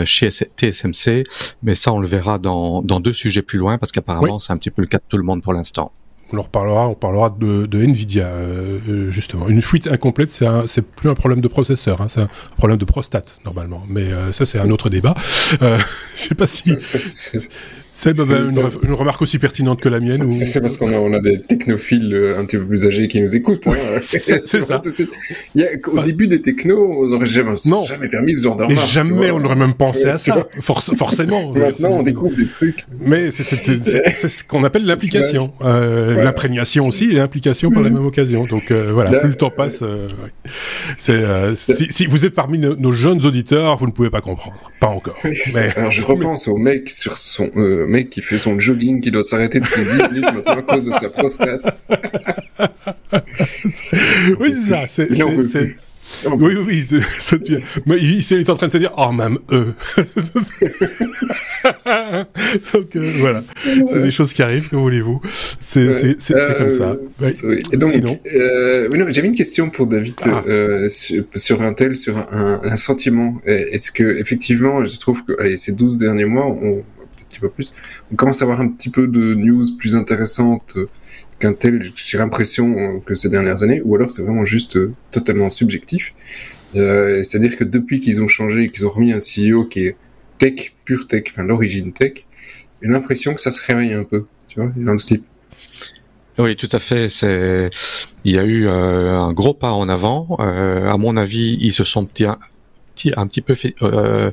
chez 0.05 0.29
TSMC, 0.31 1.25
mais 1.63 1.75
ça 1.75 1.93
on 1.93 1.99
le 1.99 2.07
verra 2.07 2.39
dans, 2.39 2.83
deux 2.83 3.13
sujets 3.13 3.43
plus 3.43 3.59
loin 3.59 3.79
parce 3.79 3.93
qu'apparemment 3.93 4.39
c'est 4.39 4.53
un 4.53 4.59
petit 4.59 4.71
peu 4.71 4.83
le 4.83 4.89
cas 4.89 4.99
de 4.99 5.05
tout 5.09 5.17
le 5.17 5.25
monde 5.25 5.43
pour 5.43 5.55
l'instant 5.55 5.93
on 6.33 6.39
en 6.39 6.43
reparlera, 6.43 6.89
on 6.89 6.95
parlera 6.95 7.31
de, 7.31 7.69
Nvidia 7.73 8.27
euh, 8.27 8.79
euh, 8.89 9.11
justement. 9.11 9.49
Une 9.49 9.63
fuite 9.63 9.87
incomplète, 9.87 10.33
c'est 10.33 10.47
c'est 10.67 10.83
plus 10.83 11.11
un 11.11 11.15
problème 11.15 11.41
de 11.41 11.49
processeur, 11.49 12.01
hein, 12.01 12.07
c'est 12.09 12.21
un 12.21 12.29
problème 12.57 12.79
de 12.79 12.85
prostate 12.85 13.41
normalement. 13.45 13.83
Mais 13.89 14.03
euh, 14.03 14.33
ça 14.33 14.45
c'est 14.45 14.59
un 14.59 14.71
autre 14.71 14.91
débat. 14.91 15.15
je 15.61 15.79
sais 16.15 16.35
pas 16.35 16.47
si. 16.47 16.75
C'est 17.95 18.17
une, 18.19 18.95
remarque 18.95 19.21
aussi 19.23 19.39
pertinente 19.39 19.81
que 19.81 19.89
la 19.89 20.01
mienne. 20.01 20.31
C'est 20.31 20.61
parce 20.61 20.77
qu'on 20.77 20.93
a, 20.93 20.97
on 20.97 21.13
a 21.13 21.21
des 21.21 21.41
technophiles 21.41 22.15
euh, 22.15 22.39
un 22.39 22.45
petit 22.45 22.57
peu 22.57 22.65
plus 22.65 22.87
âgés 22.87 23.07
qui 23.09 23.21
nous 23.21 23.37
écoutent. 23.37 23.67
Hein. 23.67 23.75
c'est 24.03 24.21
ça. 24.21 24.81
au 25.93 26.01
début 26.01 26.27
des 26.27 26.41
technos, 26.41 27.03
on 27.03 27.09
n'aurait 27.09 27.27
jamais, 27.27 27.55
jamais, 27.87 28.09
permis 28.09 28.37
ce 28.37 28.45
genre 28.45 28.57
de 28.57 28.65
remarque. 28.65 28.89
jamais 28.89 29.31
on 29.31 29.41
n'aurait 29.41 29.57
même 29.57 29.75
pensé 29.75 30.07
à 30.09 30.19
ça. 30.19 30.49
forcément. 30.61 31.53
Maintenant, 31.53 31.91
on 31.91 32.03
découvre 32.03 32.35
des 32.35 32.47
trucs. 32.47 32.85
Mais 33.01 33.31
c'est 33.31 33.43
ce 34.29 34.45
qu'on 34.45 34.65
appelle 34.65 34.87
l'implication. 34.87 35.53
Euh, 35.63 36.23
L'imprégnation 36.23 36.87
aussi 36.87 37.11
et 37.11 37.15
l'implication 37.15 37.71
par 37.71 37.83
la 37.83 37.91
mm. 37.91 37.95
même 37.95 38.07
occasion. 38.07 38.45
Donc 38.45 38.71
euh, 38.71 38.91
voilà, 38.93 39.19
plus 39.21 39.29
le 39.29 39.35
temps 39.35 39.51
passe. 39.51 39.81
Euh, 39.83 40.09
c'est 40.97 41.23
si, 41.55 41.87
si, 41.91 42.07
vous 42.07 42.27
êtes 42.27 42.35
parmi 42.35 42.59
nos, 42.59 42.93
jeunes 42.93 43.25
auditeurs, 43.25 43.77
vous 43.77 43.87
ne 43.87 43.93
pouvez 43.93 44.11
pas 44.11 44.21
comprendre. 44.21 44.71
Pas 44.81 44.89
encore. 44.89 45.17
Mais, 45.25 45.33
Alors 45.77 45.91
je 45.91 46.05
repense 46.05 46.49
au 46.49 46.57
mec 46.57 46.89
sur 46.91 47.19
son 47.19 47.51
mec 47.87 48.11
qui 48.11 48.23
fait 48.23 48.39
son 48.39 48.59
jogging, 48.59 49.01
qui 49.01 49.11
doit 49.11 49.23
s'arrêter 49.23 49.61
depuis 49.61 49.83
10 49.83 49.91
minutes 50.11 50.33
maintenant 50.35 50.53
à 50.53 50.63
cause 50.63 50.87
de 50.87 50.91
sa 50.91 51.09
prostate. 51.09 51.63
oui, 54.41 54.53
c'est 54.55 54.69
ça. 54.69 54.87
C'est, 54.87 55.09
oui, 56.27 56.55
oui, 56.57 56.85
oui. 56.91 57.01
Mais 57.87 57.97
il, 57.97 58.19
est 58.19 58.51
en 58.51 58.57
train 58.57 58.69
de 58.69 58.73
se 58.73 58.79
dire, 58.79 58.93
oh, 58.97 59.13
même 59.13 59.39
eux. 59.51 59.75
donc, 62.73 62.97
euh, 62.97 63.13
voilà. 63.19 63.43
C'est 63.89 64.03
des 64.03 64.11
choses 64.11 64.33
qui 64.33 64.43
arrivent, 64.43 64.69
que 64.69 64.77
voulez-vous. 64.77 65.21
C'est 65.61 66.17
comme 66.59 66.71
ça. 66.71 66.97
Euh, 67.23 67.61
et 67.73 67.77
donc, 67.77 67.91
Sinon. 67.91 68.19
Euh, 68.35 68.89
j'avais 69.09 69.29
une 69.29 69.35
question 69.35 69.71
pour 69.71 69.87
David 69.87 70.15
ah. 70.25 70.45
euh, 70.47 70.89
sur, 70.89 71.63
un 71.63 71.73
tel, 71.73 71.97
sur 71.97 72.17
un, 72.19 72.61
un 72.63 72.77
sentiment. 72.77 73.41
Est-ce 73.45 73.91
que, 73.91 74.19
effectivement, 74.19 74.85
je 74.85 74.99
trouve 74.99 75.25
que 75.25 75.57
ces 75.57 75.73
12 75.73 75.97
derniers 75.97 76.25
mois, 76.25 76.47
on, 76.47 76.83
plus. 77.51 77.73
On 78.13 78.17
commence 78.17 78.43
à 78.43 78.45
avoir 78.45 78.61
un 78.61 78.69
petit 78.69 78.91
peu 78.91 79.07
de 79.07 79.35
news 79.35 79.65
plus 79.79 79.95
intéressantes 79.97 80.77
qu'un 81.39 81.53
tel, 81.53 81.83
j'ai 81.95 82.19
l'impression 82.19 83.01
que 83.01 83.15
ces 83.15 83.29
dernières 83.29 83.63
années, 83.63 83.81
ou 83.85 83.97
alors 83.97 84.11
c'est 84.11 84.23
vraiment 84.23 84.45
juste 84.45 84.77
euh, 84.77 84.93
totalement 85.11 85.49
subjectif. 85.49 86.15
Euh, 86.77 87.23
C'est-à-dire 87.23 87.57
que 87.57 87.65
depuis 87.65 88.01
qu'ils 88.01 88.23
ont 88.23 88.29
changé, 88.29 88.71
qu'ils 88.71 88.87
ont 88.87 88.91
remis 88.91 89.13
un 89.13 89.19
CEO 89.19 89.65
qui 89.65 89.87
est 89.87 89.97
tech, 90.39 90.75
pure 90.85 91.07
tech, 91.07 91.25
enfin 91.31 91.45
l'origine 91.45 91.93
tech, 91.93 92.25
j'ai 92.81 92.89
l'impression 92.89 93.35
que 93.35 93.41
ça 93.41 93.51
se 93.51 93.65
réveille 93.65 93.93
un 93.93 94.05
peu, 94.05 94.27
tu 94.49 94.61
vois, 94.61 94.73
dans 94.77 94.93
le 94.93 94.99
slip. 94.99 95.25
Oui, 96.39 96.57
tout 96.57 96.69
à 96.73 96.79
fait. 96.79 97.09
C'est, 97.09 97.71
il 98.25 98.33
y 98.35 98.39
a 98.39 98.45
eu 98.45 98.67
euh, 98.67 99.19
un 99.19 99.33
gros 99.33 99.55
pas 99.55 99.73
en 99.73 99.89
avant. 99.89 100.37
Euh, 100.41 100.91
à 100.91 100.97
mon 100.97 101.17
avis, 101.17 101.59
ils 101.61 101.73
se 101.73 101.85
sont 101.85 102.05
petit, 102.07 102.25
un, 102.25 102.39
un 103.17 103.27
petit 103.27 103.43
peu 103.43 103.55
fait, 103.55 103.75
euh, 103.83 104.31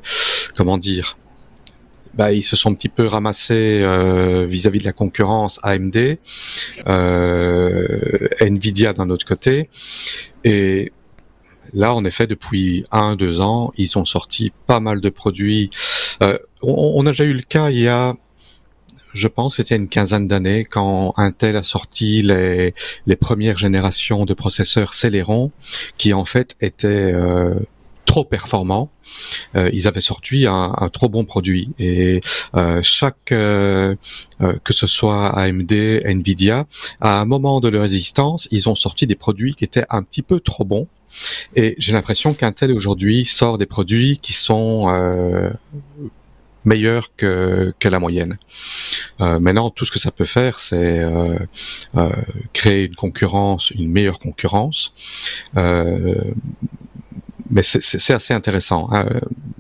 comment 0.55 0.77
dire, 0.77 1.17
bah, 2.19 2.33
ils 2.33 2.43
se 2.43 2.57
sont 2.57 2.71
un 2.71 2.73
petit 2.73 2.89
peu 2.89 3.05
ramassés 3.05 3.79
euh, 3.81 4.45
vis-à-vis 4.45 4.79
de 4.79 4.83
la 4.83 4.91
concurrence 4.91 5.57
AMD, 5.63 6.17
euh, 6.85 8.27
Nvidia 8.41 8.91
d'un 8.91 9.09
autre 9.09 9.25
côté, 9.25 9.69
et 10.43 10.91
là, 11.73 11.95
en 11.95 12.03
effet, 12.03 12.27
depuis 12.27 12.83
un, 12.91 13.15
deux 13.15 13.39
ans, 13.39 13.71
ils 13.77 13.97
ont 13.97 14.03
sorti 14.03 14.51
pas 14.67 14.81
mal 14.81 14.99
de 14.99 15.07
produits. 15.07 15.69
Euh, 16.21 16.37
on, 16.61 17.05
a 17.05 17.11
déjà 17.11 17.23
eu 17.23 17.31
le 17.31 17.41
cas 17.41 17.69
il 17.69 17.79
y 17.79 17.87
a 17.87 18.13
je 19.13 19.29
pense 19.29 19.55
c'était 19.55 19.77
une 19.77 19.87
quinzaine 19.87 20.27
d'années 20.27 20.65
quand 20.65 21.13
Intel 21.15 21.55
a 21.55 21.63
sorti 21.63 22.21
les, 22.21 22.75
les 23.07 23.15
premières 23.15 23.57
générations 23.57 24.25
de 24.25 24.33
processeurs 24.33 24.93
Celeron 24.93 25.51
qui 25.97 26.13
en 26.13 26.25
fait 26.25 26.57
étaient 26.59 27.13
trop 28.09 28.25
performants. 28.25 28.89
Euh, 29.55 29.69
ils 29.71 29.87
avaient 29.87 30.01
sorti 30.01 30.47
un, 30.47 30.73
un, 30.75 30.89
trop 30.89 31.09
bon 31.09 31.25
produit 31.25 31.69
et 31.77 32.21
euh, 32.55 32.79
chaque 32.81 33.31
euh, 33.31 33.95
euh 34.41 34.57
que 34.63 34.73
ce 34.73 34.87
soit 34.87 35.27
AMD, 35.37 35.71
Nvidia, 35.71 36.65
à 37.01 37.21
un 37.21 37.25
moment 37.25 37.59
de 37.59 37.67
leur 37.67 37.83
existence, 37.83 38.47
ils 38.49 38.67
ont 38.67 38.73
sorti 38.73 39.05
des 39.05 39.15
produits 39.15 39.53
qui 39.53 39.63
étaient 39.63 39.85
un 39.91 40.01
petit 40.01 40.23
peu 40.23 40.39
trop 40.39 40.65
bons. 40.65 40.87
Et 41.55 41.75
j'ai 41.77 41.93
l'impression 41.93 42.33
qu'Intel 42.33 42.71
aujourd'hui 42.71 43.25
sort 43.25 43.59
des 43.59 43.67
produits 43.67 44.17
qui 44.17 44.33
sont 44.33 44.89
euh, 44.89 45.51
meilleurs 46.65 47.15
que, 47.15 47.73
que 47.79 47.89
la 47.89 47.99
moyenne. 47.99 48.37
Euh, 49.21 49.39
maintenant, 49.39 49.69
tout 49.69 49.85
ce 49.85 49.91
que 49.91 49.99
ça 49.99 50.11
peut 50.11 50.25
faire, 50.25 50.59
c'est 50.59 50.99
euh, 50.99 51.37
euh, 51.95 52.09
créer 52.53 52.85
une 52.85 52.95
concurrence, 52.95 53.69
une 53.71 53.89
meilleure 53.89 54.19
concurrence, 54.19 54.93
mais 57.49 57.63
c'est 57.63 58.13
assez 58.13 58.33
intéressant. 58.33 58.89
Hein. 58.91 59.05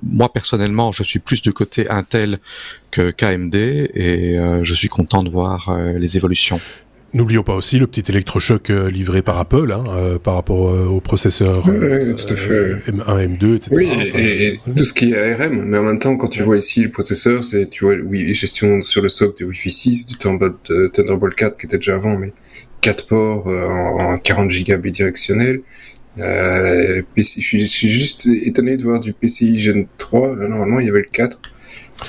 Moi 0.03 0.31
personnellement, 0.31 0.91
je 0.91 1.03
suis 1.03 1.19
plus 1.19 1.41
du 1.41 1.53
côté 1.53 1.89
Intel 1.89 2.39
que 2.91 3.11
KMD 3.11 3.55
et 3.55 4.37
euh, 4.37 4.63
je 4.63 4.73
suis 4.73 4.87
content 4.87 5.23
de 5.23 5.29
voir 5.29 5.69
euh, 5.69 5.97
les 5.97 6.17
évolutions. 6.17 6.59
N'oublions 7.11 7.41
pas 7.41 7.55
aussi 7.55 7.79
le 7.79 7.87
petit 7.87 8.03
électrochoc 8.11 8.69
euh, 8.69 8.91
livré 8.91 9.23
par 9.23 9.39
Apple 9.39 9.71
hein, 9.71 10.19
par 10.23 10.35
rapport 10.35 10.59
au 10.59 11.01
processeur 11.01 11.67
M1, 11.67 12.83
M2, 12.87 13.55
etc. 13.55 13.71
Oui, 13.71 13.89
et, 14.13 14.59
tout 14.75 14.83
ce 14.83 14.93
qui 14.93 15.11
est 15.11 15.41
ARM. 15.41 15.63
Mais 15.65 15.79
en 15.79 15.83
même 15.83 15.97
temps, 15.97 16.15
quand 16.17 16.27
tu 16.27 16.43
vois 16.43 16.57
ici 16.57 16.83
le 16.83 16.91
processeur, 16.91 17.43
c'est 17.43 17.67
tu 17.67 17.85
vois 17.85 17.95
oui 17.95 18.31
gestion 18.35 18.83
sur 18.83 19.01
le 19.01 19.09
socle 19.09 19.41
de 19.41 19.45
Wi-Fi 19.47 19.71
6, 19.71 20.05
du 20.05 20.17
Thunderbolt 20.17 21.35
4 21.35 21.57
qui 21.57 21.65
était 21.65 21.77
déjà 21.77 21.95
avant, 21.95 22.15
mais 22.15 22.31
4 22.81 23.07
ports 23.07 23.47
en, 23.47 24.13
en 24.13 24.17
40 24.19 24.51
Go 24.67 24.77
bidirectionnel. 24.77 25.61
Euh, 26.17 27.01
je, 27.15 27.21
suis, 27.21 27.89
juste 27.89 28.27
étonné 28.27 28.77
de 28.77 28.83
voir 28.83 28.99
du 28.99 29.13
PCI 29.13 29.57
Gen 29.57 29.85
3. 29.97 30.35
Normalement, 30.47 30.79
il 30.79 30.87
y 30.87 30.89
avait 30.89 30.99
le 30.99 31.07
4. 31.11 31.37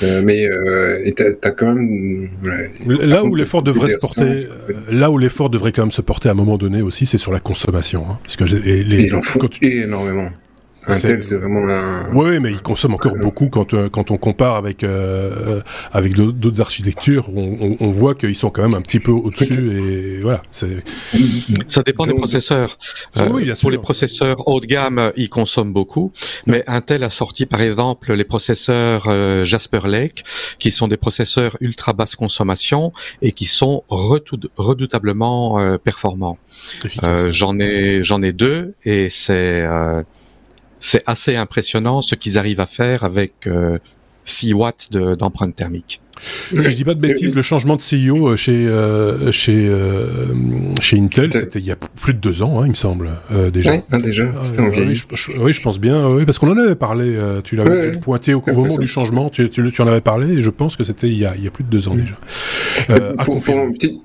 Euh, 0.02 0.22
mais 0.24 0.48
euh, 0.48 1.10
t'as 1.16 1.50
quand 1.50 1.74
même 1.74 2.28
là 2.86 3.24
où 3.24 3.34
l'effort 3.34 3.64
devrait 3.64 3.88
se 3.88 3.98
porter, 3.98 4.46
là 4.88 5.10
où 5.10 5.18
l'effort 5.18 5.50
devrait 5.50 5.72
quand 5.72 5.82
même 5.82 5.90
se 5.90 6.00
porter 6.00 6.28
à 6.28 6.32
un 6.32 6.36
moment 6.36 6.58
donné 6.58 6.80
aussi, 6.80 7.06
c'est 7.06 7.18
sur 7.18 7.32
la 7.32 7.40
consommation, 7.40 8.06
hein, 8.08 8.20
parce 8.22 8.36
que 8.36 8.44
les, 8.44 8.82
il 8.82 9.14
en 9.16 9.22
faut 9.22 9.40
énormément. 9.60 10.30
Intel, 10.86 11.22
c'est 11.22 11.36
vraiment 11.36 11.68
un. 11.68 12.14
Oui, 12.14 12.40
mais 12.40 12.50
il 12.50 12.62
consomme 12.62 12.94
encore 12.94 13.14
beaucoup 13.14 13.48
quand 13.48 13.74
euh, 13.74 13.88
quand 13.90 14.10
on 14.10 14.16
compare 14.16 14.56
avec 14.56 14.82
euh, 14.82 15.60
avec 15.92 16.14
d'autres 16.14 16.60
architectures. 16.60 17.28
On, 17.34 17.76
on, 17.78 17.90
voit 17.90 18.14
qu'ils 18.14 18.34
sont 18.34 18.50
quand 18.50 18.62
même 18.62 18.74
un 18.74 18.80
petit 18.80 19.00
peu 19.00 19.12
au-dessus 19.12 19.78
et 19.78 20.20
voilà. 20.20 20.42
Ça 20.50 21.82
dépend 21.82 22.06
des 22.06 22.14
processeurs. 22.14 22.78
oui, 23.30 23.44
bien 23.44 23.54
sûr. 23.54 23.62
Pour 23.62 23.70
les 23.70 23.78
processeurs 23.78 24.48
haut 24.48 24.60
de 24.60 24.66
gamme, 24.66 25.12
ils 25.16 25.28
consomment 25.28 25.72
beaucoup, 25.72 26.12
mais 26.46 26.64
Intel 26.66 27.04
a 27.04 27.10
sorti 27.10 27.46
par 27.46 27.60
exemple 27.60 28.14
les 28.14 28.24
processeurs 28.24 29.04
Jasper 29.44 29.80
Lake, 29.84 30.22
qui 30.58 30.70
sont 30.70 30.88
des 30.88 30.96
processeurs 30.96 31.56
ultra 31.60 31.92
basse 31.92 32.14
consommation 32.14 32.92
et 33.20 33.32
qui 33.32 33.44
sont 33.44 33.84
redoutablement 33.88 35.76
performants. 35.78 36.38
j'en 37.28 37.58
ai 37.58 38.02
j'en 38.02 38.22
ai 38.22 38.32
deux 38.32 38.74
et 38.84 39.08
c'est 39.10 39.66
c'est 40.80 41.02
assez 41.06 41.36
impressionnant 41.36 42.02
ce 42.02 42.14
qu'ils 42.14 42.38
arrivent 42.38 42.60
à 42.60 42.66
faire 42.66 43.04
avec 43.04 43.48
6 44.24 44.50
euh, 44.50 44.56
watts 44.56 44.90
d'empreinte 44.92 45.54
thermique. 45.54 46.00
Si 46.50 46.60
je 46.60 46.70
dis 46.70 46.84
pas 46.84 46.92
de 46.92 47.00
bêtises, 47.00 47.34
le 47.34 47.40
changement 47.40 47.76
de 47.76 47.80
CEO 47.80 48.28
euh, 48.28 48.36
chez 48.36 48.52
euh, 48.52 49.32
chez 49.32 49.72
chez 50.82 50.98
Intel, 50.98 51.32
c'était 51.32 51.60
il 51.60 51.64
y 51.64 51.70
a 51.70 51.76
plus 51.76 52.12
de 52.12 52.18
deux 52.18 52.42
ans, 52.42 52.60
hein, 52.60 52.66
il 52.66 52.70
me 52.70 52.74
semble 52.74 53.08
déjà. 53.52 53.82
Oui, 53.90 54.02
déjà. 54.02 54.30
Ah, 54.36 54.42
oui, 55.38 55.52
je, 55.52 55.62
pense 55.62 55.80
bien, 55.80 56.08
oui, 56.08 56.26
parce 56.26 56.38
qu'on 56.38 56.50
en 56.50 56.58
avait 56.58 56.74
parlé. 56.74 57.16
tu 57.42 57.56
l'avais 57.56 57.92
pointé 57.92 58.34
au, 58.34 58.42
moment 58.46 58.76
du 58.76 58.86
changement. 58.86 59.30
Tu, 59.30 59.48
tu, 59.48 59.72
tu, 59.72 59.82
en 59.82 59.86
avais 59.86 60.02
parlé, 60.02 60.34
et 60.34 60.40
je 60.42 60.50
pense 60.50 60.76
que 60.76 60.84
c'était 60.84 61.08
il 61.08 61.18
y 61.18 61.24
a 61.24 61.34
il 61.36 61.44
y 61.44 61.46
a 61.46 61.50
plus 61.50 61.64
de 61.64 61.70
deux 61.70 61.88
ans 61.88 61.94
déjà. 61.94 62.16
pour, 63.24 63.38
pour, 63.38 63.72
Petite 63.72 64.02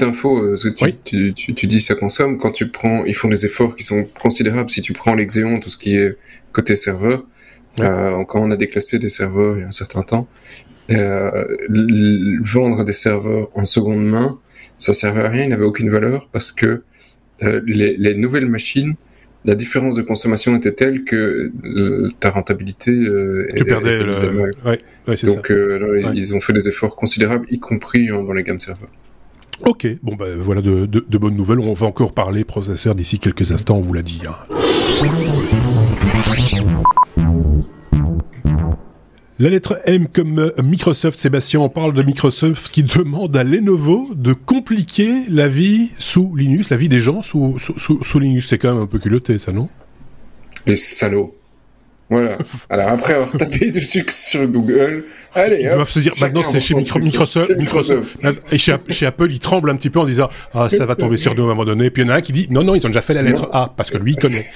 info, 0.00 0.42
euh, 0.42 0.56
ce 0.56 0.68
que 0.68 0.90
tu, 1.04 1.34
tu, 1.34 1.54
tu, 1.54 1.66
dis 1.66 1.80
ça 1.80 1.94
consomme, 1.94 2.38
quand 2.38 2.50
tu 2.50 2.68
prends, 2.68 3.04
ils 3.04 3.14
font 3.14 3.28
des 3.28 3.46
efforts 3.46 3.76
qui 3.76 3.84
sont 3.84 4.04
considérables. 4.20 4.70
Si 4.70 4.80
tu 4.80 4.92
prends 4.92 5.14
l'Exeon, 5.14 5.58
tout 5.58 5.70
ce 5.70 5.76
qui 5.76 5.96
est 5.96 6.16
côté 6.52 6.76
serveur, 6.76 7.24
euh, 7.80 8.24
quand 8.24 8.40
on 8.40 8.50
a 8.50 8.56
déclassé 8.56 8.98
des 8.98 9.08
serveurs 9.08 9.56
il 9.56 9.60
y 9.60 9.64
a 9.64 9.68
un 9.68 9.72
certain 9.72 10.02
temps, 10.02 10.28
euh, 10.90 11.46
vendre 12.42 12.84
des 12.84 12.92
serveurs 12.92 13.48
en 13.54 13.64
seconde 13.64 14.04
main, 14.04 14.38
ça 14.76 14.92
servait 14.92 15.22
à 15.22 15.28
rien, 15.28 15.44
il 15.44 15.48
n'avait 15.50 15.64
aucune 15.64 15.90
valeur 15.90 16.28
parce 16.32 16.52
que 16.52 16.82
euh, 17.42 17.60
les, 17.66 17.96
les, 17.96 18.14
nouvelles 18.14 18.48
machines, 18.48 18.94
la 19.44 19.54
différence 19.54 19.96
de 19.96 20.02
consommation 20.02 20.56
était 20.56 20.72
telle 20.72 21.04
que 21.04 21.50
euh, 21.64 22.10
ta 22.20 22.30
rentabilité 22.30 22.90
euh, 22.90 23.48
tu 23.56 23.64
perdais 23.64 23.96
le... 23.96 24.12
ouais, 24.12 24.80
ouais, 25.06 25.16
donc 25.24 25.46
ça. 25.48 26.12
ils 26.14 26.34
ont 26.34 26.40
fait 26.40 26.52
des 26.52 26.68
efforts 26.68 26.94
considérables, 26.94 27.46
y 27.50 27.58
compris 27.58 28.08
dans 28.08 28.32
les 28.32 28.44
gammes 28.44 28.60
serveurs. 28.60 28.90
Ok, 29.64 29.86
bon 30.02 30.16
ben 30.16 30.36
voilà 30.38 30.60
de, 30.60 30.86
bonnes 31.18 31.36
nouvelles. 31.36 31.60
On 31.60 31.74
va 31.74 31.86
encore 31.86 32.12
parler 32.12 32.44
processeur 32.44 32.94
d'ici 32.94 33.18
quelques 33.18 33.52
instants, 33.52 33.76
on 33.76 33.80
vous 33.80 33.92
l'a 33.92 34.02
dit. 34.02 34.20
Hein. 34.26 34.36
La 39.38 39.48
lettre 39.48 39.80
M 39.86 40.06
comme 40.08 40.38
euh, 40.38 40.62
Microsoft, 40.62 41.18
Sébastien, 41.18 41.60
on 41.60 41.68
parle 41.68 41.94
de 41.94 42.02
Microsoft 42.02 42.70
qui 42.70 42.84
demande 42.84 43.36
à 43.36 43.42
Lenovo 43.42 44.10
de 44.14 44.32
compliquer 44.34 45.24
la 45.28 45.48
vie 45.48 45.90
sous 45.98 46.36
Linux, 46.36 46.70
la 46.70 46.76
vie 46.76 46.88
des 46.88 47.00
gens 47.00 47.22
sous, 47.22 47.58
sous, 47.58 48.04
sous 48.04 48.18
Linux. 48.18 48.48
C'est 48.48 48.58
quand 48.58 48.72
même 48.72 48.82
un 48.82 48.86
peu 48.86 48.98
culotté, 48.98 49.38
ça, 49.38 49.52
non? 49.52 49.68
Les 50.66 50.76
salauds. 50.76 51.34
Voilà. 52.12 52.36
Alors 52.68 52.88
après 52.88 53.14
avoir 53.14 53.32
tapé 53.32 53.70
dessus 53.70 54.04
sur 54.08 54.46
Google, 54.46 55.06
allez. 55.34 55.62
Ils 55.62 55.70
doivent 55.70 55.88
se 55.88 56.00
dire 56.00 56.12
maintenant 56.20 56.42
c'est 56.42 56.60
chez 56.60 56.74
Microsoft. 56.74 57.56
Microsoft. 57.56 58.18
Et 58.52 58.58
chez, 58.58 58.76
chez, 58.90 59.06
Apple, 59.06 59.28
ils 59.30 59.38
tremblent 59.38 59.70
un 59.70 59.76
petit 59.76 59.88
peu 59.88 59.98
en 59.98 60.04
disant 60.04 60.28
ah 60.52 60.68
ça 60.68 60.84
va 60.84 60.94
tomber 60.94 61.16
sur 61.16 61.34
nous 61.34 61.44
à 61.44 61.46
un 61.46 61.48
moment 61.48 61.64
donné. 61.64 61.88
Puis 61.88 62.02
il 62.02 62.06
y 62.06 62.10
en 62.10 62.12
a 62.12 62.18
un 62.18 62.20
qui 62.20 62.32
dit 62.32 62.48
non 62.50 62.64
non 62.64 62.74
ils 62.74 62.84
ont 62.86 62.90
déjà 62.90 63.00
fait 63.00 63.14
la 63.14 63.22
lettre 63.22 63.48
A 63.54 63.72
parce 63.74 63.90
que 63.90 63.96
lui 63.96 64.12
il 64.12 64.16
connaît. 64.16 64.46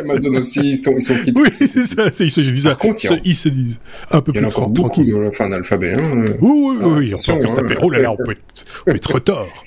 Amazon 0.00 0.34
aussi 0.34 0.60
ils 0.60 0.78
sont 0.78 0.94
ils 0.96 1.02
sont 1.02 1.14
Oui 1.36 1.48
c'est 1.52 1.66
ça. 1.66 2.10
Ils 2.20 2.30
se 2.30 2.40
disent. 2.40 2.64
Par 2.64 2.78
contre, 2.78 3.02
ils 3.22 3.34
se 3.34 3.50
disent 3.50 3.78
un 4.10 4.22
peu 4.22 4.32
plus. 4.32 4.40
Il 4.40 4.42
y 4.42 4.46
en 4.46 4.48
a 4.48 4.52
encore 4.52 4.70
beaucoup 4.70 5.04
dans 5.04 5.18
la 5.18 5.32
fin 5.32 5.50
d'alphabet. 5.50 5.92
Hein. 5.92 6.24
Oui 6.40 6.78
oui 6.80 6.84
oui. 6.84 7.14
On 7.14 7.38
peut 7.38 7.44
encore 7.44 7.56
taper. 7.56 7.74
Oh 7.82 7.90
là 7.90 7.98
là 7.98 8.12
on 8.12 8.16
peut 8.16 8.36
être 8.88 9.18
tort. 9.18 9.52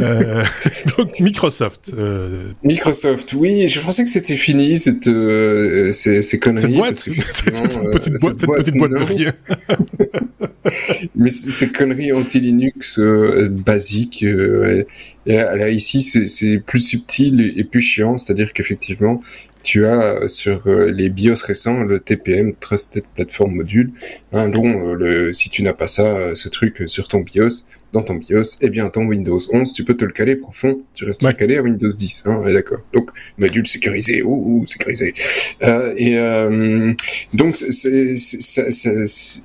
Euh, 0.00 0.44
donc 0.98 1.20
Microsoft. 1.20 1.92
Euh, 1.96 2.48
Microsoft 2.62 3.34
oui 3.34 3.68
je 3.68 3.80
pensais 3.80 4.02
que 4.02 4.10
c'était 4.10 4.36
fini 4.36 4.78
cette 4.78 5.06
euh, 5.54 5.92
ces, 5.92 6.22
ces 6.22 6.38
conneries. 6.38 6.62
Cette 6.62 6.72
boîte, 6.72 6.96
cette, 6.96 7.76
euh, 7.78 7.90
petite 7.90 8.20
boîte, 8.20 8.40
cette 8.40 8.50
petite 8.50 8.76
boîte 8.76 8.92
de 8.92 9.02
rien. 9.02 9.32
Mais 11.14 11.30
ces 11.30 11.68
conneries 11.68 12.12
anti-Linux 12.12 12.98
euh, 12.98 13.48
basiques, 13.50 14.24
euh, 14.24 14.84
là, 15.26 15.70
ici 15.70 16.00
c'est 16.02 16.58
plus 16.58 16.80
subtil 16.80 17.52
et 17.56 17.64
plus 17.64 17.80
chiant, 17.80 18.18
c'est-à-dire 18.18 18.52
qu'effectivement, 18.52 19.20
tu 19.64 19.86
as 19.86 20.28
sur 20.28 20.62
les 20.66 21.08
BIOS 21.08 21.44
récents 21.44 21.82
le 21.82 21.98
TPM, 21.98 22.54
Trusted 22.54 23.04
Platform 23.14 23.54
Module, 23.54 23.92
hein, 24.32 24.48
dont 24.48 24.94
le, 24.94 25.32
si 25.32 25.48
tu 25.48 25.62
n'as 25.62 25.72
pas 25.72 25.88
ça, 25.88 26.36
ce 26.36 26.48
truc 26.48 26.84
sur 26.86 27.08
ton 27.08 27.20
BIOS, 27.20 27.64
dans 27.94 28.02
ton 28.02 28.16
BIOS, 28.16 28.56
eh 28.60 28.68
bien 28.68 28.90
ton 28.90 29.06
Windows 29.06 29.38
11, 29.52 29.72
tu 29.72 29.84
peux 29.84 29.94
te 29.94 30.04
le 30.04 30.12
caler 30.12 30.34
profond, 30.34 30.80
tu 30.94 31.04
resteras 31.04 31.32
calé 31.32 31.56
à 31.56 31.62
Windows 31.62 31.88
10, 31.88 32.24
hein, 32.26 32.52
d'accord. 32.52 32.80
Donc 32.92 33.08
module 33.38 33.66
sécurisé, 33.66 34.20
ou 34.22 34.60
ou 34.60 34.66
sécurisé. 34.66 35.14
Euh, 35.62 35.94
et 35.96 36.18
euh, 36.18 36.92
donc 37.32 37.60
il 37.60 38.18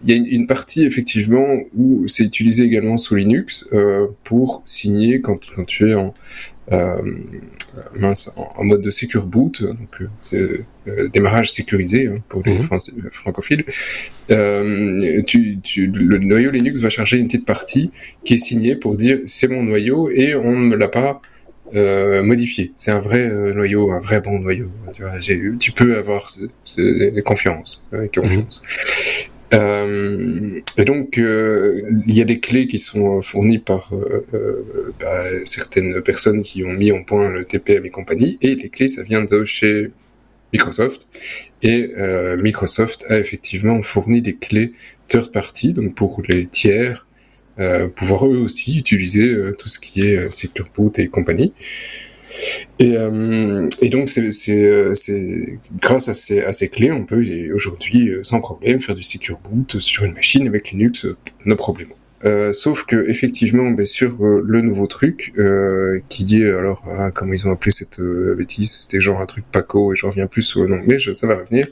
y 0.03 0.11
a 0.11 0.15
une 0.15 0.47
partie 0.47 0.83
effectivement 0.83 1.59
où 1.77 2.07
c'est 2.07 2.23
utilisé 2.23 2.63
également 2.63 2.97
sous 2.97 3.15
Linux 3.15 3.67
euh, 3.71 4.07
pour 4.23 4.63
signer 4.65 5.21
quand, 5.21 5.39
quand 5.55 5.65
tu 5.65 5.91
es 5.91 5.93
en 5.93 6.07
euh, 6.07 6.58
mince, 7.95 8.31
en, 8.35 8.63
mode 8.63 8.81
de 8.81 8.91
secure 8.91 9.25
boot, 9.25 9.63
donc 9.63 10.09
c'est 10.21 10.65
démarrage 11.13 11.51
sécurisé 11.51 12.07
hein, 12.07 12.17
pour 12.29 12.43
les 12.45 12.59
mmh. 12.59 13.09
francophiles. 13.11 13.63
Tu, 14.27 15.59
tu, 15.63 15.87
le 15.87 16.17
noyau 16.19 16.51
Linux 16.51 16.79
va 16.81 16.89
charger 16.89 17.17
une 17.17 17.27
petite 17.27 17.45
partie 17.45 17.91
qui 18.23 18.35
est 18.35 18.37
signée 18.37 18.75
pour 18.75 18.97
dire 18.97 19.19
c'est 19.25 19.47
mon 19.47 19.63
noyau 19.63 20.09
et 20.09 20.35
on 20.35 20.59
ne 20.59 20.75
l'a 20.75 20.87
pas 20.87 21.21
euh, 21.75 22.23
modifié. 22.23 22.73
C'est 22.77 22.91
un 22.91 22.99
vrai 22.99 23.29
euh, 23.29 23.53
noyau, 23.53 23.91
un 23.91 23.99
vrai 23.99 24.21
bon 24.21 24.39
noyau. 24.39 24.71
Tu, 24.93 25.03
vois, 25.03 25.19
tu 25.19 25.71
peux 25.71 25.97
avoir 25.97 26.27
confiance, 27.25 27.83
confiance. 28.13 28.61
Euh, 29.53 30.59
et 30.77 30.85
donc, 30.85 31.17
euh, 31.17 31.81
il 32.07 32.15
y 32.15 32.21
a 32.21 32.25
des 32.25 32.39
clés 32.39 32.67
qui 32.67 32.79
sont 32.79 33.21
fournies 33.21 33.59
par 33.59 33.91
bah, 34.99 35.23
certaines 35.45 36.01
personnes 36.01 36.43
qui 36.43 36.63
ont 36.63 36.73
mis 36.73 36.91
en 36.91 37.03
point 37.03 37.29
le 37.29 37.45
TPM 37.45 37.85
et 37.85 37.89
compagnie, 37.89 38.37
et 38.41 38.55
les 38.55 38.69
clés, 38.69 38.87
ça 38.87 39.03
vient 39.03 39.23
de 39.23 39.45
chez 39.45 39.91
Microsoft. 40.53 41.07
Et 41.63 41.91
Microsoft 42.37 43.05
a 43.09 43.17
effectivement 43.19 43.81
fourni 43.81 44.21
des 44.21 44.35
clés 44.35 44.73
third 45.07 45.31
party, 45.31 45.73
donc 45.73 45.95
pour 45.95 46.21
les 46.27 46.45
tiers, 46.45 47.05
euh, 47.59 47.89
pouvoir 47.89 48.25
eux 48.25 48.37
aussi 48.37 48.77
utiliser 48.77 49.27
euh, 49.27 49.53
tout 49.53 49.67
ce 49.67 49.79
qui 49.79 50.07
est 50.07 50.17
euh, 50.17 50.29
Secure 50.29 50.67
Boot 50.73 50.97
et 50.97 51.09
compagnie. 51.09 51.53
Et, 52.79 52.95
et 53.81 53.89
donc, 53.89 54.09
c'est 54.09 54.29
grâce 55.81 56.09
à 56.09 56.13
ces, 56.13 56.41
à 56.41 56.53
ces 56.53 56.69
clés, 56.69 56.91
on 56.91 57.05
peut 57.05 57.23
aujourd'hui, 57.53 58.11
sans 58.23 58.39
problème, 58.39 58.81
faire 58.81 58.95
du 58.95 59.03
Secure 59.03 59.39
Boot 59.39 59.79
sur 59.79 60.03
une 60.03 60.13
machine 60.13 60.47
avec 60.47 60.71
Linux, 60.71 61.05
no 61.45 61.55
problème. 61.55 61.89
Euh, 62.25 62.51
sauf 62.51 62.83
que 62.83 63.09
effectivement, 63.09 63.71
ben, 63.71 63.85
sur 63.85 64.17
le 64.21 64.61
nouveau 64.61 64.87
truc, 64.87 65.31
euh, 65.37 66.01
qui 66.09 66.41
est 66.41 66.51
alors 66.51 66.83
ah, 66.89 67.11
comment 67.11 67.31
ils 67.31 67.47
ont 67.47 67.51
appelé 67.51 67.71
cette 67.71 68.01
bêtise, 68.01 68.71
c'était 68.71 68.99
genre 68.99 69.21
un 69.21 69.25
truc 69.25 69.45
Paco 69.49 69.93
et 69.93 69.95
je 69.95 70.05
reviens 70.05 70.27
plus 70.27 70.41
sur 70.41 70.61
le 70.61 70.67
nom, 70.67 70.81
mais 70.85 70.99
je, 70.99 71.13
ça 71.13 71.27
va 71.27 71.37
revenir. 71.37 71.67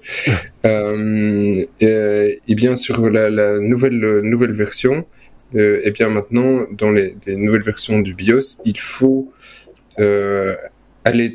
et, 1.81 2.39
et, 2.47 2.55
bien 2.55 2.75
sur 2.75 3.09
la, 3.09 3.29
la 3.29 3.59
nouvelle 3.59 4.21
nouvelle 4.21 4.53
version, 4.53 5.05
euh, 5.55 5.79
et 5.83 5.91
bien 5.91 6.09
maintenant, 6.09 6.65
dans 6.71 6.91
les, 6.91 7.15
nouvelles 7.27 7.63
versions 7.63 7.99
du 7.99 8.13
BIOS, 8.13 8.61
il 8.65 8.79
faut 8.79 9.31
euh, 9.99 10.55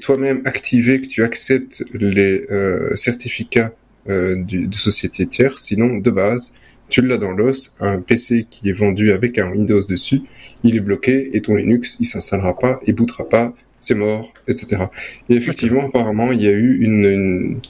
toi-même 0.00 0.42
activer 0.44 1.00
que 1.00 1.06
tu 1.06 1.22
acceptes 1.24 1.84
les 1.94 2.44
euh, 2.50 2.94
certificats 2.96 3.72
de 4.06 4.74
société 4.74 5.26
tierce, 5.26 5.62
sinon 5.62 5.98
de 5.98 6.10
base, 6.10 6.54
tu 6.88 7.00
l'as 7.00 7.16
dans 7.16 7.30
l'os, 7.30 7.74
un 7.80 8.00
PC 8.00 8.46
qui 8.50 8.68
est 8.68 8.74
vendu 8.74 9.12
avec 9.12 9.38
un 9.38 9.50
Windows 9.50 9.80
dessus, 9.88 10.22
il 10.64 10.76
est 10.76 10.80
bloqué 10.80 11.30
et 11.34 11.40
ton 11.40 11.54
Linux, 11.54 11.96
il 12.00 12.04
s'installera 12.04 12.58
pas, 12.58 12.80
il 12.84 12.94
bootera 12.94 13.28
pas, 13.28 13.54
c'est 13.78 13.94
mort, 13.94 14.32
etc. 14.46 14.84
Et 15.28 15.34
effectivement, 15.34 15.86
apparemment, 15.86 16.32
il 16.32 16.42
y 16.42 16.48
a 16.48 16.52
eu 16.52 16.78
une, 16.80 17.60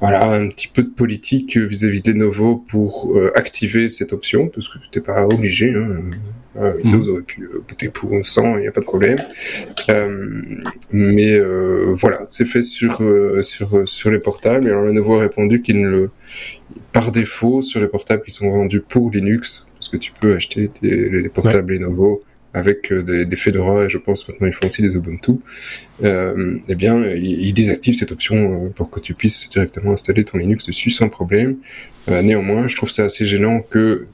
voilà, 0.00 0.30
un 0.30 0.48
petit 0.48 0.68
peu 0.68 0.82
de 0.82 0.88
politique 0.88 1.56
vis-à-vis 1.56 2.00
de 2.00 2.12
Lenovo 2.12 2.56
pour 2.56 3.12
euh, 3.16 3.30
activer 3.36 3.88
cette 3.88 4.12
option, 4.12 4.48
parce 4.48 4.68
que 4.68 4.78
tu 4.90 4.98
n'es 4.98 5.04
pas 5.04 5.26
obligé. 5.26 5.74
Hein. 5.74 6.12
Euh, 6.56 6.74
Windows 6.82 7.04
mhm. 7.04 7.10
aurait 7.10 7.22
pu 7.22 7.44
euh, 7.44 7.62
booter 7.66 7.88
pour 7.88 8.10
100, 8.24 8.56
il 8.56 8.62
n'y 8.62 8.66
a 8.66 8.72
pas 8.72 8.80
de 8.80 8.86
problème. 8.86 9.18
Euh, 9.88 10.42
mais 10.90 11.38
voilà, 11.94 12.26
c'est 12.30 12.44
fait 12.44 12.62
sur, 12.62 13.02
sur, 13.42 13.88
sur 13.88 14.10
les 14.10 14.18
portables. 14.18 14.66
Et 14.66 14.70
alors 14.70 14.84
Lenovo 14.84 15.16
a 15.16 15.20
répondu 15.20 15.62
qu'il 15.62 15.80
ne 15.80 15.88
le... 15.88 16.10
Par 16.92 17.12
défaut, 17.12 17.62
sur 17.62 17.80
les 17.80 17.88
portables 17.88 18.22
qui 18.22 18.30
sont 18.30 18.50
vendus 18.50 18.80
pour 18.80 19.10
Linux, 19.10 19.66
parce 19.74 19.88
que 19.88 19.96
tu 19.96 20.12
peux 20.12 20.34
acheter 20.34 20.70
les 20.82 21.28
portables 21.28 21.72
Lenovo 21.72 22.22
avec 22.52 22.90
euh, 22.90 23.02
des, 23.02 23.26
des 23.26 23.36
Fedora 23.36 23.84
et 23.84 23.88
je 23.88 23.98
pense 23.98 24.28
maintenant 24.28 24.46
ils 24.46 24.52
font 24.52 24.66
aussi 24.66 24.82
des 24.82 24.96
Ubuntu, 24.96 25.32
euh, 26.02 26.58
eh 26.68 26.74
bien 26.74 27.04
ils, 27.06 27.52
désactivent 27.52 27.94
cette 27.94 28.12
option 28.12 28.36
euh, 28.66 28.68
pour 28.70 28.90
que 28.90 29.00
tu 29.00 29.14
puisses 29.14 29.48
directement 29.48 29.92
installer 29.92 30.24
ton 30.24 30.38
Linux 30.38 30.66
dessus 30.66 30.90
sans 30.90 31.08
problème. 31.08 31.56
Euh, 32.08 32.22
néanmoins, 32.22 32.66
je 32.66 32.76
trouve 32.76 32.90
ça 32.90 33.04
assez 33.04 33.26
gênant 33.26 33.60
que 33.60 34.06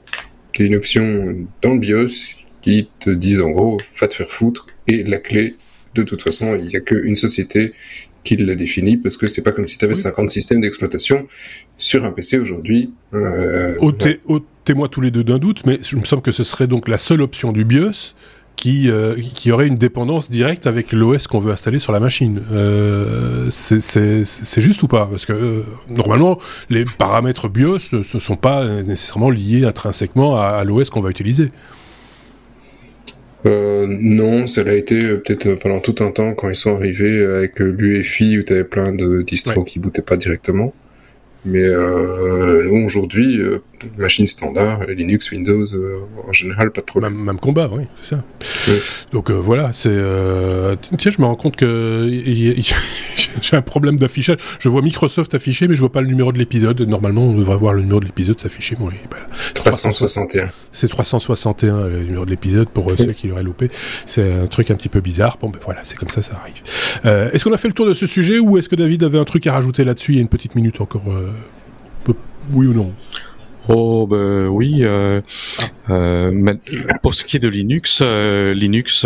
qu'il 0.57 0.65
y 0.65 0.69
ait 0.69 0.71
une 0.71 0.77
option 0.77 1.45
dans 1.61 1.73
le 1.73 1.79
BIOS 1.79 2.33
qui 2.61 2.89
te 2.99 3.11
dise 3.11 3.41
en 3.41 3.51
gros 3.51 3.77
va 4.01 4.07
te 4.07 4.15
faire 4.15 4.29
foutre 4.29 4.65
et 4.87 5.03
la 5.03 5.19
clé 5.19 5.55
de 5.93 6.01
toute 6.01 6.23
façon 6.23 6.55
il 6.55 6.65
n'y 6.65 6.75
a 6.75 6.79
qu'une 6.79 7.15
société 7.15 7.73
qui 8.23 8.35
l'a 8.37 8.55
définit 8.55 8.97
parce 8.97 9.17
que 9.17 9.27
c'est 9.27 9.43
pas 9.43 9.51
comme 9.51 9.67
si 9.67 9.77
tu 9.77 9.85
avais 9.85 9.93
50 9.93 10.29
systèmes 10.29 10.59
d'exploitation 10.59 11.27
sur 11.77 12.03
un 12.03 12.11
PC 12.11 12.39
aujourd'hui. 12.39 12.91
Euh, 13.13 13.77
ôtez-moi 13.79 14.89
tous 14.89 14.99
les 14.99 15.11
deux 15.11 15.23
d'un 15.23 15.37
doute, 15.37 15.65
mais 15.65 15.79
il 15.91 15.99
me 15.99 16.03
semble 16.03 16.21
que 16.21 16.33
ce 16.33 16.43
serait 16.43 16.67
donc 16.67 16.89
la 16.89 16.97
seule 16.97 17.21
option 17.21 17.53
du 17.53 17.63
BIOS 17.63 18.15
qui, 18.57 18.89
euh, 18.89 19.15
qui 19.35 19.51
aurait 19.51 19.67
une 19.67 19.77
dépendance 19.77 20.29
directe 20.29 20.67
avec 20.67 20.91
l'OS 20.91 21.27
qu'on 21.27 21.39
veut 21.39 21.53
installer 21.53 21.79
sur 21.79 21.93
la 21.93 22.01
machine. 22.01 22.41
Euh, 22.51 23.47
c'est 23.49 24.61
juste 24.61 24.83
ou 24.83 24.87
pas? 24.87 25.07
Parce 25.09 25.25
que 25.25 25.31
euh, 25.31 25.63
normalement, 25.89 26.39
les 26.69 26.83
paramètres 26.83 27.47
BIOS 27.47 27.93
ne 27.93 28.19
sont 28.19 28.35
pas 28.35 28.65
nécessairement 28.83 29.29
liés 29.29 29.63
intrinsèquement 29.63 30.37
à, 30.37 30.47
à 30.47 30.63
l'OS 30.65 30.89
qu'on 30.89 31.01
va 31.01 31.11
utiliser. 31.11 31.51
Euh, 33.45 33.85
non, 33.87 34.47
ça 34.47 34.63
l'a 34.63 34.73
été 34.73 35.01
euh, 35.03 35.17
peut-être 35.17 35.53
pendant 35.59 35.79
tout 35.79 35.95
un 35.99 36.11
temps 36.11 36.33
quand 36.33 36.49
ils 36.49 36.55
sont 36.55 36.75
arrivés 36.75 37.23
avec 37.23 37.59
l'UEFI 37.59 38.39
où 38.39 38.43
tu 38.43 38.53
avais 38.53 38.63
plein 38.63 38.91
de 38.91 39.21
distros 39.21 39.63
qui 39.63 39.77
bootaient 39.79 40.01
pas 40.01 40.17
directement. 40.17 40.73
Mais 41.45 41.63
euh, 41.63 42.69
aujourd'hui, 42.83 43.39
euh, 43.39 43.59
machine 43.97 44.27
standard, 44.27 44.85
Linux, 44.85 45.31
Windows, 45.31 45.65
euh, 45.73 46.05
en 46.27 46.33
général, 46.33 46.71
pas 46.71 46.81
de 46.81 46.85
problème. 46.85 47.13
Même, 47.15 47.39
combat, 47.39 47.69
oui, 47.71 47.83
c'est 48.01 48.15
ça. 48.15 48.23
Donc 49.11 49.29
euh, 49.29 49.33
voilà, 49.33 49.71
c'est. 49.73 49.97
tiens, 50.97 51.11
je 51.11 51.21
me 51.21 51.25
rends 51.25 51.35
compte 51.35 51.55
que 51.55 52.07
j'ai 53.41 53.55
un 53.55 53.61
problème 53.61 53.97
d'affichage. 53.97 54.37
Je 54.59 54.69
vois 54.69 54.81
Microsoft 54.81 55.33
affiché, 55.35 55.67
mais 55.67 55.75
je 55.75 55.79
vois 55.79 55.91
pas 55.91 56.01
le 56.01 56.07
numéro 56.07 56.31
de 56.31 56.37
l'épisode. 56.37 56.79
Normalement, 56.81 57.23
on 57.23 57.33
devrait 57.33 57.57
voir 57.57 57.73
le 57.73 57.81
numéro 57.81 57.99
de 57.99 58.05
l'épisode 58.05 58.39
s'afficher. 58.39 58.75
Bon, 58.75 58.89
361. 59.53 60.49
C'est 60.71 60.87
361 60.87 61.87
le 61.87 62.03
numéro 62.03 62.25
de 62.25 62.29
l'épisode 62.29 62.69
pour 62.69 62.91
ceux 62.97 63.13
qui 63.13 63.27
l'auraient 63.27 63.43
loupé. 63.43 63.69
C'est 64.05 64.33
un 64.33 64.47
truc 64.47 64.71
un 64.71 64.75
petit 64.75 64.89
peu 64.89 65.01
bizarre. 65.01 65.37
Bon, 65.39 65.49
ben 65.49 65.59
voilà, 65.63 65.81
c'est 65.83 65.97
comme 65.97 66.09
ça, 66.09 66.21
ça 66.21 66.41
arrive. 66.41 66.61
est-ce 67.33 67.43
qu'on 67.43 67.53
a 67.53 67.57
fait 67.57 67.67
le 67.67 67.73
tour 67.73 67.85
de 67.85 67.93
ce 67.93 68.07
sujet 68.07 68.39
ou 68.39 68.57
est-ce 68.57 68.69
que 68.69 68.75
David 68.75 69.03
avait 69.03 69.19
un 69.19 69.25
truc 69.25 69.47
à 69.47 69.53
rajouter 69.53 69.83
là-dessus? 69.83 70.13
Il 70.13 70.15
y 70.15 70.19
a 70.19 70.21
une 70.21 70.29
petite 70.29 70.55
minute 70.55 70.81
encore 70.81 71.03
oui 72.53 72.67
ou 72.67 72.73
non? 72.73 72.93
Oh 73.69 74.07
ben 74.07 74.47
oui. 74.47 74.79
Euh, 74.83 75.21
euh, 75.89 76.55
pour 77.01 77.13
ce 77.13 77.23
qui 77.23 77.37
est 77.37 77.39
de 77.39 77.47
Linux, 77.47 77.99
euh, 78.01 78.53
Linux, 78.53 79.05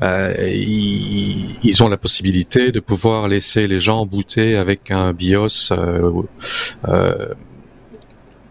ils, 0.00 1.82
ont 1.82 1.88
la 1.88 1.96
possibilité 1.96 2.72
de 2.72 2.80
pouvoir 2.80 3.28
laisser 3.28 3.66
les 3.66 3.80
gens 3.80 4.06
booter 4.06 4.56
avec 4.56 4.90
un 4.90 5.12
BIOS 5.12 5.72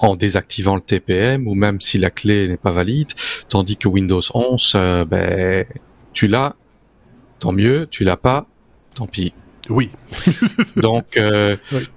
en 0.02 0.15
désactivant 0.15 0.75
le 0.75 0.82
TPM 0.82 1.47
ou 1.47 1.56
même 1.56 1.82
si 1.82 1.97
la 1.97 2.10
clé 2.10 2.47
n'est 2.47 2.56
pas 2.58 2.71
valide, 2.71 3.10
tandis 3.49 3.75
que 3.78 3.88
Windows 3.88 4.21
11, 4.34 4.78
ben 5.08 5.65
tu 6.13 6.28
l'as, 6.28 6.56
tant 7.39 7.52
mieux. 7.52 7.88
Tu 7.89 8.04
l'as 8.04 8.17
pas, 8.17 8.47
tant 8.93 9.08
pis. 9.08 9.34
Oui. 9.69 9.89
Donc 10.78 11.19
oui 11.71 11.88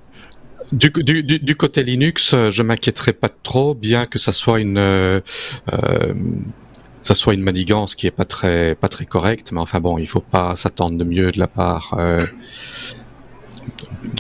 Du, 0.73 0.91
du, 0.91 1.23
du, 1.23 1.57
côté 1.57 1.83
Linux, 1.83 2.35
je 2.51 2.63
m'inquiéterai 2.63 3.13
pas 3.13 3.29
trop, 3.29 3.75
bien 3.75 4.07
que 4.07 4.19
ça 4.19 4.33
soit 4.33 4.59
une 4.59 4.79
euh, 4.79 5.21
ça 7.03 7.15
soit 7.15 7.35
une 7.35 7.43
manigance 7.43 7.95
qui 7.95 8.07
est 8.07 8.13
pas 8.13 8.25
très 8.25 8.75
pas 8.77 8.89
très 8.89 9.05
correcte, 9.05 9.53
mais 9.53 9.61
enfin 9.61 9.81
bon, 9.81 9.99
il 9.99 10.09
faut 10.09 10.21
pas 10.21 10.57
s'attendre 10.57 10.97
de 10.97 11.05
mieux 11.05 11.33
de 11.33 11.39
la 11.39 11.49
part 11.49 11.95
euh, 11.99 12.21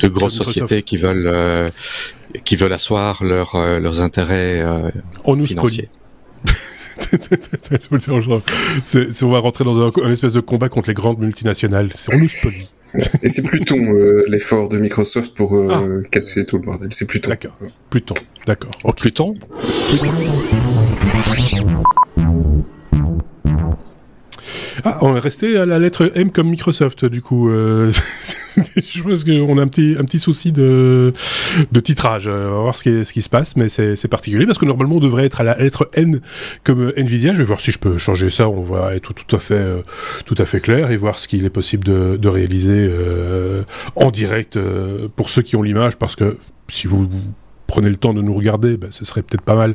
de 0.02 0.08
grosses 0.08 0.34
sociétés 0.34 0.82
qui 0.82 0.96
veulent 0.96 1.28
euh, 1.28 1.70
qui 2.44 2.56
veulent 2.56 2.72
asseoir 2.72 3.22
leur, 3.22 3.54
euh, 3.54 3.78
leurs 3.78 4.00
intérêts 4.00 4.60
euh, 4.60 4.90
on 5.24 5.36
nous 5.36 5.46
financiers. 5.46 5.88
on 9.22 9.30
va 9.30 9.38
rentrer 9.38 9.64
dans 9.64 9.80
un, 9.80 10.10
espèce 10.10 10.32
de 10.32 10.40
combat 10.40 10.68
contre 10.68 10.88
les 10.88 10.94
grandes 10.94 11.20
multinationales. 11.20 11.92
On 12.12 12.18
nous 12.18 12.28
spolie. 12.28 12.68
Et 13.22 13.28
c'est 13.28 13.42
Pluton 13.42 13.92
l'effort 14.26 14.68
de 14.68 14.78
Microsoft 14.78 15.34
pour 15.34 15.58
ah. 15.70 15.82
casser 16.10 16.44
tout 16.44 16.58
le 16.58 16.64
bordel. 16.64 16.88
C'est 16.92 17.06
Pluton. 17.06 17.30
D'accord. 17.30 17.56
Pluton. 17.90 18.14
D'accord. 18.46 18.70
Pluton? 18.96 19.34
Pluton. 19.88 20.08
Ah, 24.84 24.98
on 25.02 25.16
est 25.16 25.20
resté 25.20 25.56
à 25.56 25.66
la 25.66 25.78
lettre 25.78 26.10
M 26.14 26.30
comme 26.30 26.48
Microsoft, 26.48 27.04
du 27.04 27.22
coup. 27.22 27.50
Euh, 27.50 27.90
je 28.76 29.02
pense 29.02 29.24
qu'on 29.24 29.58
a 29.58 29.62
un 29.62 29.68
petit, 29.68 29.96
un 29.98 30.04
petit 30.04 30.18
souci 30.18 30.52
de, 30.52 31.12
de 31.70 31.80
titrage. 31.80 32.28
On 32.28 32.32
va 32.32 32.60
voir 32.60 32.76
ce 32.76 32.82
qui, 32.82 33.04
ce 33.04 33.12
qui 33.12 33.22
se 33.22 33.28
passe, 33.28 33.56
mais 33.56 33.68
c'est 33.68 34.08
particulier 34.08 34.46
parce 34.46 34.58
que 34.58 34.64
normalement 34.64 34.96
on 34.96 35.00
devrait 35.00 35.24
être 35.26 35.40
à 35.40 35.44
la 35.44 35.56
lettre 35.56 35.88
N 35.94 36.20
comme 36.64 36.92
Nvidia. 36.96 37.32
Je 37.32 37.38
vais 37.38 37.44
voir 37.44 37.60
si 37.60 37.72
je 37.72 37.78
peux 37.78 37.98
changer 37.98 38.30
ça. 38.30 38.48
On 38.48 38.62
va 38.62 38.94
être 38.94 39.14
tout 39.14 39.36
à 39.36 39.38
fait, 39.38 39.54
euh, 39.54 39.82
tout 40.26 40.36
à 40.38 40.44
fait 40.44 40.60
clair 40.60 40.90
et 40.90 40.96
voir 40.96 41.18
ce 41.18 41.28
qu'il 41.28 41.44
est 41.44 41.50
possible 41.50 41.84
de, 41.84 42.16
de 42.16 42.28
réaliser 42.28 42.88
euh, 42.90 43.62
en 43.96 44.10
direct 44.10 44.58
pour 45.16 45.30
ceux 45.30 45.42
qui 45.42 45.56
ont 45.56 45.62
l'image 45.62 45.96
parce 45.96 46.16
que 46.16 46.38
si 46.68 46.86
vous 46.86 47.08
prenez 47.72 47.88
le 47.88 47.96
temps 47.96 48.12
de 48.12 48.20
nous 48.20 48.34
regarder, 48.34 48.76
ben, 48.76 48.88
ce 48.92 49.06
serait 49.06 49.22
peut-être 49.22 49.42
pas 49.42 49.54
mal, 49.54 49.74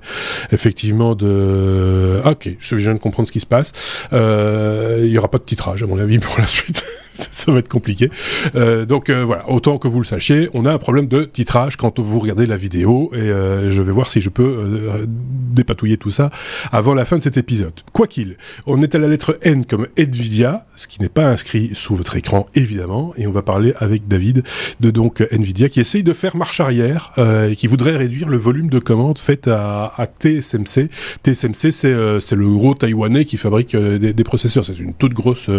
effectivement, 0.52 1.16
de... 1.16 2.22
Ah, 2.24 2.32
ok, 2.32 2.50
je 2.60 2.76
viens 2.76 2.94
de 2.94 3.00
comprendre 3.00 3.28
ce 3.28 3.34
qui 3.34 3.40
se 3.40 3.48
passe. 3.48 4.06
Euh, 4.14 5.00
il 5.02 5.10
y 5.10 5.18
aura 5.18 5.32
pas 5.32 5.40
de 5.40 5.44
titrage, 5.44 5.82
à 5.82 5.88
mon 5.88 5.98
avis, 5.98 6.20
pour 6.20 6.40
la 6.40 6.46
suite. 6.46 6.86
ça 7.32 7.52
va 7.52 7.60
être 7.60 7.70
compliqué. 7.70 8.10
Euh, 8.56 8.86
donc 8.86 9.10
euh, 9.10 9.24
voilà, 9.24 9.50
autant 9.50 9.78
que 9.78 9.88
vous 9.88 10.00
le 10.00 10.06
sachiez, 10.06 10.50
on 10.54 10.66
a 10.66 10.74
un 10.74 10.78
problème 10.78 11.08
de 11.08 11.24
titrage 11.24 11.78
quand 11.78 12.00
vous 12.00 12.20
regardez 12.20 12.46
la 12.46 12.58
vidéo 12.58 13.12
et 13.14 13.18
euh, 13.18 13.70
je 13.70 13.82
vais 13.82 13.92
voir 13.92 14.10
si 14.10 14.22
je 14.22 14.30
peux 14.30 15.08
dépatouiller 15.08 15.98
tout 15.98 16.12
ça 16.12 16.30
avant 16.72 16.94
la 16.94 17.06
fin 17.06 17.18
de 17.18 17.24
cet 17.24 17.38
épisode. 17.38 17.74
Quoi 17.94 18.08
qu'il, 18.08 18.38
on 18.66 18.82
est 18.82 18.96
à 18.96 19.00
la 19.00 19.08
lettre 19.08 19.38
N 19.42 19.66
comme 19.66 19.88
Nvidia, 19.98 20.66
ce 20.76 20.88
qui 20.88 21.02
n'est 21.02 21.10
pas 21.10 21.28
inscrit 21.28 21.72
sous 21.74 21.96
votre 21.96 22.16
écran 22.16 22.48
évidemment, 22.56 23.14
et 23.18 23.28
on 23.28 23.32
va 23.32 23.42
parler 23.42 23.74
avec 23.78 24.08
David 24.08 24.44
de 24.80 24.92
donc 24.92 25.26
Nvidia 25.32 25.70
qui 25.70 25.80
essaye 25.80 26.04
de 26.04 26.14
faire 26.14 26.36
marche 26.36 26.60
arrière 26.60 27.14
et 27.18 27.56
qui 27.56 27.68
voudrait 27.68 27.98
réduire 27.98 28.30
le 28.30 28.38
volume 28.38 28.70
de 28.70 28.80
commandes 28.80 29.18
faites 29.18 29.48
à, 29.48 29.94
à 29.98 30.06
TSMC. 30.06 30.90
TSMC 31.24 31.72
c'est 31.72 32.36
le 32.36 32.50
gros 32.50 32.74
taïwanais 32.74 33.26
qui 33.26 33.38
fabrique 33.38 33.76
des, 33.76 34.14
des, 34.14 34.24
processeurs, 34.24 34.66
c'est 34.66 34.80
une 34.80 34.94
toute 34.94 35.14
grosse 35.14 35.50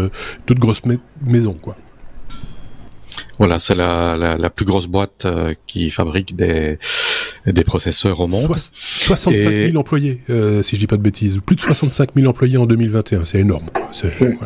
toute 0.46 0.58
grosse 0.58 0.82
maison 1.24 1.47
quoi. 1.54 1.76
Voilà, 3.38 3.60
c'est 3.60 3.76
la, 3.76 4.16
la, 4.16 4.50
plus 4.50 4.64
grosse 4.64 4.88
boîte 4.88 5.24
euh, 5.24 5.54
qui 5.68 5.90
fabrique 5.90 6.34
des, 6.34 6.78
des 7.46 7.62
processeurs 7.62 8.18
au 8.18 8.26
monde. 8.26 8.56
65 8.56 9.50
000 9.50 9.76
employés, 9.76 10.20
euh, 10.28 10.60
si 10.62 10.74
je 10.74 10.80
dis 10.80 10.88
pas 10.88 10.96
de 10.96 11.02
bêtises. 11.02 11.38
Plus 11.46 11.54
de 11.54 11.60
65 11.60 12.10
000 12.16 12.26
employés 12.26 12.56
en 12.56 12.66
2021, 12.66 13.24
c'est 13.24 13.38
énorme. 13.38 13.66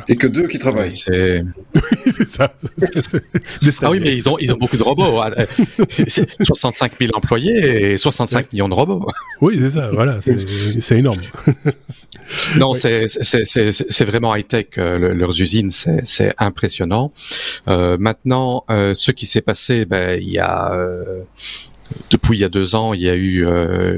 Et 0.09 0.17
que 0.17 0.27
deux 0.27 0.47
qui 0.47 0.59
travaillent. 0.59 0.93
C'est 0.93 1.43
oui, 1.75 1.81
c'est 2.05 2.29
ça. 2.29 2.53
ah 3.81 3.91
oui, 3.91 3.99
mais 3.99 4.15
ils 4.15 4.29
ont, 4.29 4.37
ils 4.38 4.53
ont 4.53 4.59
beaucoup 4.59 4.77
de 4.77 4.83
robots. 4.83 5.23
65 6.43 6.93
000 7.01 7.12
employés 7.15 7.93
et 7.93 7.97
65 7.97 8.53
millions 8.53 8.69
de 8.69 8.75
robots. 8.75 9.07
Oui, 9.41 9.57
c'est 9.59 9.71
ça, 9.71 9.91
voilà, 9.91 10.19
c'est 10.21 10.99
énorme. 10.99 11.21
non, 12.59 12.75
c'est 12.75 14.05
vraiment 14.05 14.35
high-tech. 14.35 14.66
Euh, 14.79 15.14
leurs 15.14 15.40
usines, 15.40 15.70
c'est 15.70 16.35
impressionnant. 16.38 17.12
Euh, 17.68 17.96
maintenant, 17.98 18.64
euh, 18.70 18.94
ce 18.94 19.11
qui 19.11 19.27
s'est 19.27 19.40
passé, 19.40 19.85
ben, 19.85 20.20
il 20.20 20.31
y 20.31 20.38
a 20.38 20.72
depuis 22.11 22.38
il 22.38 22.40
y 22.40 22.44
a 22.44 22.48
deux 22.48 22.75
ans, 22.75 22.94
il 22.94 23.03
y 23.03 23.09
a 23.11 23.14
eu 23.14 23.46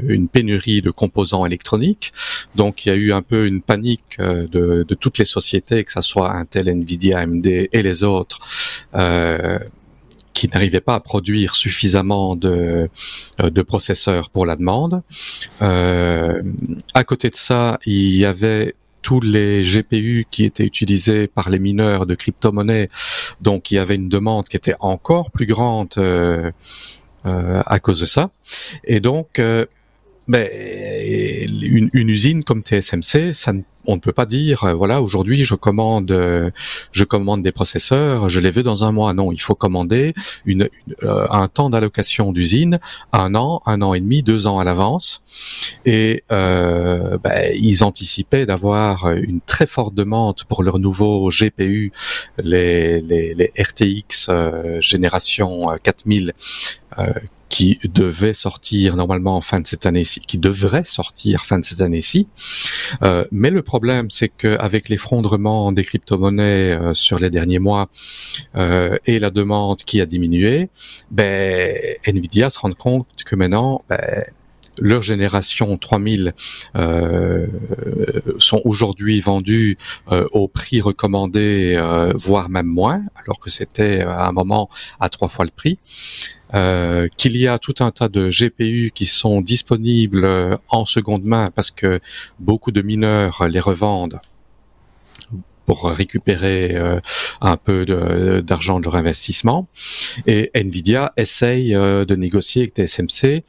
une 0.07 0.27
pénurie 0.27 0.81
de 0.81 0.91
composants 0.91 1.45
électroniques. 1.45 2.11
Donc 2.55 2.85
il 2.85 2.89
y 2.89 2.91
a 2.91 2.95
eu 2.95 3.13
un 3.13 3.21
peu 3.21 3.47
une 3.47 3.61
panique 3.61 4.17
de, 4.19 4.83
de, 4.83 4.95
toutes 4.95 5.17
les 5.17 5.25
sociétés, 5.25 5.83
que 5.83 5.91
ce 5.91 6.01
soit 6.01 6.33
Intel, 6.33 6.67
Nvidia, 6.67 7.19
AMD 7.19 7.47
et 7.47 7.81
les 7.83 8.03
autres, 8.03 8.39
euh, 8.95 9.59
qui 10.35 10.49
n'arrivaient 10.49 10.81
pas 10.81 10.95
à 10.95 10.99
produire 10.99 11.55
suffisamment 11.55 12.35
de, 12.35 12.89
euh, 13.41 13.49
de 13.49 13.61
processeurs 13.63 14.29
pour 14.29 14.45
la 14.45 14.55
demande. 14.55 15.01
Euh, 15.63 16.43
à 16.93 17.03
côté 17.03 17.29
de 17.31 17.35
ça, 17.35 17.79
il 17.85 18.15
y 18.15 18.25
avait 18.25 18.75
tous 19.01 19.21
les 19.21 19.63
GPU 19.63 20.27
qui 20.29 20.43
étaient 20.43 20.65
utilisés 20.65 21.27
par 21.27 21.49
les 21.49 21.57
mineurs 21.57 22.05
de 22.05 22.15
crypto-monnaies. 22.15 22.89
Donc 23.41 23.71
il 23.71 23.75
y 23.75 23.77
avait 23.77 23.95
une 23.95 24.09
demande 24.09 24.45
qui 24.47 24.57
était 24.57 24.75
encore 24.79 25.31
plus 25.31 25.45
grande 25.45 25.93
euh, 25.97 26.51
euh 27.25 27.61
à 27.65 27.79
cause 27.79 28.01
de 28.01 28.05
ça. 28.05 28.29
Et 28.83 28.99
donc, 28.99 29.41
euh, 30.29 30.31
ben, 30.31 31.49
une, 31.49 31.89
une, 31.93 32.09
usine 32.09 32.43
comme 32.43 32.61
TSMC, 32.61 33.33
ça 33.33 33.53
on 33.87 33.95
ne 33.95 33.99
peut 33.99 34.11
pas 34.11 34.25
dire 34.25 34.63
euh, 34.63 34.73
voilà 34.73 35.01
aujourd'hui 35.01 35.43
je 35.43 35.55
commande 35.55 36.11
euh, 36.11 36.49
je 36.91 37.03
commande 37.03 37.41
des 37.41 37.51
processeurs 37.51 38.29
je 38.29 38.39
les 38.39 38.51
veux 38.51 38.63
dans 38.63 38.83
un 38.83 38.91
mois. 38.91 39.13
Non 39.13 39.31
il 39.31 39.41
faut 39.41 39.55
commander 39.55 40.13
une, 40.45 40.69
euh, 41.03 41.27
un 41.29 41.47
temps 41.47 41.69
d'allocation 41.69 42.31
d'usine 42.31 42.79
un 43.11 43.35
an 43.35 43.61
un 43.65 43.81
an 43.81 43.93
et 43.93 43.99
demi 43.99 44.23
deux 44.23 44.47
ans 44.47 44.59
à 44.59 44.63
l'avance. 44.63 45.23
Et 45.85 46.23
euh, 46.31 47.17
ben, 47.23 47.51
ils 47.55 47.83
anticipaient 47.83 48.45
d'avoir 48.45 49.11
une 49.11 49.41
très 49.41 49.67
forte 49.67 49.93
demande 49.93 50.43
pour 50.47 50.63
leurs 50.63 50.79
nouveaux 50.79 51.29
GPU 51.29 51.91
les, 52.41 53.01
les, 53.01 53.33
les 53.33 53.51
RTX 53.57 54.29
génération 54.81 55.69
4000 55.83 56.33
qui 57.49 57.79
devait 57.83 58.33
sortir 58.33 58.95
normalement 58.95 59.37
en 59.37 59.41
fin 59.41 59.59
de 59.59 59.67
cette 59.67 59.85
année-ci, 59.85 60.19
qui 60.21 60.37
devrait 60.37 60.85
sortir 60.85 61.45
fin 61.45 61.59
de 61.59 61.65
cette 61.65 61.81
année-ci. 61.81 62.27
Euh, 63.03 63.25
mais 63.31 63.49
le 63.49 63.61
problème, 63.61 64.09
c'est 64.09 64.29
qu'avec 64.29 64.89
l'effondrement 64.89 65.71
des 65.71 65.83
crypto-monnaies 65.83 66.73
euh, 66.73 66.93
sur 66.93 67.19
les 67.19 67.29
derniers 67.29 67.59
mois 67.59 67.87
euh, 68.55 68.97
et 69.05 69.19
la 69.19 69.29
demande 69.29 69.77
qui 69.77 70.01
a 70.01 70.05
diminué, 70.05 70.69
ben, 71.11 71.75
Nvidia 72.05 72.49
se 72.49 72.59
rend 72.59 72.71
compte 72.73 73.07
que 73.25 73.35
maintenant, 73.35 73.83
ben, 73.89 74.25
leur 74.79 75.01
génération 75.01 75.77
3000 75.77 76.33
euh, 76.75 77.47
sont 78.39 78.61
aujourd'hui 78.65 79.21
vendus 79.21 79.77
euh, 80.11 80.27
au 80.31 80.47
prix 80.47 80.81
recommandé, 80.81 81.75
euh, 81.77 82.13
voire 82.15 82.49
même 82.49 82.65
moins, 82.65 83.01
alors 83.15 83.39
que 83.39 83.49
c'était 83.49 84.01
à 84.01 84.27
un 84.27 84.31
moment 84.31 84.69
à 84.99 85.09
trois 85.09 85.29
fois 85.29 85.45
le 85.45 85.51
prix. 85.51 85.79
Euh, 86.53 87.07
qu'il 87.17 87.35
y 87.37 87.47
a 87.47 87.57
tout 87.57 87.75
un 87.79 87.91
tas 87.91 88.07
de 88.07 88.29
GPU 88.29 88.91
qui 88.93 89.07
sont 89.07 89.41
disponibles 89.41 90.59
en 90.69 90.85
seconde 90.85 91.23
main 91.23 91.49
parce 91.53 91.71
que 91.71 91.99
beaucoup 92.39 92.71
de 92.71 92.81
mineurs 92.81 93.47
les 93.47 93.59
revendent 93.59 94.19
pour 95.65 95.89
récupérer 95.89 96.75
euh, 96.75 96.99
un 97.41 97.57
peu 97.57 97.85
d'argent 97.85 98.79
de, 98.79 98.85
leur 98.85 98.95
investissement. 98.95 99.67
Et 100.27 100.51
Nvidia 100.53 101.13
essaye 101.17 101.75
euh, 101.75 102.05
de 102.05 102.15
négocier 102.15 102.63
avec 102.63 102.75
TSMC 102.75 103.43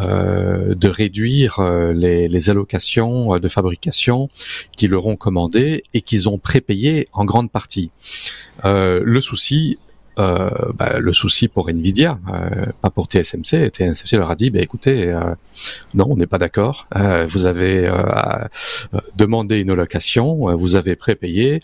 euh, 0.00 0.74
de 0.74 0.88
réduire 0.88 1.60
les, 1.94 2.28
les, 2.28 2.50
allocations 2.50 3.38
de 3.38 3.48
fabrication 3.48 4.28
qu'ils 4.76 4.90
leur 4.90 5.06
ont 5.06 5.16
commandées 5.16 5.82
et 5.94 6.00
qu'ils 6.00 6.28
ont 6.28 6.38
prépayées 6.38 7.08
en 7.12 7.24
grande 7.24 7.50
partie. 7.50 7.90
le 8.64 9.20
souci 9.20 9.78
euh, 10.18 10.48
bah, 10.74 10.98
le 10.98 11.12
souci 11.12 11.48
pour 11.48 11.68
Nvidia, 11.68 12.18
euh, 12.32 12.66
pas 12.80 12.90
pour 12.90 13.06
TSMC. 13.06 13.70
TSMC 13.70 14.16
leur 14.16 14.30
a 14.30 14.36
dit, 14.36 14.50
bah, 14.50 14.60
écoutez, 14.60 15.12
euh, 15.12 15.34
non, 15.94 16.06
on 16.10 16.16
n'est 16.16 16.26
pas 16.26 16.38
d'accord. 16.38 16.88
vous 17.28 17.46
avez 17.46 17.90
demandé 19.16 19.58
une 19.58 19.74
location, 19.74 20.56
vous 20.56 20.76
avez 20.76 20.96
prépayé. 20.96 21.60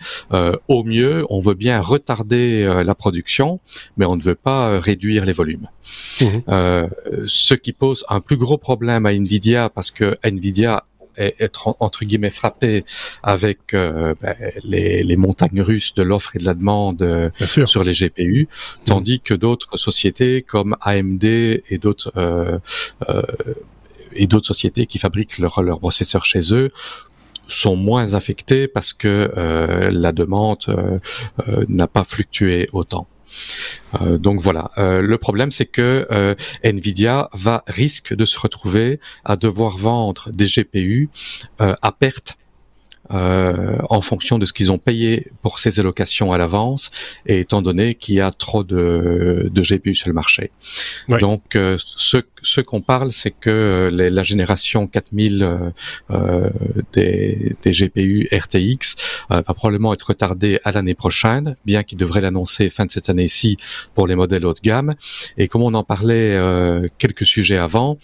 au 0.68 0.84
mieux, 0.84 1.24
on 1.30 1.40
veut 1.40 1.54
bien 1.54 1.80
retarder 1.80 2.82
la 2.84 2.94
production, 2.94 3.60
mais 3.96 4.04
on 4.04 4.16
ne 4.16 4.22
veut 4.22 4.34
pas 4.34 4.80
réduire 4.80 5.24
les 5.24 5.32
volumes. 5.32 5.68
Mmh. 6.20 6.26
ce 7.26 7.54
qui 7.54 7.72
pose 7.72 8.04
un 8.08 8.20
plus 8.20 8.36
gros 8.36 8.58
problème 8.58 9.04
à 9.06 9.12
Nvidia 9.12 9.68
parce 9.68 9.90
que 9.90 10.16
Nvidia 10.22 10.84
être 11.16 11.76
entre 11.80 12.04
guillemets 12.04 12.30
frappé 12.30 12.84
avec 13.22 13.74
euh, 13.74 14.14
ben, 14.20 14.34
les, 14.64 15.02
les, 15.02 15.16
montagnes 15.16 15.60
russes 15.60 15.94
de 15.94 16.02
l'offre 16.02 16.36
et 16.36 16.38
de 16.38 16.44
la 16.44 16.54
demande 16.54 17.02
euh, 17.02 17.30
sur 17.66 17.84
les 17.84 17.92
GPU, 17.92 18.48
tandis 18.84 19.20
que 19.20 19.34
d'autres 19.34 19.76
sociétés 19.76 20.42
comme 20.42 20.76
AMD 20.80 21.24
et 21.24 21.78
d'autres 21.80 22.12
euh, 22.16 22.58
euh, 23.08 23.22
et 24.14 24.26
d'autres 24.26 24.46
sociétés 24.46 24.86
qui 24.86 24.98
fabriquent 24.98 25.38
leurs 25.38 25.62
leur 25.62 25.78
processeurs 25.78 26.24
chez 26.24 26.54
eux 26.54 26.70
sont 27.48 27.76
moins 27.76 28.14
affectées 28.14 28.68
parce 28.68 28.92
que 28.92 29.30
la 29.90 30.12
demande 30.12 30.64
n'a 31.68 31.86
pas 31.86 32.04
fluctué 32.04 32.68
autant. 32.72 33.08
Donc 34.00 34.40
voilà. 34.40 34.70
le 34.76 35.16
problème, 35.16 35.50
c'est 35.50 35.66
que 35.66 36.36
Nvidia 36.64 37.28
va 37.32 37.62
risque 37.66 38.14
de 38.14 38.24
se 38.24 38.38
retrouver 38.38 39.00
à 39.24 39.36
devoir 39.36 39.76
vendre 39.78 40.30
des 40.32 40.46
GPU 40.46 41.08
à 41.58 41.92
perte 41.92 42.36
euh, 43.10 43.76
en 43.90 44.00
fonction 44.00 44.38
de 44.38 44.46
ce 44.46 44.52
qu'ils 44.52 44.70
ont 44.70 44.78
payé 44.78 45.26
pour 45.42 45.58
ces 45.58 45.80
allocations 45.80 46.32
à 46.32 46.38
l'avance, 46.38 46.90
et 47.26 47.40
étant 47.40 47.60
donné 47.60 47.94
qu'il 47.94 48.14
y 48.14 48.20
a 48.20 48.30
trop 48.30 48.62
de, 48.62 49.50
de 49.52 49.62
GPU 49.62 49.94
sur 49.94 50.08
le 50.08 50.14
marché. 50.14 50.50
Donc, 51.08 51.56
euh, 51.56 51.76
ce, 51.78 52.18
ce 52.42 52.60
qu'on 52.60 52.80
parle, 52.80 53.12
c'est 53.12 53.32
que 53.32 53.90
la 53.92 54.22
génération 54.22 54.86
4000 54.86 55.72
euh, 56.10 56.50
des, 56.92 57.56
des, 57.62 57.72
GPU 57.72 58.28
RTX 58.32 58.94
va 59.30 59.42
probablement 59.42 59.92
être 59.92 60.08
retardée 60.08 60.60
à 60.64 60.72
l'année 60.72 60.94
prochaine, 60.94 61.56
bien 61.64 61.82
qu'ils 61.82 61.98
devraient 61.98 62.20
l'annoncer 62.20 62.70
fin 62.70 62.86
de 62.86 62.90
cette 62.90 63.10
année-ci 63.10 63.56
pour 63.94 64.06
les 64.06 64.14
modèles 64.14 64.46
haut 64.46 64.54
de 64.54 64.60
gamme. 64.60 64.94
Et 65.36 65.48
comme 65.48 65.62
on 65.62 65.74
en 65.74 65.84
parlait 65.84 66.38
quelques 66.98 67.26
sujets 67.26 67.58
avant, 67.58 67.98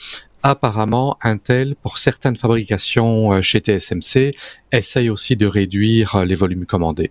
apparemment, 0.49 1.19
Intel, 1.23 1.77
pour 1.77 1.99
certaines 1.99 2.37
fabrications 2.37 3.33
euh, 3.33 3.43
chez 3.43 3.61
TSMC, 3.61 4.35
essaye 4.73 5.11
aussi 5.11 5.37
de 5.37 5.47
réduire 5.47 6.17
euh, 6.17 6.25
les 6.25 6.35
volumes 6.35 6.67
commandés. 6.67 7.11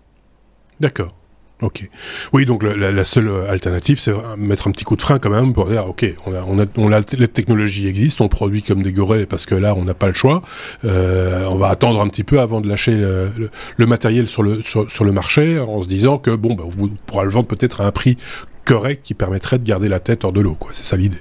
D'accord. 0.80 1.14
Ok. 1.60 1.88
Oui, 2.32 2.46
donc 2.46 2.62
la, 2.62 3.02
seule 3.02 3.28
alternative, 3.48 3.98
c'est 3.98 4.12
mettre 4.36 4.68
un 4.68 4.70
petit 4.70 4.84
coup 4.84 4.94
de 4.94 5.02
frein 5.02 5.18
quand 5.18 5.30
même 5.30 5.52
pour 5.52 5.66
dire, 5.66 5.88
ok, 5.88 6.06
on 6.26 6.32
on 6.32 6.60
a, 6.60 6.66
on 6.76 6.88
la 6.88 7.02
technologie 7.02 7.88
existe, 7.88 8.20
on 8.20 8.28
produit 8.28 8.62
comme 8.62 8.84
des 8.84 8.92
gorées 8.92 9.26
parce 9.26 9.44
que 9.44 9.56
là, 9.56 9.74
on 9.74 9.82
n'a 9.82 9.94
pas 9.94 10.06
le 10.06 10.12
choix. 10.12 10.42
Euh, 10.84 11.46
on 11.46 11.56
va 11.56 11.66
attendre 11.66 12.00
un 12.00 12.06
petit 12.06 12.22
peu 12.22 12.38
avant 12.38 12.60
de 12.60 12.68
lâcher 12.68 12.92
le, 12.92 13.86
matériel 13.86 14.28
sur 14.28 14.44
le 14.44 14.62
sur, 14.62 15.04
le 15.04 15.10
marché, 15.10 15.58
en 15.58 15.82
se 15.82 15.88
disant 15.88 16.18
que 16.18 16.30
bon, 16.30 16.54
ben, 16.54 16.62
vous 16.68 16.90
pourra 17.06 17.24
le 17.24 17.30
vendre 17.30 17.48
peut-être 17.48 17.80
à 17.80 17.86
un 17.86 17.90
prix 17.90 18.18
correct 18.64 19.02
qui 19.02 19.14
permettrait 19.14 19.58
de 19.58 19.64
garder 19.64 19.88
la 19.88 19.98
tête 19.98 20.24
hors 20.24 20.32
de 20.32 20.40
l'eau. 20.40 20.56
C'est 20.70 20.84
ça 20.84 20.96
l'idée. 20.96 21.18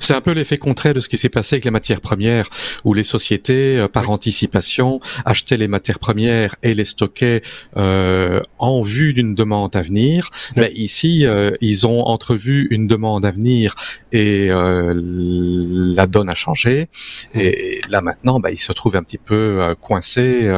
C'est 0.00 0.14
un 0.14 0.20
peu 0.20 0.32
l'effet 0.32 0.58
contraire 0.58 0.94
de 0.94 1.00
ce 1.00 1.08
qui 1.08 1.18
s'est 1.18 1.28
passé 1.28 1.56
avec 1.56 1.64
les 1.64 1.70
matières 1.70 2.00
premières, 2.00 2.48
où 2.84 2.94
les 2.94 3.04
sociétés, 3.04 3.78
euh, 3.78 3.88
par 3.88 4.10
anticipation, 4.10 5.00
achetaient 5.24 5.56
les 5.56 5.68
matières 5.68 5.98
premières 5.98 6.56
et 6.62 6.74
les 6.74 6.84
stockaient 6.84 7.42
euh, 7.76 8.40
en 8.58 8.82
vue 8.82 9.12
d'une 9.12 9.34
demande 9.34 9.74
à 9.76 9.82
venir. 9.82 10.30
Mais 10.56 10.72
ici, 10.74 11.26
euh, 11.26 11.50
ils 11.60 11.86
ont 11.86 12.02
entrevu 12.02 12.66
une 12.70 12.86
demande 12.86 13.26
à 13.26 13.30
venir 13.30 13.74
et 14.12 14.48
la 14.48 16.06
donne 16.06 16.28
a 16.28 16.34
changé. 16.34 16.88
Et 17.34 17.80
là 17.88 18.00
maintenant, 18.00 18.40
bah, 18.40 18.50
ils 18.50 18.56
se 18.56 18.72
trouvent 18.72 18.96
un 18.96 19.02
petit 19.02 19.18
peu 19.18 19.74
coincés 19.80 20.48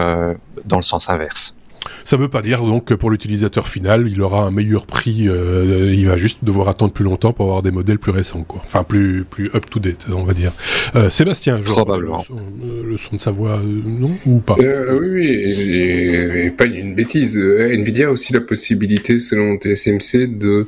dans 0.65 0.77
le 0.77 0.83
sens 0.83 1.09
inverse. 1.09 1.56
Ça 2.05 2.17
ne 2.17 2.23
veut 2.23 2.29
pas 2.29 2.43
dire 2.43 2.63
donc 2.63 2.87
que 2.87 2.95
pour 2.95 3.11
l'utilisateur 3.11 3.69
final, 3.69 4.09
il 4.09 4.21
aura 4.23 4.45
un 4.45 4.51
meilleur 4.51 4.87
prix. 4.87 5.29
Euh, 5.29 5.93
il 5.95 6.07
va 6.07 6.17
juste 6.17 6.45
devoir 6.45 6.69
attendre 6.69 6.93
plus 6.93 7.05
longtemps 7.05 7.33
pour 7.33 7.47
avoir 7.47 7.63
des 7.63 7.71
modèles 7.71 7.99
plus 7.99 8.13
récents, 8.13 8.43
quoi. 8.43 8.63
Enfin, 8.65 8.85
plus 8.85 9.25
plus 9.25 9.51
up 9.55 9.69
to 9.71 9.79
date, 9.79 10.07
on 10.13 10.25
va 10.25 10.35
dire. 10.35 10.53
Euh, 10.95 11.11
Sébastien, 11.11 11.61
je 11.63 11.71
probablement 11.71 12.25
euh, 12.31 12.83
le, 12.85 12.97
son, 12.97 13.17
de 13.17 13.21
sa 13.21 13.31
voix, 13.31 13.61
non 13.65 14.11
ou 14.27 14.39
pas? 14.39 14.57
Oui, 14.59 15.09
oui. 15.09 15.53
J'ai 15.53 16.51
pas 16.57 16.67
une 16.67 16.95
bêtise. 16.95 17.37
Nvidia 17.39 18.09
a 18.09 18.11
aussi 18.11 18.33
la 18.33 18.41
possibilité, 18.41 19.19
selon 19.19 19.57
TSMC, 19.57 20.39
de 20.39 20.67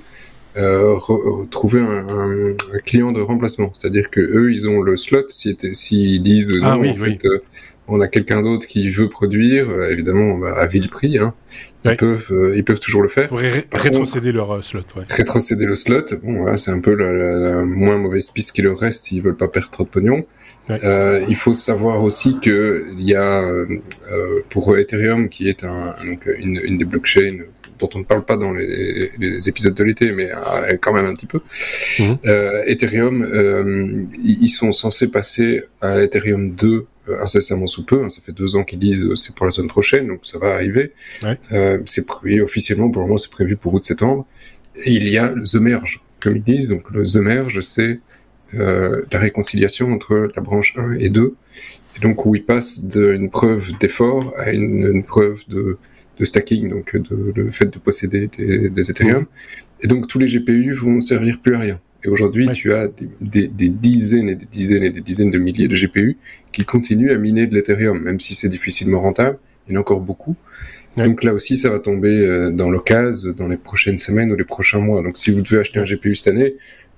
trouver 1.50 1.80
un, 1.80 2.54
client 2.84 3.12
de 3.12 3.20
remplacement. 3.20 3.70
C'est-à-dire 3.74 4.10
que 4.10 4.20
eux, 4.20 4.50
ils 4.50 4.68
ont 4.68 4.82
le 4.82 4.96
slot. 4.96 5.26
S'ils 5.28 6.22
disent 6.22 6.54
ah, 6.62 6.74
non, 6.74 6.80
oui, 6.80 6.90
en 6.90 6.96
fait, 6.96 7.24
on 7.88 8.00
a 8.00 8.08
quelqu'un 8.08 8.42
d'autre 8.42 8.66
qui 8.66 8.88
veut 8.90 9.08
produire, 9.08 9.68
euh, 9.70 9.90
évidemment, 9.90 10.44
à 10.44 10.66
vil 10.66 10.88
prix, 10.88 11.18
hein. 11.18 11.34
ils, 11.84 11.96
peuvent, 11.96 12.28
euh, 12.30 12.54
ils 12.54 12.62
peuvent 12.62 12.80
toujours 12.80 13.02
le 13.02 13.08
faire. 13.08 13.30
rétrocéder 13.72 14.30
leur 14.30 14.52
euh, 14.52 14.62
slot. 14.62 14.80
Ouais. 14.94 15.04
Rétrocéder 15.08 15.64
le 15.64 15.74
slot, 15.74 16.04
bon, 16.22 16.54
c'est 16.56 16.70
un 16.70 16.80
peu 16.80 16.94
la, 16.94 17.64
moins 17.64 17.96
mauvaise 17.96 18.28
piste 18.28 18.52
qui 18.52 18.62
leur 18.62 18.78
reste 18.78 19.04
s'ils 19.04 19.22
veulent 19.22 19.36
pas 19.36 19.48
perdre 19.48 19.70
trop 19.70 19.84
de 19.84 19.88
pognon. 19.88 20.26
il 20.68 21.36
faut 21.36 21.54
savoir 21.54 22.02
aussi 22.02 22.38
que 22.40 22.86
il 22.98 23.04
y 23.04 23.14
a 23.14 23.42
pour 24.50 24.76
Ethereum, 24.76 25.28
qui 25.28 25.48
est 25.48 25.64
un, 25.64 25.94
donc 26.04 26.28
une, 26.38 26.60
une 26.62 26.78
des 26.78 26.84
blockchains 26.84 27.38
dont 27.78 27.88
on 27.94 28.00
ne 28.00 28.04
parle 28.04 28.24
pas 28.24 28.36
dans 28.36 28.52
les, 28.52 29.48
épisodes 29.48 29.74
de 29.74 29.84
l'été, 29.84 30.12
mais 30.12 30.30
quand 30.82 30.92
même 30.92 31.06
un 31.06 31.14
petit 31.14 31.26
peu. 31.26 31.40
Mhm. 32.00 32.18
Ethereum, 32.66 34.08
ils 34.22 34.50
sont 34.50 34.72
censés 34.72 35.08
passer 35.08 35.62
à 35.80 36.02
Ethereum 36.02 36.54
2 36.54 36.66
euh, 36.68 36.86
incessamment 37.20 37.66
sous 37.66 37.84
peu. 37.84 38.04
Hein. 38.04 38.10
ça 38.10 38.20
fait 38.20 38.32
deux 38.32 38.56
ans 38.56 38.64
qu'ils 38.64 38.78
disent 38.78 39.04
euh, 39.04 39.14
c'est 39.14 39.34
pour 39.34 39.46
la 39.46 39.52
semaine 39.52 39.68
prochaine, 39.68 40.06
donc 40.06 40.20
ça 40.22 40.38
va 40.38 40.54
arriver. 40.54 40.92
Euh, 41.52 41.78
c'est 41.86 42.06
prévu 42.06 42.42
officiellement 42.42 42.90
pour 42.90 43.02
le 43.02 43.08
moment, 43.08 43.18
c'est 43.18 43.30
prévu 43.30 43.56
pour 43.56 43.74
août-septembre. 43.74 44.26
Et 44.84 44.92
il 44.92 45.08
y 45.08 45.18
a 45.18 45.32
le 45.32 45.44
The 45.44 45.56
Merge, 45.56 46.00
comme 46.20 46.36
ils 46.36 46.42
disent. 46.42 46.68
Donc 46.70 46.90
le 46.90 47.04
The 47.04 47.16
Merge, 47.16 47.60
c'est 47.60 48.00
la 48.52 49.18
réconciliation 49.18 49.92
entre 49.92 50.28
la 50.34 50.40
branche 50.40 50.74
1 50.78 50.94
et 50.94 51.10
2, 51.10 51.34
et 51.96 52.00
donc 52.00 52.24
où 52.24 52.34
ils 52.34 52.44
passent 52.44 52.86
d'une 52.86 53.28
preuve 53.28 53.72
d'effort 53.78 54.32
à 54.38 54.52
une, 54.52 55.04
preuve 55.04 55.42
de, 55.48 55.76
stacking, 56.22 56.70
donc 56.70 56.96
de, 56.96 57.32
le 57.34 57.50
fait 57.50 57.66
de 57.66 57.78
posséder 57.78 58.28
des, 58.28 58.90
Ethereum. 58.90 59.26
Et 59.82 59.86
donc 59.86 60.06
tous 60.06 60.18
les 60.18 60.26
GPU 60.26 60.72
vont 60.72 61.02
servir 61.02 61.40
plus 61.42 61.54
à 61.54 61.58
rien. 61.58 61.80
Et 62.04 62.08
aujourd'hui, 62.08 62.48
tu 62.52 62.72
as 62.74 62.88
des, 63.20 63.48
dizaines 63.48 64.28
et 64.28 64.36
des 64.36 64.46
dizaines 64.46 64.84
et 64.84 64.90
des 64.90 65.00
dizaines 65.00 65.30
de 65.30 65.38
milliers 65.38 65.68
de 65.68 65.74
GPU 65.74 66.16
qui 66.52 66.64
continuent 66.64 67.10
à 67.10 67.18
miner 67.18 67.46
de 67.46 67.54
l'Ethereum, 67.54 68.00
même 68.00 68.20
si 68.20 68.34
c'est 68.34 68.48
difficilement 68.48 69.00
rentable. 69.00 69.38
Il 69.66 69.72
y 69.72 69.74
en 69.74 69.78
a 69.78 69.80
encore 69.80 70.00
beaucoup. 70.00 70.36
Donc 70.96 71.22
là 71.22 71.34
aussi, 71.34 71.56
ça 71.56 71.70
va 71.70 71.78
tomber 71.78 72.20
euh, 72.20 72.50
dans 72.50 72.70
l'occasion 72.70 73.32
dans 73.32 73.48
les 73.48 73.56
prochaines 73.56 73.98
semaines 73.98 74.32
ou 74.32 74.36
les 74.36 74.44
prochains 74.44 74.78
mois. 74.78 75.02
Donc 75.02 75.16
si 75.16 75.30
vous 75.30 75.42
devez 75.42 75.58
acheter 75.58 75.78
un 75.80 75.84
GPU 75.84 76.14
cette 76.14 76.28
année, 76.28 76.54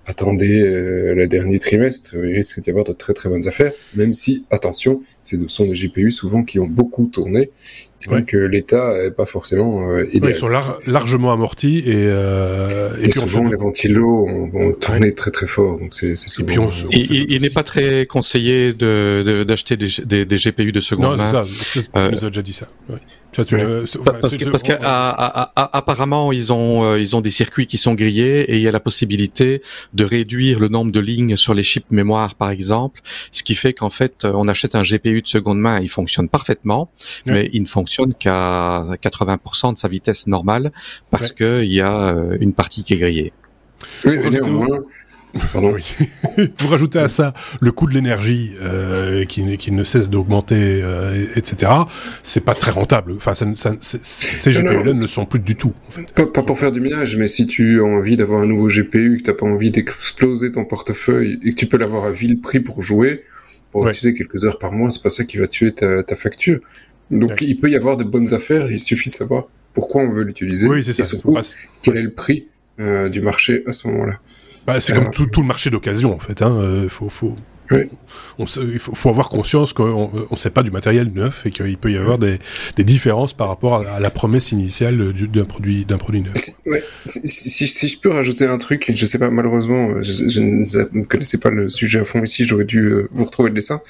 attendez 0.06 0.60
euh, 0.60 1.14
le 1.14 1.26
dernier 1.26 1.58
trimestre, 1.58 2.14
il 2.14 2.34
risque 2.34 2.60
d'y 2.60 2.70
avoir 2.70 2.84
de 2.84 2.92
très 2.92 3.12
très 3.12 3.28
bonnes 3.28 3.46
affaires, 3.46 3.72
même 3.94 4.12
si, 4.12 4.44
attention, 4.50 5.02
ce 5.22 5.36
sont 5.48 5.66
des 5.66 5.74
GPU 5.74 6.10
souvent 6.10 6.44
qui 6.44 6.58
ont 6.58 6.66
beaucoup 6.66 7.06
tourné, 7.06 7.50
et 8.02 8.08
donc 8.08 8.34
euh, 8.34 8.46
l'État 8.46 8.94
n'est 9.02 9.10
pas 9.10 9.26
forcément 9.26 9.90
euh, 9.90 10.06
idéal. 10.12 10.32
ils 10.32 10.36
sont 10.36 10.48
largement 10.48 11.32
amortis, 11.32 11.78
et, 11.78 11.92
euh, 11.96 12.90
et, 13.02 13.10
souvent 13.10 13.44
les 13.44 13.56
ventilos 13.56 14.26
ont, 14.26 14.72
tourné 14.72 15.12
très 15.12 15.30
très 15.30 15.46
fort, 15.46 15.78
donc 15.78 15.92
c'est 15.92 16.16
souvent... 16.16 16.70
il, 16.90 17.42
n'est 17.42 17.50
pas 17.50 17.62
très 17.62 18.06
conseillé 18.06 18.72
d'acheter 18.72 19.76
de, 19.76 20.04
des, 20.04 20.24
des, 20.24 20.36
GPU 20.36 20.72
de 20.72 20.80
seconde 20.80 21.18
main. 21.18 21.32
Non, 21.32 21.44
c'est 21.44 21.80
ça, 21.80 21.84
tu 21.92 22.12
nous 22.12 22.24
as 22.24 22.28
déjà 22.28 22.42
dit 22.42 22.52
ça. 22.52 22.66
Parce, 23.34 24.36
que, 24.36 24.50
parce 24.50 24.62
qu'apparemment 24.62 26.32
ils 26.32 26.52
ont 26.52 26.96
ils 26.96 27.16
ont 27.16 27.20
des 27.20 27.30
circuits 27.30 27.66
qui 27.66 27.76
sont 27.76 27.94
grillés 27.94 28.40
et 28.42 28.56
il 28.56 28.62
y 28.62 28.68
a 28.68 28.70
la 28.70 28.80
possibilité 28.80 29.62
de 29.92 30.04
réduire 30.04 30.60
le 30.60 30.68
nombre 30.68 30.92
de 30.92 31.00
lignes 31.00 31.36
sur 31.36 31.54
les 31.54 31.62
chips 31.62 31.90
mémoire 31.90 32.34
par 32.34 32.50
exemple, 32.50 33.00
ce 33.32 33.42
qui 33.42 33.54
fait 33.54 33.72
qu'en 33.72 33.90
fait 33.90 34.24
on 34.24 34.48
achète 34.48 34.74
un 34.74 34.82
GPU 34.82 35.22
de 35.22 35.28
seconde 35.28 35.58
main, 35.58 35.80
il 35.80 35.88
fonctionne 35.88 36.28
parfaitement, 36.28 36.90
mais 37.26 37.50
il 37.52 37.62
ne 37.62 37.68
fonctionne 37.68 38.14
qu'à 38.14 38.84
80% 39.02 39.74
de 39.74 39.78
sa 39.78 39.88
vitesse 39.88 40.26
normale 40.26 40.70
parce 41.10 41.32
que 41.32 41.40
qu'il 41.40 41.72
y 41.72 41.80
a 41.80 42.14
euh, 42.14 42.36
une 42.40 42.52
partie 42.52 42.84
qui 42.84 42.94
est 42.94 42.98
grillée. 42.98 43.32
Oui, 44.04 44.18
Pardon. 45.52 45.76
Pour 46.56 46.70
rajouter 46.70 46.98
à 46.98 47.08
ça 47.08 47.34
le 47.60 47.72
coût 47.72 47.86
de 47.86 47.94
l'énergie 47.94 48.52
euh, 48.62 49.24
qui, 49.24 49.56
qui, 49.56 49.72
ne 49.72 49.84
cesse 49.84 50.10
d'augmenter, 50.10 50.80
euh, 50.82 51.24
etc. 51.36 51.72
C'est 52.22 52.44
pas 52.44 52.54
très 52.54 52.70
rentable. 52.70 53.12
Enfin, 53.16 53.34
ça, 53.34 53.46
ça, 53.54 53.72
ces 53.80 54.50
GPU-là 54.50 54.92
ne 54.92 55.02
le 55.02 55.08
sont 55.08 55.24
plus 55.24 55.40
du 55.40 55.56
tout. 55.56 55.72
En 55.88 55.90
fait. 55.92 56.12
pas, 56.12 56.26
pas, 56.26 56.42
pour 56.42 56.58
faire 56.58 56.72
du 56.72 56.80
minage, 56.80 57.16
mais 57.16 57.26
si 57.26 57.46
tu 57.46 57.80
as 57.80 57.84
envie 57.84 58.16
d'avoir 58.16 58.40
un 58.40 58.46
nouveau 58.46 58.68
GPU, 58.68 59.18
que 59.18 59.22
t'as 59.22 59.34
pas 59.34 59.46
envie 59.46 59.70
d'exploser 59.70 60.50
ton 60.50 60.64
portefeuille 60.64 61.38
et 61.44 61.50
que 61.50 61.56
tu 61.56 61.66
peux 61.66 61.78
l'avoir 61.78 62.04
à 62.04 62.12
vil 62.12 62.40
prix 62.40 62.60
pour 62.60 62.82
jouer, 62.82 63.24
pour 63.72 63.86
utiliser 63.86 64.14
quelques 64.14 64.44
heures 64.44 64.58
par 64.58 64.72
mois, 64.72 64.90
c'est 64.90 65.02
pas 65.02 65.10
ça 65.10 65.24
qui 65.24 65.36
va 65.36 65.46
tuer 65.46 65.72
ta, 65.72 66.02
ta 66.02 66.16
facture. 66.16 66.60
Donc 67.10 67.40
il 67.40 67.56
peut 67.56 67.70
y 67.70 67.76
avoir 67.76 67.96
de 67.96 68.04
bonnes 68.04 68.34
affaires, 68.34 68.70
il 68.70 68.80
suffit 68.80 69.08
de 69.08 69.14
savoir 69.14 69.44
pourquoi 69.72 70.02
on 70.02 70.12
veut 70.12 70.22
l'utiliser. 70.22 70.66
Oui, 70.68 70.82
ça. 70.82 70.90
Et 70.90 71.04
surtout, 71.04 71.36
quel 71.82 71.96
est 71.96 72.02
le 72.02 72.10
prix 72.10 72.46
euh, 72.80 73.08
du 73.10 73.20
marché 73.20 73.62
à 73.66 73.72
ce 73.72 73.88
moment-là. 73.88 74.18
Bah, 74.66 74.80
c'est 74.80 74.92
comme 74.92 75.06
euh, 75.06 75.10
tout, 75.10 75.26
tout, 75.26 75.40
le 75.40 75.46
marché 75.46 75.70
d'occasion 75.70 76.14
en 76.14 76.18
fait. 76.18 76.42
Hein. 76.42 76.56
Euh, 76.60 76.88
faut, 76.88 77.08
faut, 77.08 77.36
on, 78.38 78.44
il 78.44 78.78
faut, 78.78 79.08
avoir 79.08 79.28
conscience 79.28 79.72
qu'on 79.72 80.26
ne 80.30 80.36
sait 80.36 80.50
pas 80.50 80.62
du 80.62 80.70
matériel 80.70 81.12
neuf 81.12 81.46
et 81.46 81.50
qu'il 81.50 81.76
peut 81.76 81.90
y 81.90 81.96
avoir 81.96 82.18
des, 82.18 82.38
des, 82.76 82.84
différences 82.84 83.32
par 83.32 83.48
rapport 83.48 83.86
à, 83.86 84.00
la 84.00 84.10
promesse 84.10 84.52
initiale 84.52 85.12
d'un 85.12 85.44
produit, 85.44 85.84
d'un 85.84 85.98
produit 85.98 86.22
neuf. 86.22 86.34
Si, 87.06 87.66
si, 87.66 87.88
je 87.88 87.98
peux 87.98 88.10
rajouter 88.10 88.46
un 88.46 88.58
truc, 88.58 88.90
je 88.94 89.06
sais 89.06 89.18
pas, 89.18 89.30
malheureusement, 89.30 90.02
je, 90.02 90.40
ne 90.40 91.04
connaissais 91.04 91.38
pas 91.38 91.50
le 91.50 91.68
sujet 91.68 92.00
à 92.00 92.04
fond 92.04 92.22
ici, 92.22 92.44
j'aurais 92.44 92.64
dû 92.64 92.92
vous 93.12 93.24
retrouver 93.24 93.50
le 93.50 93.54
dessin. 93.54 93.80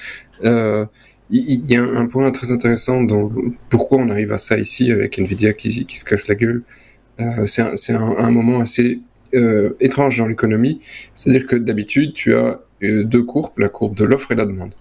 Euh, 0.44 0.84
il 1.30 1.64
y 1.70 1.76
a 1.76 1.82
un 1.82 2.06
point 2.06 2.30
très 2.32 2.50
intéressant 2.50 3.02
dans 3.02 3.30
pourquoi 3.68 3.98
on 3.98 4.10
arrive 4.10 4.32
à 4.32 4.38
ça 4.38 4.58
ici 4.58 4.90
avec 4.90 5.18
Nvidia 5.18 5.52
qui, 5.52 5.86
qui 5.86 5.98
se 5.98 6.04
casse 6.04 6.26
la 6.26 6.34
gueule. 6.34 6.62
Euh, 7.20 7.46
c'est 7.46 7.92
un, 7.92 8.00
un, 8.00 8.30
moment 8.30 8.60
assez 8.60 9.00
euh, 9.34 9.76
étrange 9.80 10.18
dans 10.18 10.26
l'économie. 10.26 10.78
C'est-à-dire 11.14 11.46
que 11.46 11.56
d'habitude, 11.56 12.12
tu 12.14 12.34
as 12.34 12.60
euh, 12.82 13.04
deux 13.04 13.22
courbes, 13.22 13.58
la 13.58 13.68
courbe 13.68 13.96
de 13.96 14.04
l'offre 14.04 14.32
et 14.32 14.34
la 14.34 14.46
demande. 14.46 14.72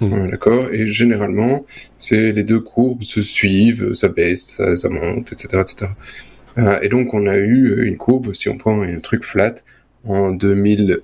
Mmh. 0.00 0.30
D'accord 0.30 0.68
Et 0.72 0.86
généralement, 0.86 1.66
c'est 1.96 2.32
les 2.32 2.44
deux 2.44 2.60
courbes 2.60 3.02
se 3.02 3.20
suivent, 3.20 3.94
ça 3.94 4.08
baisse, 4.08 4.54
ça, 4.56 4.76
ça 4.76 4.88
monte, 4.88 5.32
etc. 5.32 5.60
etc. 5.60 5.92
et 6.82 6.88
donc 6.88 7.14
on 7.14 7.26
a 7.26 7.36
eu 7.36 7.84
une 7.84 7.96
courbe, 7.96 8.32
si 8.32 8.48
on 8.48 8.56
prend 8.56 8.80
un 8.82 9.00
truc 9.00 9.24
flat, 9.24 9.56
en 10.04 10.30
2000, 10.30 11.00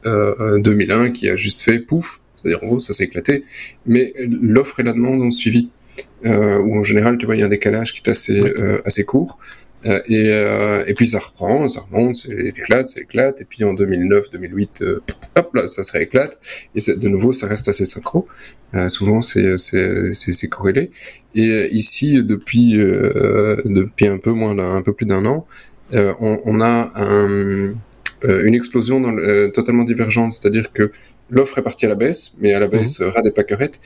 2001 0.59 1.11
qui 1.11 1.29
a 1.29 1.35
juste 1.35 1.63
fait 1.63 1.81
pouf, 1.81 2.21
c'est-à-dire 2.37 2.63
en 2.63 2.67
gros 2.67 2.81
ça 2.81 2.93
s'est 2.93 3.05
éclaté, 3.05 3.45
mais 3.85 4.15
l'offre 4.19 4.79
et 4.79 4.85
la 4.85 4.93
demande 4.93 5.21
ont 5.23 5.33
suivi. 5.33 5.71
Euh, 6.25 6.59
où 6.59 6.79
en 6.79 6.83
général, 6.83 7.19
tu 7.19 7.27
vois, 7.27 7.37
il 7.37 7.41
y 7.41 7.43
a 7.43 7.47
un 7.47 7.51
décalage 7.51 7.93
qui 7.93 8.01
est 8.01 8.09
assez, 8.09 8.41
euh, 8.41 8.81
assez 8.85 9.05
court. 9.05 9.39
Euh, 9.87 10.01
et, 10.07 10.29
euh, 10.31 10.85
et 10.87 10.95
puis 10.95 11.07
ça 11.07 11.19
reprend, 11.19 11.69
ça 11.69 11.81
remonte, 11.81 12.15
ça 12.15 12.33
éclate, 12.33 12.89
ça 12.89 13.01
éclate, 13.01 13.41
et 13.41 13.45
puis 13.45 13.65
en 13.65 13.75
2009, 13.75 14.31
2008, 14.31 14.83
euh, 14.83 15.03
hop 15.37 15.55
là, 15.55 15.69
ça 15.69 15.83
se 15.83 15.93
rééclate, 15.93 16.39
et 16.75 16.81
de 16.97 17.09
nouveau, 17.09 17.33
ça 17.33 17.47
reste 17.47 17.69
assez 17.69 17.85
synchro. 17.85 18.27
souvent, 18.89 19.21
c'est 19.23 19.57
c'est 19.59 20.49
corrélé. 20.49 20.91
Et 21.35 21.69
ici, 21.71 22.23
depuis 22.25 22.73
depuis 22.73 24.07
un 24.07 24.19
peu 24.19 24.33
moins 24.33 24.55
d'un, 24.55 24.77
un 24.77 24.83
peu 24.83 24.93
plus 24.93 25.07
d'un 25.07 25.27
an, 25.27 25.47
on, 25.93 26.41
on, 26.45 26.61
a 26.61 26.93
un, 26.97 27.75
une 28.23 28.55
explosion 28.55 29.01
dans 29.01 29.13
le, 29.13 29.51
totalement 29.53 29.85
divergente, 29.85 30.33
c'est-à-dire 30.33 30.73
que 30.73 30.91
l'offre 31.31 31.59
est 31.59 31.63
partie 31.63 31.87
à 31.87 31.89
la 31.89 31.95
baisse, 31.95 32.35
mais 32.41 32.53
à 32.53 32.61
la 32.61 32.69
baisse 32.69 33.01
mmh. 33.01 33.05
ras 33.05 33.23
des 33.23 33.31
pâquerettes, 33.31 33.81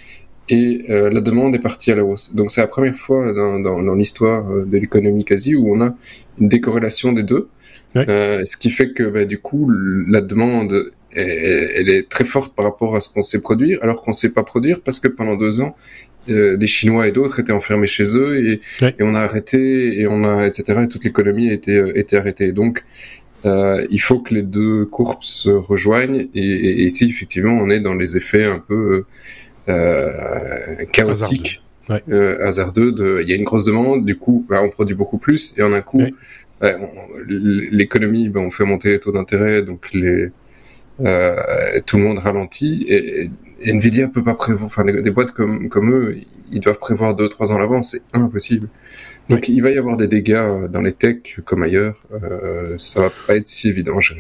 et 0.49 0.84
euh, 0.90 1.11
la 1.11 1.20
demande 1.20 1.55
est 1.55 1.61
partie 1.61 1.90
à 1.90 1.94
la 1.94 2.05
hausse. 2.05 2.34
Donc 2.34 2.51
c'est 2.51 2.61
la 2.61 2.66
première 2.66 2.96
fois 2.96 3.32
dans, 3.32 3.59
dans, 3.61 3.82
dans 3.82 3.94
l'histoire 3.94 4.51
euh, 4.51 4.64
de 4.64 4.78
l'économie 4.78 5.24
quasi 5.24 5.55
où 5.55 5.74
on 5.74 5.80
a 5.80 5.94
une 6.40 6.49
décorrélation 6.49 7.12
des 7.12 7.22
deux, 7.22 7.49
euh, 7.96 8.44
ce 8.44 8.57
qui 8.57 8.70
fait 8.70 8.92
que 8.92 9.05
bah, 9.05 9.24
du 9.24 9.38
coup 9.38 9.70
la 9.70 10.20
demande 10.20 10.92
elle 11.11 11.88
est 11.88 12.09
très 12.09 12.24
forte 12.24 12.55
par 12.55 12.66
rapport 12.66 12.94
à 12.94 13.01
ce 13.01 13.09
qu'on 13.09 13.22
sait 13.22 13.40
produire, 13.40 13.78
alors 13.82 14.03
qu'on 14.03 14.12
sait 14.12 14.30
pas 14.30 14.42
produire 14.42 14.80
parce 14.80 15.01
que 15.01 15.09
pendant 15.09 15.36
deux 15.36 15.61
ans 15.61 15.74
euh, 16.28 16.57
des 16.57 16.66
Chinois 16.66 17.09
et 17.09 17.12
d'autres 17.12 17.40
étaient 17.40 17.53
enfermés 17.53 17.86
chez 17.86 18.16
eux 18.16 18.36
et, 18.36 18.61
et, 18.82 18.94
on 19.01 19.14
a 19.14 19.20
arrêté 19.20 19.99
et 19.99 20.07
on 20.07 20.24
a 20.24 20.46
etc. 20.46 20.80
Et 20.84 20.88
toute 20.88 21.05
l'économie 21.05 21.49
a 21.49 21.55
été, 21.55 21.74
euh, 21.74 21.99
été 21.99 22.18
arrêtée. 22.18 22.53
Donc 22.53 22.84
euh, 23.46 23.86
il 23.88 24.01
faut 24.01 24.18
que 24.18 24.34
les 24.34 24.42
deux 24.42 24.84
courbes 24.84 25.22
se 25.22 25.49
rejoignent 25.49 26.28
et, 26.34 26.40
et, 26.42 26.84
ici 26.84 27.07
effectivement 27.07 27.53
on 27.53 27.70
est 27.70 27.80
dans 27.80 27.94
les 27.94 28.16
effets 28.18 28.44
un 28.44 28.59
peu 28.59 29.05
euh, 29.69 30.85
chaotique, 30.93 31.62
euh, 31.91 32.39
hasardeux. 32.45 32.93
De, 32.93 33.21
il 33.23 33.29
y 33.29 33.33
a 33.33 33.37
une 33.37 33.45
grosse 33.45 33.66
demande, 33.66 34.05
du 34.05 34.16
coup, 34.16 34.45
bah, 34.49 34.62
on 34.62 34.71
produit 34.71 34.95
beaucoup 34.97 35.19
plus, 35.19 35.55
et 35.59 35.62
en 35.62 35.73
un 35.73 35.83
coup, 35.83 36.03
l'économie, 37.27 38.29
bah, 38.29 38.41
on 38.41 38.51
fait 38.51 38.64
monter 38.64 38.91
les 38.91 38.99
taux 38.99 39.12
d'intérêt, 39.12 39.62
donc 39.62 39.93
les, 39.93 40.31
euh, 41.01 41.37
tout 41.87 41.97
le 41.97 42.03
monde 42.03 42.19
ralentit, 42.19 42.85
et, 42.89 43.31
Nvidia 43.61 44.07
peut 44.07 44.23
pas 44.23 44.35
prévoir, 44.35 44.66
enfin 44.66 44.85
des, 44.85 45.11
boîtes 45.11 45.33
comme, 45.33 45.69
comme 45.69 45.93
eux, 45.93 46.19
ils 46.53 46.61
doivent 46.61 46.79
prévoir 46.79 47.16
deux 47.16 47.29
trois 47.29 47.51
ans 47.51 47.57
à 47.57 47.59
l'avance, 47.59 47.91
c'est 47.91 48.03
impossible. 48.12 48.69
Donc 49.29 49.49
il 49.49 49.61
va 49.62 49.71
y 49.71 49.79
avoir 49.79 49.97
des 49.97 50.07
dégâts 50.07 50.69
dans 50.71 50.81
les 50.81 50.93
techs 50.93 51.41
comme 51.45 51.64
ailleurs, 51.64 52.01
euh, 52.12 52.77
ça 52.79 53.03
va 53.03 53.11
pas 53.27 53.35
être 53.35 53.49
si 53.49 53.69
évident. 53.69 53.99
Je 53.99 54.14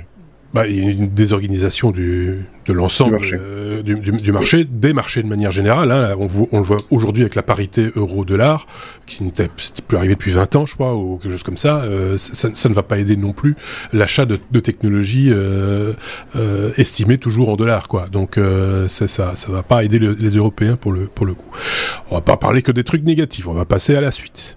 bah, 0.54 0.66
il 0.66 0.82
y 0.82 0.86
a 0.86 0.90
une 0.90 1.08
désorganisation 1.08 1.90
du, 1.90 2.46
de 2.66 2.72
l'ensemble 2.72 3.18
euh, 3.32 3.82
du, 3.82 3.96
du, 3.96 4.12
du, 4.12 4.32
marché, 4.32 4.64
des 4.64 4.92
marchés 4.92 5.22
de 5.22 5.28
manière 5.28 5.50
générale. 5.50 5.90
Hein. 5.92 6.14
On, 6.18 6.26
on, 6.52 6.58
le 6.58 6.64
voit 6.64 6.78
aujourd'hui 6.90 7.22
avec 7.22 7.34
la 7.34 7.42
parité 7.42 7.90
euro-dollar, 7.96 8.66
qui 9.06 9.24
n'était 9.24 9.50
plus 9.86 9.96
arrivé 9.96 10.14
depuis 10.14 10.30
20 10.30 10.56
ans, 10.56 10.66
je 10.66 10.74
crois, 10.74 10.94
ou 10.94 11.18
quelque 11.18 11.32
chose 11.32 11.42
comme 11.42 11.56
ça. 11.56 11.82
Euh, 11.82 12.16
ça, 12.16 12.48
ça, 12.54 12.68
ne 12.68 12.74
va 12.74 12.82
pas 12.82 12.98
aider 12.98 13.16
non 13.16 13.32
plus 13.32 13.56
l'achat 13.92 14.24
de, 14.24 14.38
de 14.50 14.60
technologies 14.60 15.30
euh, 15.30 15.92
euh 16.36 16.70
estimées 16.78 17.18
toujours 17.18 17.50
en 17.50 17.56
dollars, 17.56 17.88
quoi. 17.88 18.08
Donc 18.10 18.38
euh, 18.38 18.88
ça, 18.88 19.06
ça 19.06 19.34
va 19.48 19.62
pas 19.62 19.84
aider 19.84 19.98
les 19.98 20.36
Européens 20.36 20.76
pour 20.76 20.92
le 20.92 21.00
pour 21.00 21.26
le 21.26 21.34
coup. 21.34 21.50
On 22.10 22.14
va 22.14 22.20
pas 22.20 22.36
parler 22.36 22.62
que 22.62 22.72
des 22.72 22.84
trucs 22.84 23.04
négatifs. 23.04 23.48
On 23.48 23.54
va 23.54 23.64
passer 23.64 23.96
à 23.96 24.00
la 24.00 24.12
suite. 24.12 24.56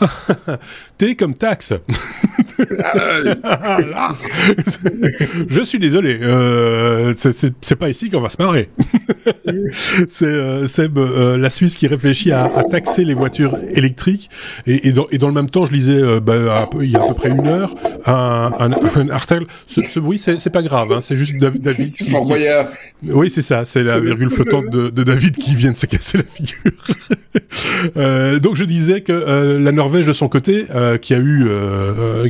T 0.98 1.16
comme 1.16 1.34
taxe. 1.34 1.72
je 5.48 5.62
suis 5.62 5.78
désolé. 5.78 6.18
Euh, 6.22 7.14
c'est 7.16 7.76
pas 7.76 7.88
ici 7.88 8.10
qu'on 8.10 8.20
va 8.20 8.28
se 8.28 8.42
marrer. 8.42 8.68
c'est 10.08 10.26
euh, 10.26 10.66
euh, 10.78 11.38
la 11.38 11.50
Suisse 11.50 11.76
qui 11.76 11.86
réfléchit 11.86 12.32
à, 12.32 12.44
à, 12.44 12.64
taxer 12.64 13.04
les 13.04 13.14
voitures 13.14 13.56
électriques. 13.70 14.30
Et, 14.66 14.88
et, 14.88 14.92
dans, 14.92 15.06
et, 15.10 15.18
dans, 15.18 15.28
le 15.28 15.34
même 15.34 15.50
temps, 15.50 15.64
je 15.64 15.72
lisais 15.72 16.00
euh, 16.00 16.20
bah, 16.20 16.68
il 16.80 16.90
y 16.90 16.96
a 16.96 17.02
à 17.02 17.08
peu 17.08 17.14
près 17.14 17.30
une 17.30 17.46
heure 17.46 17.74
un, 18.06 18.52
un, 18.58 18.72
un 18.72 19.08
article. 19.10 19.44
Ce, 19.66 19.80
ce 19.80 20.00
bruit, 20.00 20.18
c'est 20.18 20.50
pas 20.50 20.62
grave. 20.62 20.92
Hein, 20.92 21.00
c'est 21.00 21.16
juste 21.16 21.38
David. 21.38 21.62
David 21.62 21.86
qui, 21.86 22.04
qui... 22.04 22.16
Oui, 23.14 23.30
c'est 23.30 23.42
ça. 23.42 23.64
C'est 23.64 23.82
la 23.82 24.00
virgule 24.00 24.30
flottante 24.30 24.68
de, 24.70 24.90
de, 24.90 25.02
David 25.02 25.36
qui 25.36 25.54
vient 25.54 25.72
de 25.72 25.76
se 25.76 25.86
casser 25.86 26.18
la 26.18 26.24
figure. 26.24 26.72
euh, 27.96 28.38
donc 28.38 28.56
je 28.56 28.64
disais 28.64 29.00
que 29.00 29.12
euh, 29.12 29.58
la 29.58 29.72
Norvège 29.72 30.06
de 30.06 30.12
son 30.12 30.28
côté, 30.28 30.66
euh, 30.74 30.98
qui 30.98 31.14
a 31.14 31.18
eu, 31.18 31.46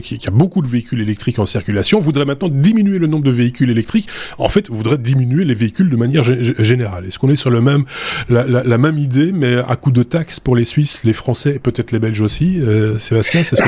qui, 0.01 0.16
qui, 0.19 0.29
a 0.29 0.31
beaucoup 0.31 0.62
de 0.62 0.69
véhicules 0.69 1.01
électriques 1.01 1.39
en 1.39 1.47
circulation, 1.47 2.01
voudrait 2.01 2.25
maintenant 2.25 2.49
diminuer 2.49 2.99
le 2.99 3.07
nombre 3.07 3.25
de 3.25 3.31
véhicules 3.31 3.71
électriques. 3.71 4.09
En 4.39 4.49
fait, 4.49 4.69
voudrait 4.69 4.99
diminuer 4.99 5.45
les 5.45 5.55
véhicules 5.55 5.91
de 5.91 5.97
manière 5.97 6.23
générale. 6.23 7.07
Est-ce 7.07 7.19
qu'on 7.19 7.31
est 7.31 7.37
sur 7.37 7.51
le 7.51 7.61
même, 7.61 7.85
la, 8.29 8.47
la, 8.47 8.64
la, 8.64 8.79
même 8.79 8.99
idée, 8.99 9.33
mais 9.33 9.57
à 9.69 9.77
coup 9.77 9.91
de 9.91 10.03
taxes 10.03 10.41
pour 10.41 10.57
les 10.57 10.64
Suisses, 10.64 11.03
les 11.05 11.12
Français 11.12 11.57
et 11.57 11.59
peut-être 11.59 11.93
les 11.93 11.99
Belges 11.99 12.21
aussi 12.21 12.61
euh, 12.61 12.99
Sébastien, 12.99 13.43
c'est 13.43 13.57
ce 13.57 13.62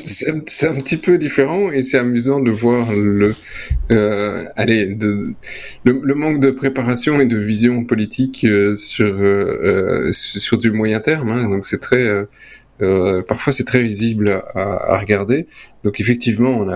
C'est 0.46 0.68
un, 0.68 0.72
un, 0.72 0.80
petit 0.80 0.96
peu 0.96 1.18
différent 1.18 1.70
et 1.70 1.82
c'est 1.82 1.98
amusant 1.98 2.40
de 2.40 2.50
voir 2.50 2.92
le, 2.92 3.34
euh, 3.90 4.44
allez, 4.56 4.86
de, 4.94 5.34
le, 5.84 6.00
le, 6.02 6.14
manque 6.14 6.40
de 6.40 6.50
préparation 6.50 7.20
et 7.20 7.26
de 7.26 7.38
vision 7.38 7.84
politique 7.84 8.44
euh, 8.44 8.74
sur 8.74 9.14
sur 10.12 10.58
du 10.58 10.70
moyen 10.72 11.00
terme. 11.00 11.30
Hein, 11.30 11.48
donc 11.48 11.64
c'est 11.64 11.80
très 11.80 12.26
euh, 12.82 13.22
parfois 13.22 13.52
c'est 13.52 13.64
très 13.64 13.82
visible 13.82 14.42
à, 14.54 14.98
regarder. 14.98 15.46
Donc 15.84 16.00
effectivement, 16.00 16.66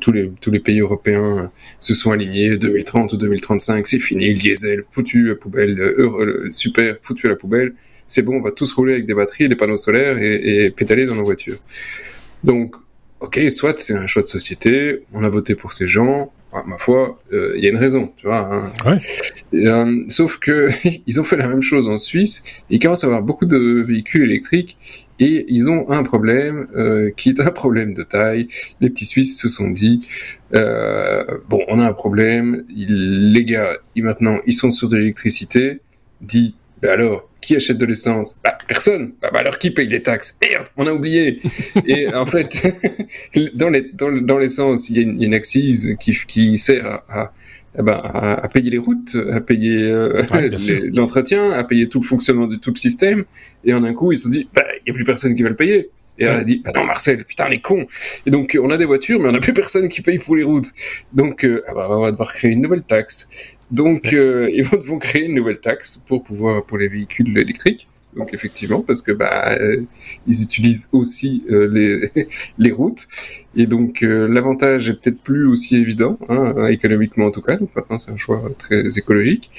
tous 0.00 0.12
les 0.12 0.60
pays 0.60 0.80
européens 0.80 1.50
se 1.78 1.94
sont 1.94 2.10
alignés 2.10 2.56
2030 2.56 3.12
ou 3.12 3.16
2035, 3.16 3.86
c'est 3.86 3.98
fini 3.98 4.32
le 4.32 4.38
diesel, 4.38 4.82
foutu 4.90 5.30
à 5.30 5.34
poubelle, 5.34 5.80
euh, 5.80 6.48
super, 6.50 6.96
foutu 7.02 7.26
à 7.26 7.30
la 7.30 7.36
poubelle. 7.36 7.74
C'est 8.06 8.22
bon, 8.22 8.36
on 8.36 8.42
va 8.42 8.50
tous 8.50 8.72
rouler 8.72 8.94
avec 8.94 9.06
des 9.06 9.14
batteries, 9.14 9.48
des 9.48 9.56
panneaux 9.56 9.76
solaires 9.76 10.18
et 10.18 10.70
pédaler 10.70 11.06
dans 11.06 11.14
nos 11.14 11.24
voitures. 11.24 11.58
Donc, 12.42 12.74
ok, 13.20 13.38
soit 13.50 13.78
c'est 13.78 13.94
un 13.94 14.06
choix 14.06 14.22
de 14.22 14.26
société, 14.26 15.04
on 15.12 15.22
a 15.24 15.28
voté 15.28 15.54
pour 15.54 15.72
ces 15.72 15.86
gens, 15.86 16.32
ah, 16.52 16.64
ma 16.66 16.78
foi, 16.78 17.16
il 17.30 17.38
euh, 17.38 17.58
y 17.58 17.66
a 17.66 17.70
une 17.70 17.76
raison, 17.76 18.12
tu 18.16 18.26
vois. 18.26 18.52
Hein. 18.52 18.72
Ouais. 18.84 18.98
Euh, 19.54 20.02
sauf 20.08 20.38
que 20.38 20.68
ils 21.06 21.20
ont 21.20 21.24
fait 21.24 21.36
la 21.36 21.46
même 21.46 21.62
chose 21.62 21.88
en 21.88 21.96
Suisse. 21.96 22.62
Ils 22.70 22.80
commencent 22.80 23.04
à 23.04 23.06
avoir 23.06 23.22
beaucoup 23.22 23.46
de 23.46 23.84
véhicules 23.86 24.24
électriques 24.24 25.06
et 25.20 25.44
ils 25.48 25.70
ont 25.70 25.88
un 25.90 26.02
problème 26.02 26.66
euh, 26.74 27.10
qui 27.16 27.28
est 27.28 27.40
un 27.40 27.52
problème 27.52 27.94
de 27.94 28.02
taille. 28.02 28.48
Les 28.80 28.90
petits 28.90 29.06
Suisses 29.06 29.40
se 29.40 29.48
sont 29.48 29.70
dit 29.70 30.06
euh, 30.54 31.22
bon, 31.48 31.60
on 31.68 31.78
a 31.78 31.86
un 31.86 31.92
problème. 31.92 32.64
Ils, 32.74 33.32
les 33.32 33.44
gars, 33.44 33.76
ils, 33.94 34.02
maintenant, 34.02 34.38
ils 34.46 34.54
sont 34.54 34.72
sur 34.72 34.88
de 34.88 34.96
l'électricité. 34.96 35.80
Dit 36.20 36.56
ben 36.82 36.90
alors, 36.90 37.29
qui 37.40 37.56
achète 37.56 37.78
de 37.78 37.86
l'essence? 37.86 38.40
Bah, 38.44 38.56
Personne. 38.66 39.12
Bah, 39.20 39.30
bah, 39.32 39.40
alors 39.40 39.58
qui 39.58 39.70
paye 39.70 39.88
les 39.88 40.02
taxes? 40.02 40.38
Merde, 40.40 40.66
on 40.76 40.86
a 40.86 40.92
oublié. 40.92 41.40
et 41.86 42.08
en 42.14 42.26
fait, 42.26 42.74
dans 43.54 43.68
l'essence, 43.70 43.90
dans, 43.94 44.10
dans 44.12 44.40
il, 44.40 44.96
y 44.96 44.98
a 44.98 45.02
une, 45.02 45.22
une 45.22 45.34
accise 45.34 45.96
qui, 45.98 46.16
qui 46.26 46.58
sert 46.58 46.86
à, 46.86 47.04
à, 47.08 47.32
eh 47.78 47.82
ben, 47.82 48.00
à, 48.02 48.48
payer 48.48 48.70
les 48.70 48.78
routes, 48.78 49.16
à 49.30 49.40
payer 49.40 49.82
euh, 49.82 50.22
l'entretien, 50.92 51.52
à 51.52 51.62
payer 51.64 51.88
tout 51.88 52.00
le 52.00 52.06
fonctionnement 52.06 52.46
de 52.46 52.56
tout 52.56 52.70
le 52.70 52.78
système. 52.78 53.24
Et 53.64 53.72
en 53.74 53.84
un 53.84 53.92
coup, 53.92 54.12
ils 54.12 54.16
se 54.16 54.24
sont 54.24 54.28
dit, 54.28 54.48
bah, 54.54 54.64
il 54.78 54.82
n'y 54.86 54.90
a 54.90 54.94
plus 54.94 55.04
personne 55.04 55.34
qui 55.34 55.42
va 55.42 55.48
le 55.48 55.56
payer. 55.56 55.90
Et 56.20 56.24
elle 56.24 56.36
a 56.36 56.44
dit, 56.44 56.60
bah 56.62 56.70
non, 56.76 56.84
Marcel, 56.84 57.24
putain, 57.24 57.46
on 57.48 57.50
est 57.50 57.60
con. 57.62 57.86
Et 58.26 58.30
donc, 58.30 58.56
on 58.60 58.70
a 58.70 58.76
des 58.76 58.84
voitures, 58.84 59.18
mais 59.20 59.30
on 59.30 59.32
n'a 59.32 59.40
plus 59.40 59.54
personne 59.54 59.88
qui 59.88 60.02
paye 60.02 60.18
pour 60.18 60.36
les 60.36 60.42
routes. 60.42 60.70
Donc, 61.14 61.44
euh, 61.44 61.62
ah 61.66 61.74
bah, 61.74 61.86
on 61.90 62.00
va 62.00 62.10
devoir 62.10 62.30
créer 62.32 62.50
une 62.50 62.60
nouvelle 62.60 62.82
taxe. 62.82 63.58
Donc, 63.70 64.12
euh, 64.12 64.50
ils 64.54 64.62
vont 64.62 64.76
devoir 64.76 65.00
créer 65.00 65.24
une 65.24 65.34
nouvelle 65.34 65.60
taxe 65.60 65.96
pour 65.96 66.22
pouvoir, 66.22 66.64
pour 66.66 66.76
les 66.76 66.88
véhicules 66.88 67.36
électriques. 67.38 67.88
Donc 68.16 68.34
effectivement, 68.34 68.82
parce 68.82 69.02
que 69.02 69.12
bah 69.12 69.56
euh, 69.60 69.82
ils 70.26 70.42
utilisent 70.42 70.88
aussi 70.92 71.44
euh, 71.48 71.68
les 71.72 72.26
les 72.58 72.72
routes 72.72 73.06
et 73.54 73.66
donc 73.66 74.02
euh, 74.02 74.26
l'avantage 74.26 74.90
est 74.90 74.94
peut-être 74.94 75.20
plus 75.22 75.46
aussi 75.46 75.76
évident 75.76 76.18
hein, 76.28 76.66
économiquement 76.66 77.26
en 77.26 77.30
tout 77.30 77.40
cas. 77.40 77.56
Donc 77.56 77.70
maintenant 77.76 77.98
c'est 77.98 78.10
un 78.10 78.16
choix 78.16 78.42
très 78.58 78.98
écologique. 78.98 79.50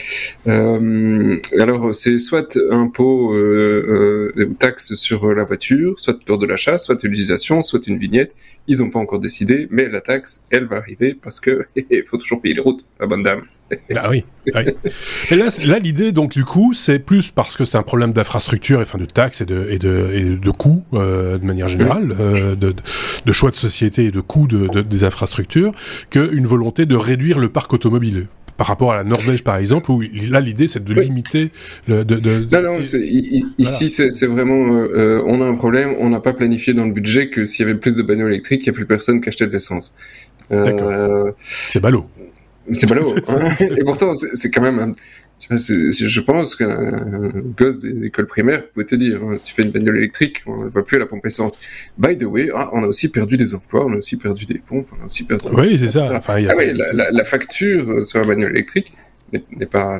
Euh, 0.48 1.38
alors 1.60 1.96
c'est 1.96 2.20
soit 2.20 2.58
impôt 2.72 3.34
euh, 3.34 4.34
euh, 4.36 4.54
taxe 4.60 4.96
sur 4.96 5.34
la 5.34 5.46
voiture, 5.46 5.98
soit 6.00 6.20
lors 6.28 6.38
de 6.38 6.46
l'achat, 6.46 6.78
soit 6.78 7.02
l'utilisation, 7.04 7.62
soit 7.62 7.88
une 7.88 7.98
vignette. 7.98 8.36
Ils 8.68 8.80
n'ont 8.80 8.90
pas 8.90 9.00
encore 9.00 9.20
décidé, 9.20 9.68
mais 9.72 9.88
la 9.88 10.02
taxe 10.02 10.46
elle 10.50 10.66
va 10.66 10.76
arriver 10.78 11.14
parce 11.14 11.40
que 11.40 11.66
il 11.76 12.04
faut 12.06 12.18
toujours 12.18 12.42
payer 12.42 12.56
les 12.56 12.62
routes, 12.62 12.86
la 13.00 13.08
bonne 13.08 13.24
dame. 13.24 13.44
Ah 13.96 14.10
oui. 14.10 14.24
oui. 14.56 14.64
Et 15.32 15.36
là, 15.36 15.46
là 15.66 15.80
l'idée, 15.80 16.12
donc, 16.12 16.32
du 16.32 16.46
coup, 16.46 16.74
c'est 16.74 17.00
plus 17.00 17.32
parce 17.32 17.56
que 17.56 17.66
c'est 17.66 17.78
un 17.78 17.84
problème 17.84 18.14
d'infrastructure, 18.14 18.80
enfin, 18.80 18.98
de 18.98 19.06
taxes 19.06 19.42
et 19.42 19.46
de, 19.46 19.68
et 19.70 19.80
de, 19.80 20.10
et 20.14 20.24
de 20.24 20.52
coûts, 20.52 20.84
euh, 20.94 21.38
de 21.38 21.46
manière 21.46 21.68
générale, 21.68 22.16
euh, 22.20 22.56
de, 22.56 22.74
de, 23.26 23.32
choix 23.32 23.52
de 23.52 23.56
société 23.56 24.06
et 24.06 24.12
de 24.12 24.22
coûts 24.22 24.48
de, 24.48 24.68
de, 24.68 24.82
des 24.82 25.04
infrastructures, 25.04 25.74
qu'une 26.10 26.48
volonté 26.48 26.86
de 26.86 26.96
réduire 26.96 27.38
le 27.38 27.50
parc 27.50 27.74
automobile 27.74 28.28
par 28.62 28.68
rapport 28.68 28.92
à 28.92 28.96
la 28.96 29.04
Norvège, 29.04 29.44
par 29.44 29.56
exemple, 29.56 29.90
où 29.90 30.02
là, 30.30 30.40
l'idée, 30.40 30.68
c'est 30.68 30.84
de 30.84 30.94
limiter 30.94 31.50
le. 31.88 32.04
De, 32.06 32.20
de, 32.20 32.48
non, 32.52 32.62
non, 32.62 32.80
ici, 33.58 33.90
c'est 33.90 34.28
vraiment. 34.28 34.84
Euh, 34.84 35.24
on 35.26 35.42
a 35.42 35.46
un 35.48 35.56
problème, 35.56 35.96
on 36.00 36.10
n'a 36.10 36.20
pas 36.20 36.34
planifié 36.34 36.76
dans 36.76 36.86
le 36.86 36.92
budget 36.92 37.30
que 37.30 37.44
s'il 37.44 37.66
y 37.66 37.70
avait 37.70 37.80
plus 37.80 37.96
de 37.96 38.04
bagnoles 38.04 38.32
électriques, 38.32 38.64
il 38.64 38.70
n'y 38.70 38.76
a 38.76 38.78
plus 38.78 38.86
personne 38.86 39.20
qui 39.20 39.30
achetait 39.30 39.48
de 39.48 39.52
l'essence. 39.52 39.96
Euh, 40.52 41.32
c'est 41.40 41.80
ballot. 41.80 42.06
C'est 42.72 42.88
ballot. 42.88 43.14
Hein. 43.28 43.52
Et 43.60 43.84
pourtant, 43.84 44.14
c'est 44.14 44.50
quand 44.52 44.62
même. 44.62 44.96
Je 45.50 46.22
pense 46.22 46.56
qu'un 46.56 47.32
gosse 47.58 47.80
d'école 47.80 48.28
primaire 48.28 48.70
peut 48.70 48.84
te 48.84 48.94
dire, 48.94 49.22
hein, 49.24 49.40
tu 49.44 49.56
fais 49.56 49.64
une 49.64 49.72
bagnole 49.72 49.98
électrique, 49.98 50.44
on 50.46 50.66
ne 50.66 50.70
va 50.70 50.84
plus 50.84 50.98
à 50.98 51.00
la 51.00 51.08
pompe 51.08 51.26
essence. 51.26 51.58
By 51.98 52.16
the 52.16 52.24
way, 52.24 52.50
ah, 52.54 52.70
on 52.74 52.84
a 52.84 52.88
aussi 52.88 53.10
perdu 53.10 53.38
des 53.38 53.56
emplois, 53.56 53.86
on 53.88 53.94
a 53.94 53.98
aussi 53.98 54.18
perdu 54.18 54.46
des 54.46 54.60
pompes, 54.60 54.88
on 54.96 55.02
a 55.02 55.06
aussi 55.06 55.24
perdu. 55.26 55.48
Oui, 55.52 55.78
c'est 55.78 55.88
ça. 55.88 56.22
ah, 56.24 56.36
oui, 56.38 56.74
la, 56.94 57.12
la, 57.12 57.24
facture 57.24 58.06
sur 58.06 58.20
la 58.20 58.28
bagnole 58.28 58.52
électrique, 58.52 58.94
n'est 59.32 59.66
pas, 59.66 60.00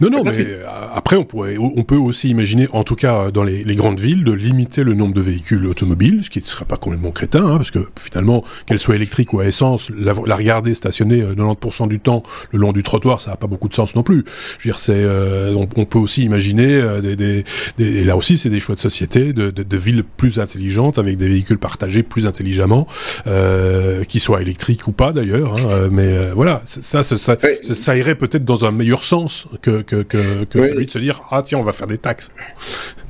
Non, 0.00 0.10
non, 0.10 0.24
mais 0.24 0.32
euh, 0.38 0.66
après, 0.94 1.16
on, 1.16 1.24
pourrait, 1.24 1.56
on 1.58 1.82
peut 1.82 1.96
aussi 1.96 2.28
imaginer, 2.28 2.68
en 2.72 2.84
tout 2.84 2.96
cas 2.96 3.30
dans 3.30 3.42
les, 3.42 3.64
grandes 3.74 4.00
villes, 4.00 4.24
de 4.24 4.32
limiter 4.32 4.84
le 4.84 4.94
nombre 4.94 5.14
de 5.14 5.20
véhicules 5.20 5.66
automobiles, 5.66 6.20
ce 6.24 6.30
qui 6.30 6.40
ne 6.40 6.44
serait 6.44 6.64
pas 6.64 6.76
complètement 6.76 7.10
crétin, 7.10 7.44
hein, 7.46 7.56
parce 7.56 7.70
que 7.70 7.88
finalement, 7.98 8.44
qu'elle 8.66 8.78
soit 8.78 8.96
électrique 8.96 9.32
ou 9.32 9.40
à 9.40 9.46
essence, 9.46 9.90
la, 9.90 10.12
regarder 10.12 10.74
stationner 10.74 11.22
90% 11.22 11.84
euh, 11.84 11.86
du 11.86 12.00
temps 12.00 12.22
le 12.50 12.58
long 12.58 12.72
du 12.72 12.82
trottoir, 12.82 13.20
ça 13.20 13.30
n'a 13.30 13.36
pas 13.36 13.46
beaucoup 13.46 13.68
de 13.68 13.74
sens 13.74 13.94
non 13.94 14.02
plus. 14.02 14.24
Je 14.58 14.68
veux 14.68 14.72
dire, 14.72 14.78
c'est, 14.78 14.92
euh, 14.96 15.54
on, 15.54 15.84
peut 15.84 15.98
aussi 15.98 16.24
imaginer, 16.24 16.82
des, 17.02 17.16
des, 17.16 17.44
et 17.78 18.04
là 18.04 18.16
aussi, 18.16 18.36
c'est 18.36 18.50
des 18.50 18.60
choix 18.60 18.74
de 18.74 18.80
société, 18.80 19.32
de, 19.32 19.50
de, 19.50 19.76
villes 19.76 20.04
plus 20.04 20.38
intelligentes, 20.38 20.98
avec 20.98 21.16
des 21.16 21.28
véhicules 21.28 21.58
partagés 21.58 22.02
plus 22.02 22.26
intelligemment, 22.26 22.86
euh, 23.26 24.04
qui 24.04 24.20
soient 24.20 24.40
électriques 24.40 24.86
ou 24.86 24.92
pas 24.92 25.12
d'ailleurs, 25.12 25.56
hein, 25.56 25.88
mais 25.90 26.30
voilà, 26.32 26.62
ça, 26.64 27.02
ça, 27.02 27.16
ça, 27.16 27.36
ça 27.62 27.93
irait 27.96 28.14
peut-être 28.14 28.44
dans 28.44 28.64
un 28.64 28.72
meilleur 28.72 29.04
sens 29.04 29.46
que, 29.62 29.82
que, 29.82 30.02
que, 30.02 30.44
que 30.44 30.60
celui 30.68 30.86
de 30.86 30.90
se 30.90 30.98
dire 30.98 31.22
ah 31.30 31.42
tiens 31.44 31.58
on 31.58 31.62
va 31.62 31.72
faire 31.72 31.86
des 31.86 31.98
taxes. 31.98 32.32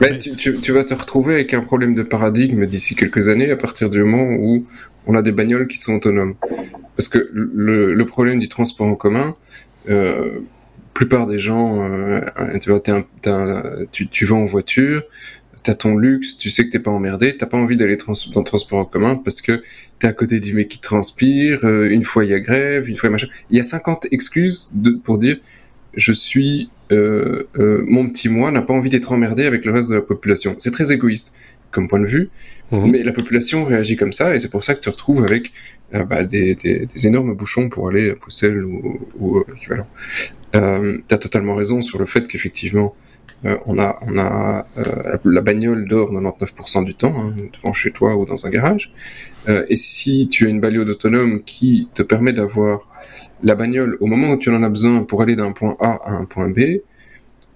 Mais, 0.00 0.18
Tu, 0.18 0.30
tu, 0.30 0.54
tu, 0.54 0.72
vas 0.72 0.84
te 0.84 0.94
retrouver 0.94 1.34
avec 1.34 1.54
un 1.54 1.60
problème 1.60 1.94
de 1.94 2.02
paradigme 2.02 2.66
d'ici 2.66 2.94
quelques 2.94 3.28
années 3.28 3.50
à 3.50 3.56
partir 3.56 3.90
du 3.90 4.02
moment 4.02 4.36
où 4.38 4.66
on 5.06 5.14
a 5.14 5.22
des 5.22 5.32
bagnoles 5.32 5.66
qui 5.66 5.78
sont 5.78 5.94
autonomes. 5.94 6.34
Parce 6.96 7.08
que 7.08 7.28
le, 7.32 7.94
le 7.94 8.06
problème 8.06 8.38
du 8.38 8.48
transport 8.48 8.86
en 8.86 8.94
commun, 8.94 9.36
euh, 9.88 10.40
plupart 10.94 11.26
des 11.26 11.38
gens, 11.38 11.84
euh, 11.84 12.20
tu, 12.60 12.70
vois, 12.70 12.80
tu, 13.90 14.08
tu 14.08 14.24
vas 14.24 14.36
en 14.36 14.46
voiture, 14.46 15.02
t'as 15.62 15.74
ton 15.74 15.96
luxe, 15.96 16.36
tu 16.36 16.50
sais 16.50 16.64
que 16.64 16.70
t'es 16.70 16.78
pas 16.78 16.90
emmerdé, 16.90 17.36
t'as 17.36 17.46
pas 17.46 17.56
envie 17.56 17.76
d'aller 17.76 17.96
dans 17.96 18.12
le 18.12 18.44
transport 18.44 18.78
en 18.78 18.84
commun 18.84 19.16
parce 19.16 19.42
que 19.42 19.62
t'es 20.04 20.08
à 20.08 20.12
côté 20.12 20.38
du 20.38 20.52
mec 20.52 20.68
qui 20.68 20.80
transpire, 20.80 21.64
euh, 21.64 21.88
une 21.88 22.04
fois 22.04 22.24
il 22.24 22.30
y 22.30 22.34
a 22.34 22.40
grève, 22.40 22.88
une 22.88 22.96
fois 22.96 23.08
il 23.08 23.10
y 23.10 23.12
a 23.12 23.12
machin. 23.12 23.28
Il 23.50 23.56
y 23.56 23.60
a 23.60 23.62
50 23.62 24.08
excuses 24.10 24.68
de, 24.72 24.90
pour 24.90 25.18
dire 25.18 25.38
je 25.94 26.12
suis 26.12 26.68
euh, 26.92 27.44
euh, 27.58 27.82
mon 27.86 28.08
petit 28.10 28.28
moi 28.28 28.50
n'a 28.50 28.60
pas 28.60 28.74
envie 28.74 28.90
d'être 28.90 29.12
emmerdé 29.12 29.46
avec 29.46 29.64
le 29.64 29.72
reste 29.72 29.88
de 29.90 29.94
la 29.94 30.02
population. 30.02 30.54
C'est 30.58 30.72
très 30.72 30.92
égoïste 30.92 31.34
comme 31.70 31.88
point 31.88 32.00
de 32.00 32.06
vue, 32.06 32.28
mhm. 32.70 32.90
mais 32.90 33.02
la 33.02 33.12
population 33.12 33.64
réagit 33.64 33.96
comme 33.96 34.12
ça 34.12 34.36
et 34.36 34.40
c'est 34.40 34.50
pour 34.50 34.62
ça 34.62 34.74
que 34.74 34.80
tu 34.80 34.84
te 34.84 34.90
retrouves 34.90 35.24
avec 35.24 35.52
euh, 35.94 36.04
bah, 36.04 36.24
des, 36.24 36.54
des, 36.54 36.86
des, 36.86 37.06
énormes 37.06 37.34
bouchons 37.34 37.68
pour 37.68 37.88
aller 37.88 38.10
à 38.10 38.14
Poussel 38.14 38.62
ou, 38.62 39.00
ou 39.18 39.42
équivalent. 39.56 39.86
Euh, 40.54 40.98
t'as 41.08 41.18
totalement 41.18 41.54
raison 41.54 41.82
sur 41.82 41.98
le 41.98 42.06
fait 42.06 42.28
qu'effectivement 42.28 42.94
euh, 43.44 43.56
on 43.66 43.78
a, 43.78 43.98
on 44.02 44.18
a 44.18 44.66
euh, 44.78 45.16
la 45.24 45.40
bagnole 45.40 45.86
dort 45.86 46.12
99% 46.12 46.84
du 46.84 46.94
temps, 46.94 47.14
hein, 47.16 47.34
devant 47.52 47.72
chez 47.72 47.90
toi 47.90 48.16
ou 48.16 48.24
dans 48.24 48.46
un 48.46 48.50
garage. 48.50 48.92
Euh, 49.48 49.66
et 49.68 49.76
si 49.76 50.28
tu 50.28 50.46
as 50.46 50.48
une 50.48 50.60
bagnole 50.60 50.88
autonome 50.88 51.42
qui 51.42 51.88
te 51.94 52.02
permet 52.02 52.32
d'avoir 52.32 52.88
la 53.42 53.54
bagnole 53.54 53.96
au 54.00 54.06
moment 54.06 54.30
où 54.30 54.38
tu 54.38 54.50
en 54.50 54.62
as 54.62 54.68
besoin 54.68 55.02
pour 55.02 55.20
aller 55.20 55.36
d'un 55.36 55.52
point 55.52 55.76
A 55.80 56.00
à 56.04 56.12
un 56.12 56.24
point 56.24 56.48
B, 56.48 56.80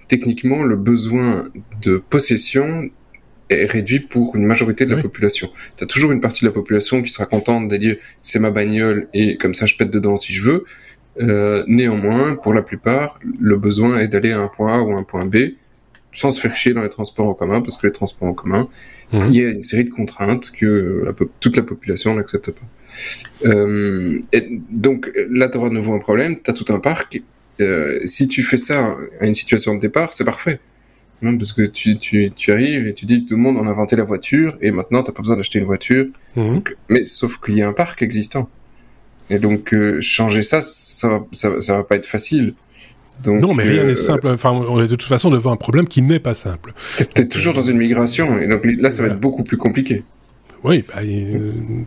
techniquement, 0.08 0.62
le 0.62 0.76
besoin 0.76 1.48
de 1.82 1.96
possession 1.96 2.90
est 3.50 3.64
réduit 3.64 4.00
pour 4.00 4.36
une 4.36 4.44
majorité 4.44 4.84
de 4.84 4.94
la 4.94 5.00
population. 5.00 5.50
Tu 5.76 5.84
as 5.84 5.86
toujours 5.86 6.12
une 6.12 6.20
partie 6.20 6.42
de 6.42 6.48
la 6.50 6.52
population 6.52 7.00
qui 7.00 7.10
sera 7.10 7.24
contente 7.24 7.68
de 7.68 7.76
dire 7.78 7.96
c'est 8.20 8.38
ma 8.38 8.50
bagnole 8.50 9.08
et 9.14 9.38
comme 9.38 9.54
ça 9.54 9.64
je 9.64 9.74
pète 9.74 9.90
dedans 9.90 10.18
si 10.18 10.34
je 10.34 10.42
veux. 10.42 10.64
Euh, 11.20 11.64
néanmoins, 11.66 12.36
pour 12.36 12.54
la 12.54 12.62
plupart, 12.62 13.18
le 13.40 13.56
besoin 13.56 13.98
est 13.98 14.08
d'aller 14.08 14.32
à 14.32 14.40
un 14.40 14.48
point 14.48 14.78
A 14.78 14.82
ou 14.82 14.92
un 14.94 15.02
point 15.02 15.24
B 15.24 15.36
sans 16.12 16.30
se 16.30 16.40
faire 16.40 16.56
chier 16.56 16.72
dans 16.72 16.82
les 16.82 16.88
transports 16.88 17.28
en 17.28 17.34
commun, 17.34 17.60
parce 17.60 17.76
que 17.76 17.86
les 17.86 17.92
transports 17.92 18.28
en 18.28 18.34
commun, 18.34 18.68
mhm. 19.12 19.26
il 19.28 19.34
y 19.36 19.44
a 19.44 19.50
une 19.50 19.62
série 19.62 19.84
de 19.84 19.90
contraintes 19.90 20.50
que 20.50 21.14
toute 21.40 21.56
la 21.56 21.62
population 21.62 22.14
n'accepte 22.14 22.50
pas. 22.50 22.66
Euh, 23.44 24.20
et 24.32 24.60
donc 24.70 25.10
là, 25.30 25.48
tu 25.48 25.58
auras 25.58 25.68
de 25.68 25.74
nouveau 25.74 25.94
un 25.94 25.98
problème, 25.98 26.36
tu 26.42 26.50
as 26.50 26.54
tout 26.54 26.72
un 26.72 26.80
parc. 26.80 27.22
Euh, 27.60 27.98
si 28.04 28.28
tu 28.28 28.42
fais 28.42 28.56
ça 28.56 28.96
à 29.20 29.26
une 29.26 29.34
situation 29.34 29.74
de 29.74 29.80
départ, 29.80 30.14
c'est 30.14 30.24
parfait. 30.24 30.60
Non, 31.20 31.36
parce 31.36 31.52
que 31.52 31.62
tu, 31.62 31.98
tu, 31.98 32.30
tu, 32.34 32.52
arrives 32.52 32.86
et 32.86 32.94
tu 32.94 33.04
dis 33.04 33.24
que 33.24 33.30
tout 33.30 33.34
le 33.34 33.42
monde 33.42 33.56
en 33.56 33.66
a 33.66 33.70
inventé 33.70 33.96
la 33.96 34.04
voiture 34.04 34.56
et 34.60 34.70
maintenant 34.70 35.02
t'as 35.02 35.10
pas 35.10 35.22
besoin 35.22 35.36
d'acheter 35.36 35.58
une 35.58 35.64
voiture. 35.64 36.06
Mhm. 36.36 36.62
mais 36.88 37.04
sauf 37.06 37.38
qu'il 37.38 37.56
y 37.56 37.62
a 37.62 37.68
un 37.68 37.72
parc 37.72 38.02
existant. 38.02 38.48
Et 39.28 39.38
donc 39.38 39.74
euh, 39.74 40.00
changer 40.00 40.42
ça, 40.42 40.62
ça, 40.62 41.24
ça, 41.32 41.60
ça 41.60 41.76
va 41.76 41.84
pas 41.84 41.96
être 41.96 42.06
facile 42.06 42.54
non, 43.26 43.54
mais 43.54 43.64
rien 43.64 43.84
n'est 43.84 43.90
euh, 43.90 43.94
simple. 43.94 44.28
Enfin, 44.28 44.52
on 44.52 44.82
est 44.82 44.88
de 44.88 44.96
toute 44.96 45.08
façon 45.08 45.30
devant 45.30 45.52
un 45.52 45.56
problème 45.56 45.88
qui 45.88 46.02
n'est 46.02 46.20
pas 46.20 46.34
simple. 46.34 46.72
C'est 46.90 47.28
toujours 47.28 47.54
dans 47.54 47.60
une 47.60 47.78
migration, 47.78 48.38
et 48.38 48.46
donc 48.46 48.62
là, 48.64 48.90
ça 48.90 49.02
va 49.02 49.08
être 49.08 49.20
beaucoup 49.20 49.44
plus 49.44 49.56
compliqué. 49.56 50.04
Oui, 50.64 50.84
bah, 50.88 51.02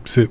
c'est, 0.04 0.28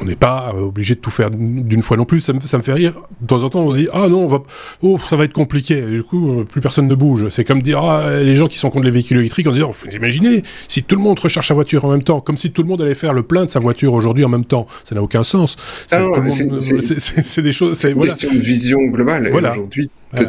on 0.00 0.04
n'est 0.04 0.16
pas 0.16 0.54
obligé 0.54 0.94
de 0.94 1.00
tout 1.00 1.10
faire 1.10 1.30
d'une 1.30 1.82
fois 1.82 1.96
non 1.96 2.04
plus. 2.04 2.20
Ça 2.20 2.32
me, 2.32 2.40
ça 2.40 2.58
me 2.58 2.62
fait 2.62 2.72
rire. 2.72 2.94
De 3.20 3.26
temps 3.26 3.42
en 3.42 3.50
temps, 3.50 3.60
on 3.60 3.72
se 3.72 3.78
dit 3.78 3.88
ah 3.92 4.08
non, 4.08 4.24
on 4.24 4.26
va, 4.26 4.42
oh, 4.82 4.98
ça 4.98 5.16
va 5.16 5.24
être 5.24 5.32
compliqué. 5.32 5.80
du 5.82 6.02
coup, 6.02 6.40
euh, 6.40 6.44
plus 6.44 6.60
personne 6.60 6.86
ne 6.86 6.94
bouge. 6.94 7.28
C'est 7.30 7.44
comme 7.44 7.62
dire 7.62 7.78
ah 7.78 8.22
les 8.22 8.34
gens 8.34 8.46
qui 8.46 8.58
sont 8.58 8.70
contre 8.70 8.84
les 8.84 8.90
véhicules 8.90 9.18
électriques, 9.18 9.46
se 9.46 9.52
dit 9.52 9.62
vous 9.62 9.96
imaginez 9.96 10.42
si 10.68 10.82
tout 10.82 10.96
le 10.96 11.02
monde 11.02 11.18
recharge 11.18 11.48
sa 11.48 11.54
voiture 11.54 11.84
en 11.84 11.90
même 11.90 12.02
temps, 12.02 12.20
comme 12.20 12.36
si 12.36 12.52
tout 12.52 12.62
le 12.62 12.68
monde 12.68 12.82
allait 12.82 12.94
faire 12.94 13.12
le 13.12 13.22
plein 13.22 13.44
de 13.44 13.50
sa 13.50 13.58
voiture 13.58 13.92
aujourd'hui 13.92 14.24
en 14.24 14.28
même 14.28 14.46
temps. 14.46 14.66
Ça 14.84 14.94
n'a 14.94 15.02
aucun 15.02 15.24
sens. 15.24 15.56
C'est, 15.86 17.42
des 17.42 17.52
choses. 17.52 17.76
C'est 17.76 17.90
une 17.90 18.00
question 18.02 18.32
de 18.32 18.38
vision 18.38 18.82
globale. 18.84 19.30
Voilà. 19.30 19.50
Aujourd'hui, 19.50 19.90
il 20.12 20.22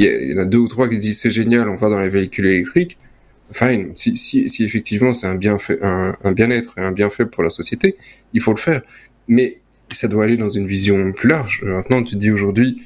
y, 0.00 0.34
en 0.34 0.42
a 0.42 0.44
deux 0.44 0.58
ou 0.58 0.68
trois 0.68 0.88
qui 0.88 0.98
disent 0.98 1.20
c'est 1.20 1.30
génial, 1.30 1.68
on 1.68 1.76
va 1.76 1.88
dans 1.88 2.00
les 2.00 2.08
véhicules 2.08 2.46
électriques 2.46 2.96
fine. 3.52 3.92
Si, 3.94 4.16
si, 4.16 4.48
si 4.48 4.64
effectivement 4.64 5.12
c'est 5.12 5.26
un 5.26 5.34
bienfait, 5.34 5.78
un, 5.82 6.16
un 6.22 6.32
bien-être 6.32 6.74
et 6.78 6.82
un 6.82 6.92
bienfait 6.92 7.26
pour 7.26 7.42
la 7.42 7.50
société, 7.50 7.96
il 8.32 8.40
faut 8.40 8.52
le 8.52 8.58
faire. 8.58 8.82
Mais 9.28 9.58
ça 9.90 10.08
doit 10.08 10.24
aller 10.24 10.36
dans 10.36 10.48
une 10.48 10.66
vision 10.66 11.12
plus 11.12 11.28
large. 11.28 11.62
Maintenant, 11.64 12.02
tu 12.02 12.14
te 12.14 12.18
dis 12.18 12.30
aujourd'hui, 12.30 12.82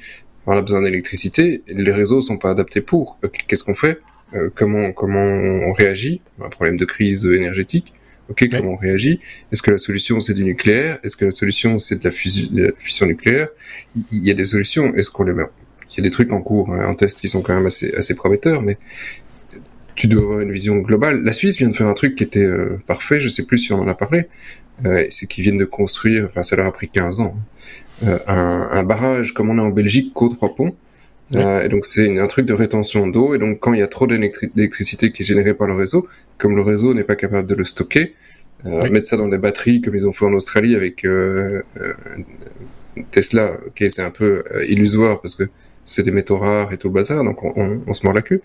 on 0.47 0.51
a 0.53 0.61
besoin 0.61 0.81
d'électricité, 0.81 1.63
les 1.67 1.91
réseaux 1.91 2.21
sont 2.21 2.37
pas 2.37 2.51
adaptés 2.51 2.81
pour. 2.81 3.19
Qu'est-ce 3.47 3.63
qu'on 3.63 3.75
fait? 3.75 3.99
Euh, 4.33 4.49
Comment 4.53 4.91
comment 4.91 5.23
on 5.23 5.73
réagit? 5.73 6.21
Un 6.43 6.49
problème 6.49 6.77
de 6.77 6.85
crise 6.85 7.25
énergétique. 7.25 7.93
Ok, 8.27 8.47
comment 8.49 8.71
on 8.71 8.75
réagit? 8.75 9.19
Est-ce 9.51 9.61
que 9.61 9.69
la 9.69 9.77
solution 9.77 10.19
c'est 10.19 10.33
du 10.33 10.43
nucléaire? 10.43 10.99
Est-ce 11.03 11.15
que 11.15 11.25
la 11.25 11.31
solution 11.31 11.77
c'est 11.77 11.99
de 11.99 12.03
la 12.03 12.11
fusion, 12.11 12.47
de 12.51 12.63
la 12.63 12.71
fusion 12.77 13.05
nucléaire? 13.05 13.49
Il 13.95 14.25
y 14.25 14.31
a 14.31 14.33
des 14.33 14.45
solutions. 14.45 14.95
Est-ce 14.95 15.11
qu'on 15.11 15.25
les 15.25 15.33
met? 15.33 15.43
Il 15.91 15.97
y 15.97 15.99
a 15.99 16.03
des 16.03 16.09
trucs 16.09 16.31
en 16.33 16.41
cours, 16.41 16.73
hein, 16.73 16.87
en 16.87 16.95
test 16.95 17.21
qui 17.21 17.29
sont 17.29 17.43
quand 17.43 17.53
même 17.55 17.67
assez 17.67 17.93
assez 17.93 18.15
prometteurs, 18.15 18.63
mais 18.63 18.77
tu 19.95 20.07
dois 20.07 20.23
avoir 20.23 20.39
une 20.41 20.51
vision 20.51 20.77
globale. 20.77 21.23
La 21.23 21.33
Suisse 21.33 21.57
vient 21.57 21.69
de 21.69 21.73
faire 21.73 21.87
un 21.87 21.93
truc 21.93 22.15
qui 22.15 22.23
était 22.23 22.39
euh, 22.43 22.77
parfait, 22.85 23.19
je 23.19 23.29
sais 23.29 23.45
plus 23.45 23.57
si 23.57 23.73
on 23.73 23.79
en 23.79 23.87
a 23.87 23.95
parlé, 23.95 24.27
euh, 24.85 25.05
c'est 25.09 25.27
qu'ils 25.27 25.43
viennent 25.43 25.57
de 25.57 25.65
construire, 25.65 26.25
enfin 26.25 26.43
ça 26.43 26.55
leur 26.55 26.65
a 26.65 26.71
pris 26.71 26.89
15 26.89 27.21
ans, 27.21 27.37
hein, 28.03 28.07
euh, 28.07 28.19
un, 28.27 28.67
un, 28.71 28.83
barrage 28.83 29.33
comme 29.33 29.49
on 29.49 29.57
a 29.57 29.61
en 29.61 29.69
Belgique, 29.69 30.13
qu'aux 30.13 30.29
trois 30.29 30.53
ponts. 30.53 30.75
Euh, 31.35 31.63
et 31.63 31.69
donc 31.69 31.85
c'est 31.85 32.19
un 32.19 32.27
truc 32.27 32.45
de 32.45 32.53
rétention 32.53 33.07
d'eau, 33.07 33.33
et 33.33 33.39
donc 33.39 33.59
quand 33.59 33.73
il 33.73 33.79
y 33.79 33.83
a 33.83 33.87
trop 33.87 34.05
d'électricité 34.05 35.11
qui 35.11 35.23
est 35.23 35.25
générée 35.25 35.55
par 35.55 35.65
le 35.65 35.73
réseau, 35.73 36.07
comme 36.37 36.55
le 36.55 36.61
réseau 36.61 36.93
n'est 36.93 37.03
pas 37.03 37.15
capable 37.15 37.47
de 37.47 37.55
le 37.55 37.63
stocker, 37.63 38.13
euh, 38.65 38.87
mettre 38.89 39.07
ça 39.07 39.17
dans 39.17 39.27
des 39.27 39.39
batteries 39.39 39.81
comme 39.81 39.95
ils 39.95 40.07
ont 40.07 40.13
fait 40.13 40.25
en 40.25 40.33
Australie 40.33 40.75
avec 40.75 41.05
Tesla, 43.09 43.57
ok 43.65 43.85
c'est 43.89 44.03
un 44.03 44.11
peu 44.11 44.43
illusoire 44.67 45.19
parce 45.19 45.33
que 45.33 45.45
c'est 45.83 46.03
des 46.03 46.11
métaux 46.11 46.37
rares 46.37 46.73
et 46.73 46.77
tout 46.77 46.89
le 46.89 46.93
bazar, 46.93 47.23
donc 47.23 47.43
on, 47.43 47.53
on, 47.55 47.81
on 47.87 47.93
se 47.93 48.05
mord 48.05 48.13
la 48.13 48.21
queue, 48.21 48.41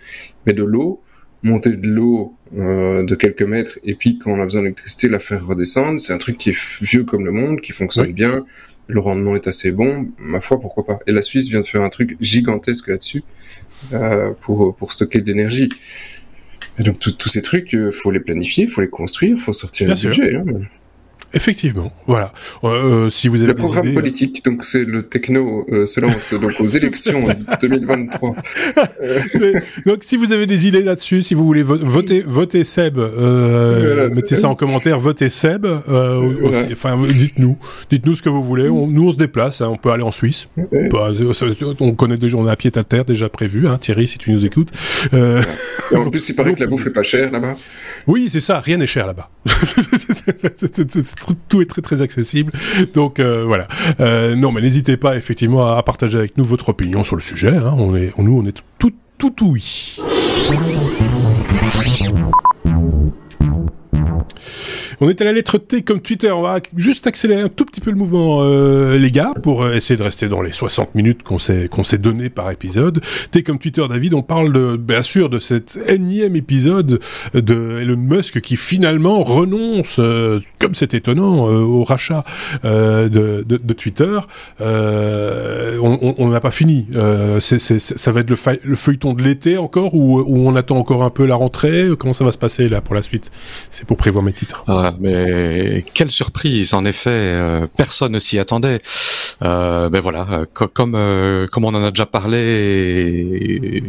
mais 0.47 0.55
de 0.55 0.65
l'eau, 0.65 1.03
monter 1.43 1.71
de 1.71 1.87
l'eau 1.87 2.35
euh, 2.57 3.03
de 3.05 3.15
quelques 3.15 3.43
mètres 3.43 3.79
et 3.85 3.95
puis 3.95 4.19
quand 4.19 4.33
on 4.33 4.41
a 4.41 4.45
besoin 4.45 4.63
d'électricité 4.63 5.09
la 5.09 5.19
faire 5.19 5.45
redescendre. 5.45 5.99
C'est 6.01 6.13
un 6.13 6.19
truc 6.19 6.37
qui 6.37 6.51
est 6.51 6.59
vieux 6.83 7.05
comme 7.05 7.25
le 7.25 7.33
monde 7.33 7.61
qui 7.61 7.73
fonctionne 7.73 8.13
bien. 8.13 8.45
Le 8.87 9.01
rendement 9.01 9.37
est 9.37 9.47
assez 9.47 9.71
bon 9.71 10.09
ma 10.19 10.41
foi 10.41 10.59
pourquoi 10.59 10.85
pas. 10.85 10.99
Et 11.07 11.13
la 11.13 11.23
Suisse 11.23 11.49
vient 11.49 11.61
de 11.61 11.67
faire 11.67 11.83
un 11.83 11.89
truc 11.89 12.17
gigantesque 12.21 12.89
là-dessus 12.89 13.23
euh, 13.93 14.33
pour 14.41 14.75
pour 14.75 14.93
stocker 14.93 15.21
de 15.21 15.27
l'énergie. 15.27 15.69
Et 16.79 16.83
donc 16.83 16.99
tous 16.99 17.29
ces 17.29 17.43
trucs 17.43 17.75
euh, 17.75 17.93
faut 17.93 18.11
les 18.11 18.21
planifier 18.21 18.67
faut 18.67 18.81
les 18.81 18.89
construire 18.89 19.39
faut 19.39 19.53
sortir 19.53 19.89
le 19.89 19.95
budget 19.95 20.35
hein. 20.37 20.45
Effectivement, 21.33 21.93
voilà. 22.07 22.33
Euh, 22.65 23.07
euh, 23.07 23.11
si 23.11 23.29
vous 23.29 23.39
avez 23.43 23.53
le 23.53 23.55
programme 23.55 23.93
politique, 23.93 24.45
donc 24.45 24.65
c'est 24.65 24.85
le 24.85 25.05
techno 25.05 25.65
euh, 25.71 25.87
se 25.87 26.01
lance 26.01 26.35
donc 26.41 26.59
aux 26.59 26.67
élections 26.67 27.25
2023. 27.61 28.35
donc 29.87 29.99
si 30.03 30.17
vous 30.17 30.33
avez 30.33 30.47
des 30.47 30.67
idées 30.67 30.83
là-dessus, 30.83 31.23
si 31.23 31.35
vous 31.35 31.45
voulez 31.45 31.63
voter, 31.63 32.23
voter 32.27 32.65
Seb, 32.65 32.99
mettez 34.13 34.35
ça 34.35 34.49
en 34.49 34.57
commentaire, 34.57 34.99
votez 34.99 35.29
Seb. 35.29 35.67
Enfin, 35.67 36.99
dites-nous, 37.07 37.57
dites-nous 37.91 38.17
ce 38.17 38.23
que 38.23 38.29
vous 38.29 38.43
voulez. 38.43 38.69
nous 38.69 39.09
on 39.09 39.13
se 39.13 39.17
déplace, 39.17 39.61
hein, 39.61 39.69
on 39.71 39.77
peut 39.77 39.91
aller 39.91 40.03
en 40.03 40.13
Suisse. 40.13 40.49
Bah, 40.91 41.13
on 41.79 41.95
connaît 41.95 42.17
déjà, 42.17 42.37
on 42.39 42.47
a 42.47 42.53
un 42.53 42.57
pied 42.57 42.73
à 42.75 42.83
terre 42.83 43.05
déjà 43.05 43.29
prévu. 43.29 43.69
Hein, 43.69 43.79
Thierry, 43.79 44.09
si 44.09 44.19
tu 44.19 44.33
nous 44.33 44.45
écoutes. 44.45 44.71
en 45.13 46.11
plus, 46.11 46.29
il 46.29 46.35
paraît 46.35 46.55
que 46.55 46.61
la 46.61 46.67
bouffe 46.67 46.87
est 46.87 46.93
pas 46.93 47.05
chère 47.05 47.31
là-bas. 47.31 47.55
Oui, 48.09 48.29
c'est 48.33 48.41
ça. 48.41 48.59
Rien 48.59 48.79
n'est 48.79 48.87
cher 48.87 49.07
là-bas. 49.07 49.31
tout 51.49 51.61
est 51.61 51.67
très 51.67 51.83
très 51.83 52.03
accessible. 52.03 52.53
Donc 52.95 53.21
euh, 53.21 53.45
voilà. 53.45 53.69
Euh, 54.01 54.37
non, 54.37 54.53
mais 54.53 54.61
n'hésitez 54.61 54.97
pas 54.97 55.17
effectivement 55.17 55.75
à, 55.77 55.83
partager 55.83 56.19
avec 56.19 56.37
nous 56.37 56.45
votre 56.45 56.71
opinion 56.71 57.05
sur 57.05 57.17
le 57.17 57.23
sujet. 57.23 57.57
Hein. 57.57 57.75
On 57.79 57.97
est, 57.97 58.13
nous, 58.19 58.39
on 58.39 58.47
est 58.47 58.57
tout 58.79 58.93
tout. 59.19 59.57
On 65.01 65.09
est 65.09 65.21
à 65.23 65.25
la 65.25 65.33
lettre 65.33 65.57
T 65.57 65.83
comme 65.83 66.01
Twitter. 66.01 66.31
On 66.31 66.43
va 66.43 66.61
juste 66.77 67.07
accélérer 67.07 67.41
un 67.41 67.49
tout 67.49 67.65
petit 67.65 67.81
peu 67.81 67.91
le 67.91 67.97
mouvement, 67.97 68.41
euh, 68.43 68.99
les 68.99 69.11
gars, 69.11 69.33
pour 69.43 69.63
euh, 69.63 69.73
essayer 69.73 69.97
de 69.97 70.03
rester 70.03 70.29
dans 70.29 70.43
les 70.43 70.53
60 70.53 70.95
minutes 70.95 71.23
qu'on 71.23 71.39
s'est 71.39 71.69
qu'on 71.71 71.83
donné 71.99 72.29
par 72.29 72.51
épisode. 72.51 73.01
T 73.31 73.43
comme 73.43 73.59
Twitter, 73.59 73.85
David. 73.89 74.13
On 74.15 74.23
parle 74.23 74.53
de, 74.53 74.77
bien 74.77 75.03
sûr 75.03 75.31
de 75.31 75.39
cet 75.39 75.79
énième 75.87 76.37
épisode 76.37 77.01
de 77.33 77.79
Elon 77.81 77.97
Musk 77.97 78.41
qui 78.41 78.57
finalement 78.57 79.23
renonce, 79.23 79.97
euh, 79.99 80.41
comme 80.59 80.75
c'est 80.75 80.93
étonnant, 80.93 81.45
au 81.47 81.85
rachat 81.85 82.25
de, 82.63 83.73
Twitter. 83.73 84.19
on 84.61 86.29
n'a 86.29 86.41
pas 86.41 86.51
fini. 86.51 86.87
ça 87.41 88.13
va 88.13 88.21
être 88.21 88.31
le, 88.31 88.37
le 88.65 88.77
feuilleton 88.77 89.15
de 89.15 89.23
l'été 89.23 89.57
encore 89.57 89.95
ou, 89.95 90.21
on 90.21 90.57
attend 90.57 90.77
encore 90.77 91.05
un 91.05 91.11
peu 91.11 91.25
la 91.25 91.37
rentrée? 91.37 91.89
Comment 91.99 92.13
ça 92.13 92.25
va 92.25 92.33
se 92.33 92.39
passer 92.39 92.69
là 92.69 92.81
pour 92.81 92.95
la 92.95 93.03
suite? 93.03 93.31
Pour 93.91 93.97
prévoir 93.97 94.25
mes 94.25 94.33
titres. 94.33 94.63
Ah, 94.69 94.95
mais 95.01 95.85
quelle 95.95 96.13
surprise 96.13 96.75
En 96.75 96.85
effet, 96.85 97.11
euh, 97.11 97.67
personne 97.77 98.13
ne 98.13 98.21
s'y 98.21 98.39
attendait. 98.39 98.81
Euh, 99.43 99.89
ben 99.89 99.99
voilà, 99.99 100.27
euh, 100.31 100.47
comme 100.53 100.93
comme 101.51 101.65
on 101.65 101.75
en 101.75 101.83
a 101.83 101.91
déjà 101.91 102.07
parlé. 102.07 103.83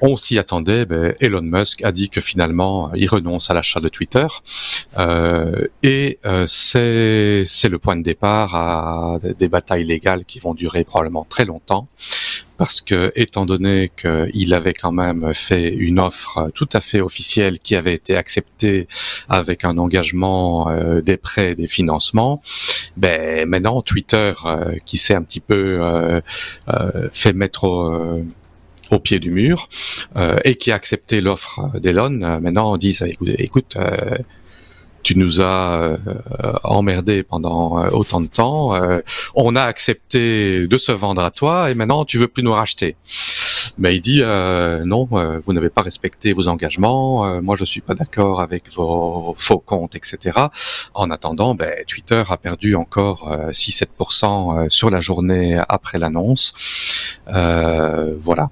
on 0.00 0.16
s'y 0.16 0.38
attendait. 0.38 0.86
Ben 0.86 1.14
Elon 1.20 1.42
Musk 1.42 1.84
a 1.84 1.92
dit 1.92 2.08
que 2.08 2.22
finalement 2.22 2.92
il 2.94 3.10
renonce 3.10 3.50
à 3.50 3.54
l'achat 3.54 3.80
de 3.80 3.90
Twitter 3.90 4.26
euh, 4.96 5.66
et 5.82 6.18
c'est 6.46 7.44
c'est 7.44 7.68
le 7.68 7.78
point 7.78 7.96
de 7.96 8.02
départ 8.02 8.54
à 8.54 9.18
des 9.38 9.48
batailles 9.48 9.84
légales 9.84 10.24
qui 10.24 10.38
vont 10.38 10.54
durer 10.54 10.84
probablement 10.84 11.26
très 11.28 11.44
longtemps 11.44 11.88
parce 12.60 12.82
que 12.82 13.10
étant 13.16 13.46
donné 13.46 13.90
qu'il 13.96 14.52
avait 14.52 14.74
quand 14.74 14.92
même 14.92 15.32
fait 15.32 15.72
une 15.72 15.98
offre 15.98 16.50
tout 16.54 16.68
à 16.74 16.82
fait 16.82 17.00
officielle 17.00 17.58
qui 17.58 17.74
avait 17.74 17.94
été 17.94 18.16
acceptée 18.16 18.86
avec 19.30 19.64
un 19.64 19.78
engagement 19.78 20.68
euh, 20.68 21.00
des 21.00 21.16
prêts, 21.16 21.54
des 21.54 21.68
financements, 21.68 22.42
ben 22.98 23.48
maintenant 23.48 23.80
Twitter 23.80 24.34
euh, 24.44 24.76
qui 24.84 24.98
s'est 24.98 25.14
un 25.14 25.22
petit 25.22 25.40
peu 25.40 25.78
euh, 25.80 26.20
fait 27.12 27.32
mettre 27.32 27.64
au, 27.64 28.98
pied 28.98 29.20
du 29.20 29.30
mur 29.30 29.70
et 30.44 30.56
qui 30.56 30.70
a 30.70 30.74
accepté 30.74 31.22
l'offre 31.22 31.70
d'Elon, 31.78 32.10
maintenant 32.10 32.74
on 32.74 32.76
dit 32.76 32.98
écoute, 33.06 33.30
écoute 33.38 33.78
tu 35.02 35.16
nous 35.18 35.40
as 35.40 35.74
euh, 35.74 35.96
emmerdé 36.62 37.22
pendant 37.22 37.82
euh, 37.82 37.90
autant 37.90 38.20
de 38.20 38.26
temps. 38.26 38.74
Euh, 38.74 39.00
on 39.34 39.56
a 39.56 39.62
accepté 39.62 40.66
de 40.66 40.78
se 40.78 40.92
vendre 40.92 41.22
à 41.22 41.30
toi 41.30 41.70
et 41.70 41.74
maintenant 41.74 42.04
tu 42.04 42.18
veux 42.18 42.28
plus 42.28 42.42
nous 42.42 42.52
racheter. 42.52 42.96
Mais 43.78 43.94
il 43.94 44.00
dit 44.00 44.20
non, 44.22 45.08
vous 45.44 45.52
n'avez 45.52 45.70
pas 45.70 45.82
respecté 45.82 46.32
vos 46.32 46.48
engagements. 46.48 47.40
moi, 47.40 47.56
je 47.56 47.64
suis 47.64 47.80
pas 47.80 47.94
d'accord 47.94 48.40
avec 48.40 48.70
vos 48.72 49.34
faux 49.38 49.58
comptes, 49.58 49.96
etc. 49.96 50.38
En 50.92 51.10
attendant, 51.10 51.54
ben, 51.54 51.72
Twitter 51.86 52.22
a 52.28 52.36
perdu 52.36 52.74
encore 52.74 53.30
6-7% 53.50 54.68
sur 54.70 54.90
la 54.90 55.00
journée 55.00 55.60
après 55.68 55.98
l'annonce. 55.98 56.52
voilà, 57.26 58.50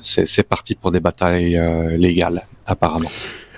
c'est 0.00 0.48
parti 0.48 0.74
pour 0.74 0.92
des 0.92 1.00
batailles 1.00 1.60
légales 1.96 2.46
apparemment. 2.66 3.10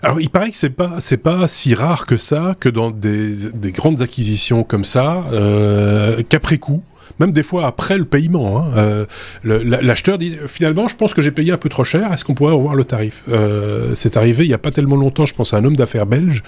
Alors, 0.02 0.20
il 0.20 0.30
paraît 0.30 0.50
que 0.50 0.56
c'est 0.56 0.70
pas 0.70 0.96
c'est 1.00 1.16
pas 1.16 1.46
si 1.46 1.74
rare 1.74 2.06
que 2.06 2.16
ça 2.16 2.56
que 2.58 2.68
dans 2.68 2.90
des, 2.90 3.52
des 3.52 3.70
grandes 3.70 4.02
acquisitions 4.02 4.64
comme 4.64 4.84
ça, 4.84 5.24
euh, 5.32 6.22
qu'après 6.28 6.58
coup, 6.58 6.82
même 7.22 7.32
des 7.32 7.42
fois 7.42 7.66
après 7.66 7.98
le 7.98 8.04
paiement. 8.04 8.58
Hein, 8.58 8.64
euh, 8.76 9.06
L'acheteur 9.44 10.18
dit 10.18 10.36
finalement, 10.46 10.88
je 10.88 10.96
pense 10.96 11.14
que 11.14 11.22
j'ai 11.22 11.30
payé 11.30 11.52
un 11.52 11.56
peu 11.56 11.68
trop 11.68 11.84
cher. 11.84 12.12
Est-ce 12.12 12.24
qu'on 12.24 12.34
pourrait 12.34 12.54
revoir 12.54 12.74
le 12.74 12.84
tarif? 12.84 13.22
Euh, 13.30 13.92
C'est 13.94 14.16
arrivé 14.16 14.44
il 14.44 14.50
y 14.50 14.54
a 14.54 14.58
pas 14.58 14.70
tellement 14.70 14.96
longtemps. 14.96 15.26
Je 15.26 15.34
pense 15.34 15.54
à 15.54 15.58
un 15.58 15.64
homme 15.64 15.76
d'affaires 15.76 16.06
belge, 16.06 16.42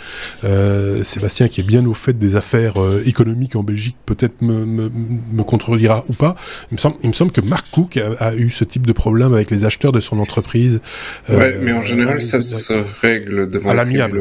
euh, 0.45 1.05
Sébastien, 1.05 1.49
qui 1.49 1.61
est 1.61 1.65
bien 1.65 1.87
au 1.87 1.95
fait 1.95 2.19
des 2.19 2.37
affaires 2.37 2.83
euh, 2.83 3.03
économiques 3.07 3.57
en 3.57 3.63
Belgique. 3.63 3.97
Peut-être 4.05 4.43
me, 4.43 4.65
me, 4.67 4.91
me, 5.33 5.43
contredira 5.45 6.05
ou 6.09 6.13
pas. 6.13 6.35
Il 6.71 6.75
me 6.75 6.79
semble, 6.79 6.97
il 7.03 7.09
me 7.09 7.15
semble 7.15 7.33
que 7.33 7.41
Mark 7.41 7.67
Cook 7.71 7.97
a, 7.97 8.25
a, 8.25 8.35
eu 8.35 8.51
ce 8.51 8.65
type 8.65 8.87
de 8.87 8.93
problème 8.93 9.33
avec 9.35 9.51
les 9.51 9.65
acheteurs 9.65 9.93
de 9.93 10.01
son 10.01 10.19
entreprise. 10.19 10.81
Ouais, 11.29 11.59
mais 11.61 11.73
en 11.73 11.83
général, 11.83 12.21
ça 12.21 12.41
se 12.41 12.75
règle 13.01 13.49
devant 13.49 13.71
à 13.71 13.75
l'amiable. 13.75 14.21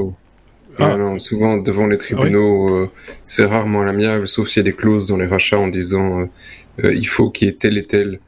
Ah. 0.80 0.96
Non, 0.96 1.20
souvent 1.20 1.58
devant 1.58 1.88
les 1.88 1.98
tribunaux, 1.98 2.76
euh, 2.76 2.92
c'est 3.28 3.46
rarement 3.46 3.84
l'amiable, 3.84 4.28
sauf 4.28 4.48
s'il 4.48 4.62
y 4.62 4.66
a 4.68 4.72
des 4.72 4.76
clauses 4.76 5.08
dans 5.08 5.18
les 5.18 5.28
rachats 5.28 5.60
en 5.60 5.68
disant 5.68 6.22
euh, 6.22 6.26
euh, 6.84 6.94
il 6.94 7.08
faut 7.08 7.30
qu'il 7.30 7.48
y 7.48 7.52
ait 7.52 7.56
telle 7.56 7.78
et 7.78 7.86
telle 7.86 8.20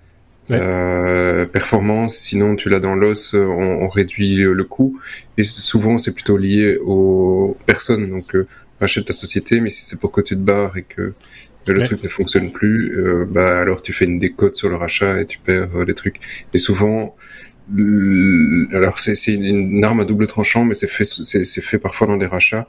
performance, 1.51 2.15
sinon 2.17 2.55
tu 2.55 2.69
l'as 2.69 2.79
dans 2.79 2.93
l'os, 2.93 3.33
on, 3.33 3.87
réduit 3.87 4.35
le 4.37 4.63
coût. 4.63 4.99
Et 5.39 5.43
souvent 5.43 5.97
c'est 5.97 6.13
plutôt 6.13 6.37
lié 6.37 6.77
aux 6.85 7.57
personnes, 7.65 8.09
donc 8.09 8.35
rachète 8.79 9.05
ta 9.05 9.13
société, 9.13 9.59
mais 9.59 9.71
si 9.71 9.83
c'est 9.85 9.99
pour 9.99 10.11
que 10.11 10.21
tu 10.21 10.35
te 10.35 10.41
barres 10.41 10.77
et 10.77 10.83
que 10.83 11.13
le 11.65 11.81
truc 11.81 12.03
ne 12.03 12.09
fonctionne 12.09 12.51
plus, 12.51 12.95
bah 13.27 13.59
alors 13.59 13.81
tu 13.81 13.91
fais 13.91 14.05
une 14.05 14.19
décote 14.19 14.55
sur 14.55 14.69
le 14.69 14.75
rachat 14.75 15.19
et 15.19 15.25
tu 15.25 15.39
perds 15.39 15.83
les 15.83 15.95
trucs. 15.95 16.17
Et 16.53 16.59
souvent 16.59 17.15
alors 18.73 18.99
c'est 18.99 19.33
une, 19.33 19.83
arme 19.83 19.99
à 19.99 20.05
double 20.05 20.27
tranchant, 20.27 20.65
mais 20.65 20.75
c'est 20.75 20.87
fait, 20.87 21.03
c'est 21.03 21.61
fait 21.61 21.79
parfois 21.79 22.07
dans 22.07 22.17
des 22.17 22.27
rachats 22.27 22.67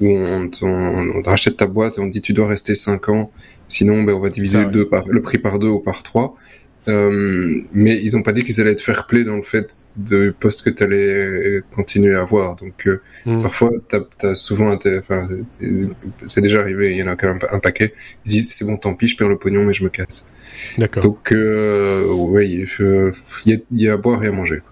où 0.00 0.08
on, 0.08 0.50
on, 0.62 1.22
rachète 1.22 1.56
ta 1.56 1.66
boîte 1.66 1.98
et 1.98 2.00
on 2.00 2.06
dit 2.06 2.20
tu 2.20 2.32
dois 2.32 2.46
rester 2.46 2.74
5 2.74 3.08
ans, 3.08 3.30
sinon 3.66 4.02
ben, 4.04 4.14
on 4.14 4.20
va 4.20 4.30
diviser 4.30 4.60
le, 4.60 4.70
deux 4.70 4.88
par, 4.88 5.06
le 5.06 5.20
prix 5.20 5.38
par 5.38 5.58
deux 5.58 5.68
ou 5.68 5.80
par 5.80 6.02
trois. 6.02 6.34
Euh, 6.86 7.60
mais 7.72 8.00
ils 8.02 8.16
ont 8.16 8.22
pas 8.22 8.32
dit 8.32 8.42
qu'ils 8.42 8.60
allaient 8.60 8.72
être 8.72 8.80
fair 8.80 9.06
play 9.06 9.24
dans 9.24 9.36
le 9.36 9.42
fait 9.42 9.86
de 9.96 10.34
poste 10.38 10.62
que 10.62 10.70
tu 10.70 10.82
allais 10.82 11.60
continuer 11.74 12.14
à 12.14 12.22
avoir. 12.22 12.56
Donc 12.56 12.86
euh, 12.86 13.00
hmm. 13.26 13.42
parfois, 13.42 13.70
tu 13.88 14.26
as, 14.26 14.34
souvent, 14.34 14.76
enfin, 14.98 15.28
c'est 16.24 16.40
déjà 16.40 16.60
arrivé, 16.60 16.92
il 16.92 16.98
y 16.98 17.02
en 17.02 17.08
a 17.08 17.16
quand 17.16 17.28
même 17.28 17.40
un 17.50 17.58
paquet. 17.58 17.92
Ils 18.24 18.30
disent 18.30 18.48
c'est 18.54 18.64
bon, 18.64 18.76
tant 18.76 18.94
pis, 18.94 19.08
je 19.08 19.16
perds 19.16 19.28
le 19.28 19.38
pognon, 19.38 19.64
mais 19.64 19.74
je 19.74 19.84
me 19.84 19.90
casse. 19.90 20.28
D'accord. 20.78 21.02
Donc 21.02 21.32
euh, 21.32 22.06
oui, 22.08 22.66
il 23.46 23.62
y, 23.72 23.88
a 23.88 23.92
à 23.92 23.96
boire 23.96 24.24
et 24.24 24.28
à 24.28 24.32
manger. 24.32 24.62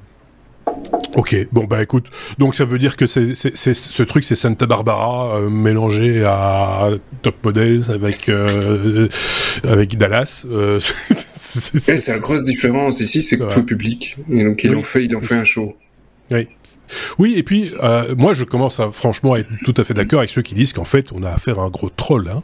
Ok, 1.16 1.34
bon 1.50 1.64
bah 1.64 1.82
écoute, 1.82 2.06
donc 2.38 2.54
ça 2.54 2.66
veut 2.66 2.78
dire 2.78 2.96
que 2.96 3.06
c'est, 3.06 3.34
ce 3.34 4.02
truc 4.02 4.22
c'est 4.24 4.34
Santa 4.34 4.66
Barbara 4.66 5.38
euh, 5.38 5.48
mélangé 5.48 6.24
à 6.24 6.90
Top 7.22 7.36
Models 7.42 7.84
avec 7.88 8.28
euh, 8.28 9.08
avec 9.64 9.96
Dallas. 9.96 10.44
Euh, 10.50 10.78
c'est, 11.32 12.08
la 12.08 12.18
grosse 12.18 12.44
différence 12.44 13.00
ici, 13.00 13.22
c'est 13.22 13.38
que 13.38 13.44
tout 13.44 13.64
public. 13.64 14.16
Et 14.30 14.44
donc 14.44 14.62
ils 14.62 14.74
ont 14.74 14.82
fait, 14.82 15.04
ils 15.06 15.16
ont 15.16 15.22
fait 15.22 15.36
un 15.36 15.44
show. 15.44 15.74
Oui. 16.30 16.48
Oui, 17.18 17.34
et 17.36 17.42
puis 17.42 17.72
moi 18.18 18.34
je 18.34 18.44
commence 18.44 18.78
à 18.78 18.90
franchement 18.90 19.34
à 19.34 19.38
être 19.38 19.48
tout 19.64 19.74
à 19.78 19.84
fait 19.84 19.94
d'accord 19.94 20.18
avec 20.18 20.30
ceux 20.30 20.42
qui 20.42 20.54
disent 20.54 20.74
qu'en 20.74 20.84
fait 20.84 21.12
on 21.12 21.22
a 21.22 21.30
affaire 21.30 21.60
à 21.60 21.62
un 21.62 21.70
gros 21.70 21.88
troll. 21.88 22.28
Hein. 22.28 22.42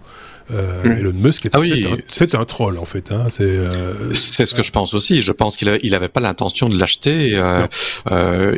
Euh, 0.51 0.84
mm. 0.84 0.99
Elon 0.99 1.12
Musk, 1.12 1.49
ah 1.53 1.61
c'est 2.07 2.34
un, 2.34 2.45
troll 2.45 2.78
en 2.78 2.84
fait. 2.84 3.12
Hein, 3.12 3.28
euh, 3.40 4.12
c'est 4.12 4.47
ce 4.47 4.55
que 4.55 4.62
je 4.62 4.72
pense 4.72 4.95
aussi. 4.95 5.22
Je 5.22 5.32
pense 5.32 5.57
qu'il 5.57 5.90
n'avait 5.90 6.09
pas 6.09 6.20
l'intention 6.20 6.68
de 6.68 6.78
l'acheter. 6.78 7.36
Euh, 7.36 7.66
euh, 8.11 8.57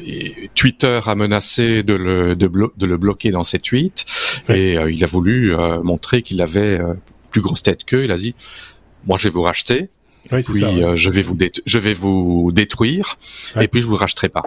Twitter 0.55 1.01
a 1.05 1.15
menacé 1.15 1.83
de 1.83 1.95
le, 1.95 2.37
de, 2.37 2.51
de, 2.77 2.87
le 2.87 2.97
bloquer 2.97 3.31
dans 3.31 3.45
ses 3.45 3.59
tweets 3.59 4.05
et 4.49 4.75
il 4.75 5.05
a 5.05 5.07
voulu 5.07 5.55
montrer 5.83 6.23
qu'il 6.23 6.43
avait 6.43 6.81
plus 7.31 7.41
grosse 7.41 7.63
tête 7.63 7.85
qu'eux. 7.85 8.05
Il 8.05 8.13
a 8.13 8.17
dit, 8.17 8.35
moi 9.07 9.19
je 9.19 9.25
vais 9.25 9.33
vous 9.33 9.43
racheter. 9.43 9.91
Oui, 10.33 10.43
puis 10.43 10.61
ça, 10.61 10.97
je 10.97 11.11
vais 11.11 11.23
vous 11.23 11.37
je 11.67 11.79
vais 11.79 11.93
vous 11.93 12.51
détruire 12.53 13.19
et 13.61 13.69
puis 13.69 13.83
je 13.83 13.87
vous 13.87 13.97
racheterai 13.97 14.31
pas. 14.31 14.43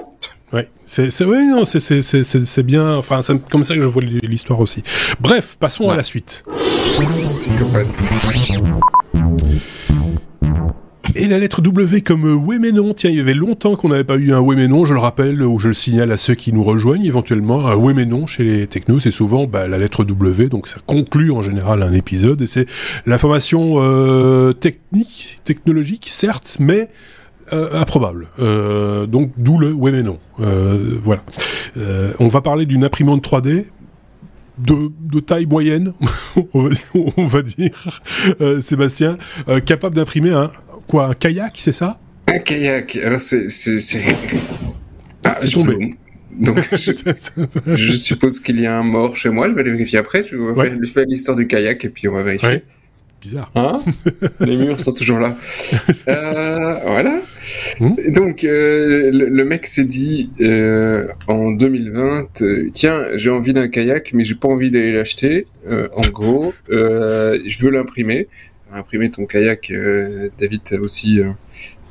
Ouais, 0.54 0.70
c'est 0.86 1.26
ouais, 1.26 1.46
non, 1.46 1.66
c'est 1.66 2.64
bien. 2.64 2.96
Enfin, 2.96 3.22
c'est 3.22 3.38
comme 3.50 3.66
ça 3.66 3.76
que 3.76 3.82
je 3.82 3.88
vois 3.88 4.02
l'histoire 4.02 4.60
aussi. 4.62 4.82
Bref, 5.20 5.58
passons 5.60 5.90
à 5.90 5.96
la 5.96 6.04
suite. 6.04 6.46
Et 11.16 11.24
et 11.24 11.28
la 11.28 11.40
lettre 11.40 11.62
W 11.62 12.02
comme 12.02 12.26
oui 12.46 12.58
mais 12.60 12.72
non. 12.72 12.94
Tiens, 12.94 13.10
il 13.10 13.18
y 13.18 13.20
avait 13.20 13.34
longtemps 13.34 13.76
qu'on 13.76 13.90
n'avait 13.90 14.04
pas 14.04 14.18
eu 14.18 14.34
un 14.34 14.40
oui 14.40 14.56
mais 14.56 14.68
non, 14.68 14.86
je 14.86 14.94
le 14.94 15.00
rappelle, 15.00 15.42
ou 15.42 15.58
je 15.58 15.70
le 15.70 15.74
signale 15.74 16.12
à 16.12 16.18
ceux 16.18 16.36
qui 16.36 16.54
nous 16.54 16.64
rejoignent 16.64 17.06
éventuellement. 17.06 17.68
Un 17.68 17.76
oui 17.76 17.94
mais 17.96 18.06
non 18.06 18.28
chez 18.28 18.44
les 18.44 18.68
technos, 18.68 19.00
c'est 19.00 19.12
souvent 19.12 19.48
bah, 19.48 19.68
la 19.68 19.78
lettre 19.78 20.04
W, 20.06 20.48
donc 20.48 20.68
ça 20.68 20.80
conclut 20.86 21.32
en 21.32 21.42
général 21.42 21.82
un 21.82 21.92
épisode, 21.94 22.42
et 22.42 22.48
c'est 22.48 22.68
l'information 23.06 23.78
euh, 23.78 24.54
technique, 24.54 25.40
technologique, 25.44 26.08
certes, 26.10 26.58
mais 26.60 26.90
euh, 27.54 27.80
improbable. 27.82 28.28
Euh, 28.40 29.06
donc 29.06 29.32
d'où 29.38 29.58
le 29.58 29.72
oui 29.74 29.92
mais 29.92 30.04
non. 30.04 30.20
Euh, 30.40 30.98
voilà. 31.02 31.24
On 32.20 32.28
va 32.28 32.42
parler 32.42 32.66
d'une 32.66 32.84
imprimante 32.84 33.24
3D 33.24 33.66
de, 34.58 34.76
de 35.00 35.20
taille 35.20 35.46
moyenne, 35.46 35.94
on, 36.54 36.64
va, 36.68 36.70
on 37.18 37.28
va 37.28 37.42
dire, 37.44 38.02
Sébastien, 38.62 39.18
capable 39.66 39.96
d'imprimer 39.96 40.32
un 40.32 40.50
quoi, 40.88 41.08
un 41.08 41.14
kayak, 41.14 41.54
c'est 41.56 41.72
ça? 41.72 42.00
Un 42.28 42.40
kayak. 42.40 42.96
Alors 42.98 43.22
c'est 43.22 43.50
c'est. 43.50 44.02
Ah, 45.24 45.40
tombé. 45.52 45.98
Donc 46.40 46.58
je, 46.72 47.76
je 47.76 47.94
suppose 47.94 48.40
qu'il 48.40 48.60
y 48.62 48.66
a 48.66 48.78
un 48.80 48.84
mort 48.84 49.16
chez 49.18 49.30
moi. 49.30 49.50
Je 49.50 49.54
vais 49.54 49.62
aller 49.62 49.72
vérifier 49.72 50.00
après. 50.00 50.24
Je 50.24 50.36
vais 50.38 50.86
faire- 50.86 51.04
l'histoire 51.06 51.36
du 51.36 51.48
kayak 51.48 51.84
et 51.84 51.90
puis 51.90 52.08
on 52.08 52.14
va 52.14 52.24
vérifier. 52.24 52.48
Ouais. 52.48 52.64
Bizarre. 53.28 53.52
Hein 53.56 53.82
Les 54.40 54.56
murs 54.56 54.80
sont 54.80 54.94
toujours 54.94 55.20
là. 55.20 55.36
Euh, 56.08 56.80
voilà. 56.86 57.20
Hmm. 57.82 57.96
Donc, 58.14 58.46
euh, 58.46 59.12
le, 59.12 59.28
le 59.28 59.46
mec 59.46 59.66
s'est 59.66 59.84
dit 59.84 60.30
euh, 60.40 61.08
en 61.28 61.52
2020, 61.52 62.42
euh, 62.42 62.70
tiens, 62.72 63.08
j'ai 63.16 63.30
envie 63.30 63.52
d'un 63.52 63.68
kayak, 63.68 64.14
mais 64.14 64.24
j'ai 64.24 64.36
pas 64.36 64.48
envie 64.48 64.72
d'aller 64.72 64.94
l'acheter. 64.94 65.48
En 65.70 66.10
gros, 66.14 66.54
je 66.70 67.58
veux 67.60 67.72
l'imprimer. 67.72 68.28
Imprimer 68.72 69.12
ton 69.12 69.26
kayak, 69.26 69.72
David 70.40 70.62
aussi 70.82 71.20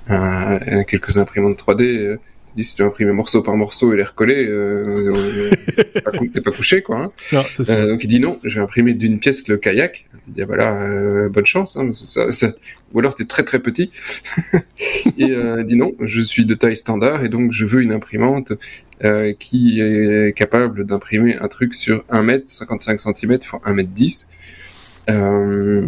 quelques 0.09 1.19
imprimantes 1.19 1.63
3D. 1.63 2.17
Dit, 2.57 2.65
si 2.65 2.75
tu 2.77 2.83
veux 2.83 2.89
imprimer 2.89 3.13
morceau 3.13 3.43
par 3.43 3.57
morceau 3.57 3.93
et 3.93 3.97
les 3.97 4.03
recoller, 4.03 4.47
euh, 4.47 5.15
euh, 5.15 6.27
t'es 6.33 6.41
pas 6.41 6.51
couché, 6.53 6.83
quoi. 6.83 7.03
Hein. 7.03 7.13
Non. 7.33 7.43
Euh, 7.69 7.89
donc 7.91 8.03
il 8.03 8.09
dit 8.09 8.19
non, 8.21 8.39
je 8.45 8.55
vais 8.57 8.61
imprimer 8.63 8.95
d'une 8.95 9.19
pièce 9.19 9.47
le 9.49 9.59
kayak. 9.59 10.07
Il 10.27 10.33
dit 10.33 10.43
ah, 10.43 10.47
voilà, 10.47 10.83
euh, 10.83 11.29
bonne 11.29 11.45
chance. 11.47 11.77
Hein, 11.77 11.91
ça, 11.93 12.31
ça- 12.31 12.53
Ou 12.95 12.99
alors 13.01 13.15
t'es 13.15 13.27
très 13.27 13.43
très 13.43 13.59
petit. 13.59 13.91
et 15.19 15.27
il 15.27 15.65
dit 15.67 15.77
non, 15.77 15.93
je 16.01 16.21
suis 16.21 16.47
de 16.47 16.55
taille 16.55 16.77
standard 16.77 17.25
et 17.25 17.29
donc 17.29 17.53
je 17.53 17.65
veux 17.65 17.83
une 17.83 17.93
imprimante 17.93 18.53
qui 19.39 19.81
est 19.81 20.35
capable 20.35 20.85
d'imprimer 20.85 21.37
un 21.37 21.49
truc 21.49 21.75
sur 21.75 22.05
1 22.09 22.23
mètre 22.23 22.47
55 22.47 22.99
cm 22.99 23.33
x 23.35 23.47
1 23.65 23.73
mètre 23.75 23.91
10. 23.91 24.29
Euh, 25.11 25.87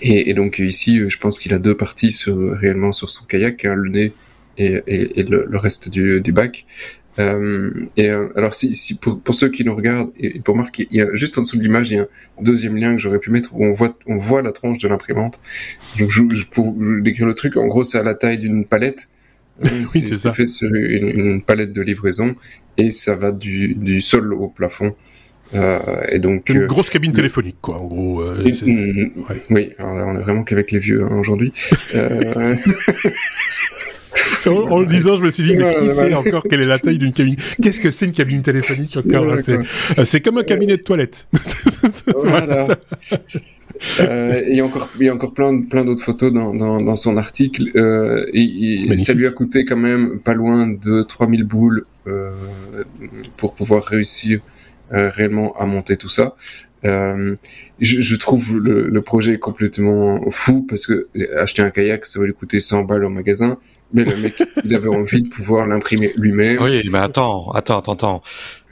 et, 0.00 0.30
et 0.30 0.34
donc 0.34 0.58
ici, 0.60 1.02
je 1.08 1.18
pense 1.18 1.38
qu'il 1.38 1.52
a 1.54 1.58
deux 1.58 1.76
parties 1.76 2.12
sur, 2.12 2.36
réellement 2.56 2.92
sur 2.92 3.10
son 3.10 3.24
kayak, 3.26 3.64
hein, 3.64 3.74
le 3.74 3.90
nez 3.90 4.12
et, 4.58 4.82
et, 4.86 5.20
et 5.20 5.22
le, 5.22 5.46
le 5.48 5.58
reste 5.58 5.88
du, 5.90 6.20
du 6.20 6.32
bac. 6.32 6.66
Euh, 7.18 7.72
et 7.96 8.10
euh, 8.10 8.28
alors, 8.36 8.54
si, 8.54 8.76
si 8.76 8.96
pour, 8.96 9.20
pour 9.20 9.34
ceux 9.34 9.48
qui 9.50 9.64
nous 9.64 9.74
regardent, 9.74 10.12
et 10.20 10.38
pour 10.38 10.54
Marc, 10.56 10.78
il 10.78 10.86
y 10.96 11.00
a 11.00 11.12
juste 11.14 11.36
en 11.36 11.40
dessous 11.42 11.56
de 11.56 11.62
l'image, 11.62 11.90
il 11.90 11.96
y 11.96 11.98
a 11.98 12.02
un 12.02 12.42
deuxième 12.42 12.76
lien 12.76 12.92
que 12.94 13.00
j'aurais 13.00 13.18
pu 13.18 13.32
mettre 13.32 13.56
où 13.56 13.64
on 13.64 13.72
voit, 13.72 13.98
on 14.06 14.16
voit 14.16 14.40
la 14.42 14.52
tranche 14.52 14.78
de 14.78 14.86
l'imprimante. 14.86 15.40
Donc, 15.98 16.10
je, 16.10 16.22
je- 16.32 16.44
pour 16.44 16.72
décrire 17.02 17.26
le 17.26 17.34
truc, 17.34 17.56
en 17.56 17.66
gros, 17.66 17.82
c'est 17.82 17.98
à 17.98 18.04
la 18.04 18.14
taille 18.14 18.38
d'une 18.38 18.64
palette. 18.64 19.08
Euh, 19.64 19.68
Oui, 19.72 19.86
c'est 19.86 20.14
ça. 20.14 20.32
fait 20.32 20.46
sur 20.46 20.72
une, 20.72 21.08
une 21.08 21.42
palette 21.42 21.72
de 21.72 21.82
livraison 21.82 22.36
et 22.76 22.92
ça 22.92 23.16
va 23.16 23.32
du, 23.32 23.74
du 23.74 24.00
sol 24.00 24.32
au 24.34 24.46
plafond. 24.46 24.94
Euh, 25.54 25.80
et 26.12 26.20
donc, 26.20 26.48
Une 26.50 26.58
euh, 26.58 26.66
grosse 26.68 26.90
cabine 26.90 27.12
téléphonique, 27.12 27.56
quoi, 27.60 27.78
en 27.80 27.86
gros. 27.88 28.20
euh, 28.20 28.44
ouais. 28.44 29.42
Oui, 29.50 29.70
alors 29.78 29.96
là, 29.96 30.06
on 30.06 30.16
est 30.16 30.22
vraiment 30.22 30.44
qu'avec 30.44 30.70
les 30.70 30.78
vieux 30.78 31.02
hein, 31.02 31.18
aujourd'hui. 31.18 31.52
En, 34.46 34.50
en 34.50 34.78
le 34.80 34.86
disant, 34.86 35.16
je 35.16 35.22
me 35.22 35.30
suis 35.30 35.42
dit, 35.42 35.56
mais 35.56 35.70
qui 35.70 35.88
sait 35.88 36.14
encore 36.14 36.42
quelle 36.48 36.60
est 36.60 36.68
la 36.68 36.78
taille 36.78 36.98
d'une 36.98 37.12
cabine? 37.12 37.34
Qu'est-ce 37.62 37.80
que 37.80 37.90
c'est 37.90 38.06
une 38.06 38.12
cabine 38.12 38.42
téléphonique 38.42 38.96
encore? 38.96 39.36
C'est 40.04 40.20
comme 40.20 40.38
un 40.38 40.44
cabinet 40.44 40.76
de 40.76 40.82
toilette. 40.82 41.28
Voilà. 42.16 42.66
Euh, 44.00 44.42
et 44.44 44.50
il 44.50 44.56
y 44.56 44.60
a 44.60 44.64
encore, 44.64 44.88
il 44.98 45.06
y 45.06 45.08
a 45.08 45.14
encore 45.14 45.32
plein, 45.32 45.62
plein 45.62 45.84
d'autres 45.84 46.02
photos 46.02 46.32
dans, 46.32 46.54
dans, 46.54 46.80
dans 46.80 46.96
son 46.96 47.16
article. 47.16 47.70
Euh, 47.76 48.24
et, 48.32 48.42
et 48.42 48.76
Magnifique. 48.80 48.98
ça 48.98 49.12
lui 49.12 49.26
a 49.26 49.30
coûté 49.30 49.64
quand 49.64 49.76
même 49.76 50.18
pas 50.18 50.34
loin 50.34 50.66
de 50.68 51.02
3000 51.02 51.44
boules 51.44 51.84
euh, 52.06 52.32
pour 53.36 53.54
pouvoir 53.54 53.84
réussir 53.84 54.40
euh, 54.92 55.10
réellement 55.10 55.52
à 55.56 55.66
monter 55.66 55.96
tout 55.96 56.08
ça. 56.08 56.34
Euh, 56.84 57.36
je, 57.80 58.00
je 58.00 58.16
trouve 58.16 58.56
le, 58.58 58.88
le 58.88 59.02
projet 59.02 59.38
complètement 59.38 60.20
fou 60.30 60.64
parce 60.68 60.86
que 60.86 61.08
acheter 61.36 61.62
un 61.62 61.70
kayak, 61.70 62.06
ça 62.06 62.20
va 62.20 62.26
lui 62.26 62.34
coûter 62.34 62.60
100 62.60 62.84
balles 62.84 63.04
au 63.04 63.08
magasin. 63.08 63.58
Mais 63.92 64.04
le 64.04 64.16
mec, 64.16 64.42
il 64.64 64.74
avait 64.74 64.88
envie 64.88 65.22
de 65.22 65.28
pouvoir 65.28 65.66
l'imprimer 65.66 66.12
lui-même. 66.16 66.60
Oui, 66.60 66.88
mais 66.90 66.98
attends, 66.98 67.50
attends, 67.52 67.78
attends, 67.78 67.92
attends. 67.92 68.22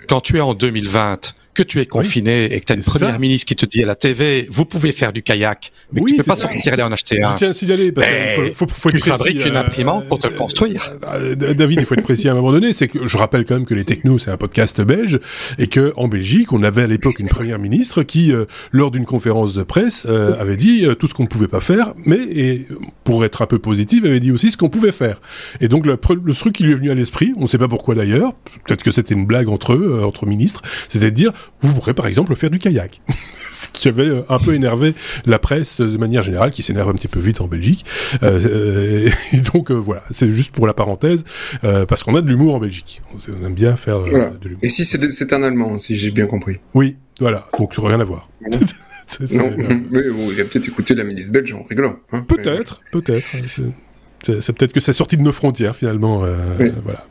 Quand 0.08 0.20
tu 0.20 0.36
es 0.36 0.40
en 0.40 0.54
2020, 0.54 1.34
que 1.56 1.62
tu 1.62 1.80
es 1.80 1.86
confiné 1.86 2.44
et 2.54 2.60
que 2.60 2.64
tu 2.66 2.72
as 2.72 2.76
une 2.76 2.82
ça. 2.82 2.90
première 2.92 3.18
ministre 3.18 3.46
qui 3.46 3.56
te 3.56 3.66
dit 3.66 3.82
à 3.82 3.86
la 3.86 3.94
TV, 3.96 4.46
vous 4.50 4.64
pouvez 4.64 4.92
faire 4.92 5.12
du 5.12 5.22
kayak, 5.22 5.72
mais 5.92 6.00
Oui, 6.02 6.12
que 6.12 6.16
tu 6.16 6.22
peux 6.22 6.28
pas 6.28 6.36
ça. 6.36 6.42
sortir 6.42 6.66
et 6.66 6.74
aller 6.74 6.82
en 6.82 6.92
acheter 6.92 7.16
Je 7.20 7.26
un. 7.26 7.34
tiens 7.34 7.48
à 7.50 7.52
signaler, 7.52 7.92
parce 7.92 8.06
qu'il 8.06 8.52
faut, 8.52 8.66
faut, 8.66 8.72
faut 8.72 8.90
tu 8.90 8.96
être 8.96 9.02
précis, 9.02 9.18
fabriques 9.18 9.46
une 9.46 9.56
euh, 9.56 9.60
imprimante 9.60 10.06
pour 10.08 10.18
te 10.18 10.28
le 10.28 10.34
construire. 10.34 10.92
euh, 11.14 11.34
David, 11.34 11.80
il 11.80 11.86
faut 11.86 11.94
être 11.94 12.02
précis 12.02 12.28
à 12.28 12.32
un 12.32 12.34
moment 12.34 12.52
donné, 12.52 12.72
c'est 12.72 12.88
que 12.88 13.06
je 13.06 13.16
rappelle 13.16 13.44
quand 13.44 13.54
même 13.54 13.66
que 13.66 13.74
les 13.74 13.84
technos, 13.84 14.18
c'est 14.18 14.30
un 14.30 14.36
podcast 14.36 14.80
belge, 14.82 15.18
et 15.58 15.66
que 15.66 15.92
en 15.96 16.08
Belgique, 16.08 16.52
on 16.52 16.62
avait 16.62 16.82
à 16.82 16.86
l'époque 16.86 17.14
une 17.20 17.28
première 17.28 17.58
ministre 17.58 18.02
qui, 18.02 18.32
euh, 18.32 18.44
lors 18.72 18.90
d'une 18.90 19.06
conférence 19.06 19.54
de 19.54 19.62
presse, 19.62 20.04
euh, 20.08 20.38
avait 20.38 20.56
dit 20.56 20.84
euh, 20.84 20.94
tout 20.94 21.06
ce 21.06 21.14
qu'on 21.14 21.22
ne 21.24 21.28
pouvait 21.28 21.48
pas 21.48 21.60
faire, 21.60 21.94
mais, 22.04 22.18
et, 22.18 22.66
pour 23.04 23.24
être 23.24 23.42
un 23.42 23.46
peu 23.46 23.58
positive, 23.58 24.04
avait 24.04 24.20
dit 24.20 24.30
aussi 24.32 24.50
ce 24.50 24.56
qu'on 24.56 24.68
pouvait 24.68 24.92
faire. 24.92 25.20
Et 25.60 25.68
donc, 25.68 25.86
le, 25.86 25.96
truc 26.34 26.54
qui 26.54 26.64
lui 26.64 26.72
est 26.72 26.76
venu 26.76 26.90
à 26.90 26.94
l'esprit, 26.94 27.32
on 27.36 27.42
ne 27.42 27.46
sait 27.46 27.58
pas 27.58 27.68
pourquoi 27.68 27.94
d'ailleurs, 27.94 28.34
peut-être 28.66 28.82
que 28.82 28.90
c'était 28.90 29.14
une 29.14 29.26
blague 29.26 29.48
entre 29.48 29.72
eux, 29.72 30.00
euh, 30.00 30.04
entre 30.04 30.26
ministres, 30.26 30.62
c'était 30.88 31.10
de 31.10 31.16
dire, 31.16 31.32
vous 31.62 31.72
pourrez 31.74 31.94
par 31.94 32.06
exemple 32.06 32.34
faire 32.36 32.50
du 32.50 32.58
kayak. 32.58 33.00
ce 33.52 33.68
qui 33.72 33.88
avait 33.88 34.08
euh, 34.08 34.22
un 34.28 34.38
peu 34.38 34.52
énervé 34.54 34.94
la 35.24 35.38
presse 35.38 35.80
euh, 35.80 35.86
de 35.90 35.96
manière 35.96 36.22
générale, 36.22 36.50
qui 36.50 36.62
s'énerve 36.62 36.88
un 36.90 36.94
petit 36.94 37.08
peu 37.08 37.20
vite 37.20 37.40
en 37.40 37.46
Belgique. 37.46 37.84
Euh, 38.22 39.08
et 39.32 39.36
donc 39.52 39.70
euh, 39.70 39.74
voilà, 39.74 40.02
c'est 40.10 40.30
juste 40.30 40.50
pour 40.52 40.66
la 40.66 40.74
parenthèse, 40.74 41.24
euh, 41.64 41.86
parce 41.86 42.02
qu'on 42.02 42.14
a 42.16 42.20
de 42.22 42.28
l'humour 42.28 42.54
en 42.54 42.58
Belgique. 42.58 43.00
On 43.28 43.46
aime 43.46 43.54
bien 43.54 43.76
faire 43.76 44.00
Voilà. 44.00 44.30
de 44.40 44.44
l'humour. 44.48 44.60
Et 44.62 44.68
si 44.68 44.84
c'est 44.84 45.32
un 45.32 45.42
Allemand, 45.42 45.78
si 45.78 45.96
j'ai 45.96 46.10
bien 46.10 46.26
compris. 46.26 46.56
Oui, 46.74 46.96
voilà, 47.20 47.46
donc 47.58 47.74
ça 47.74 47.82
rien 47.82 48.00
à 48.00 48.04
voir. 48.04 48.28
C'est- 49.06 49.32
Non, 49.34 49.52
mais 49.56 50.02
bon, 50.10 50.32
il 50.32 50.40
a 50.40 50.44
peut-être 50.44 50.66
écouté 50.66 50.94
la 50.96 51.04
milice 51.04 51.30
belge 51.30 51.52
en 51.52 51.62
rigolant. 51.62 51.96
hein. 52.12 52.22
peut-être, 52.26 52.80
peut-être. 52.90 53.20
C'est- 53.22 54.52
peut-être 54.52 54.72
que 54.72 54.80
c'est 54.80 54.92
sorti 54.92 55.16
de 55.16 55.22
nos 55.22 55.30
frontières 55.32 55.76
finalement. 55.76 56.24
Oui. 56.58 56.72
Voilà. 56.82 57.06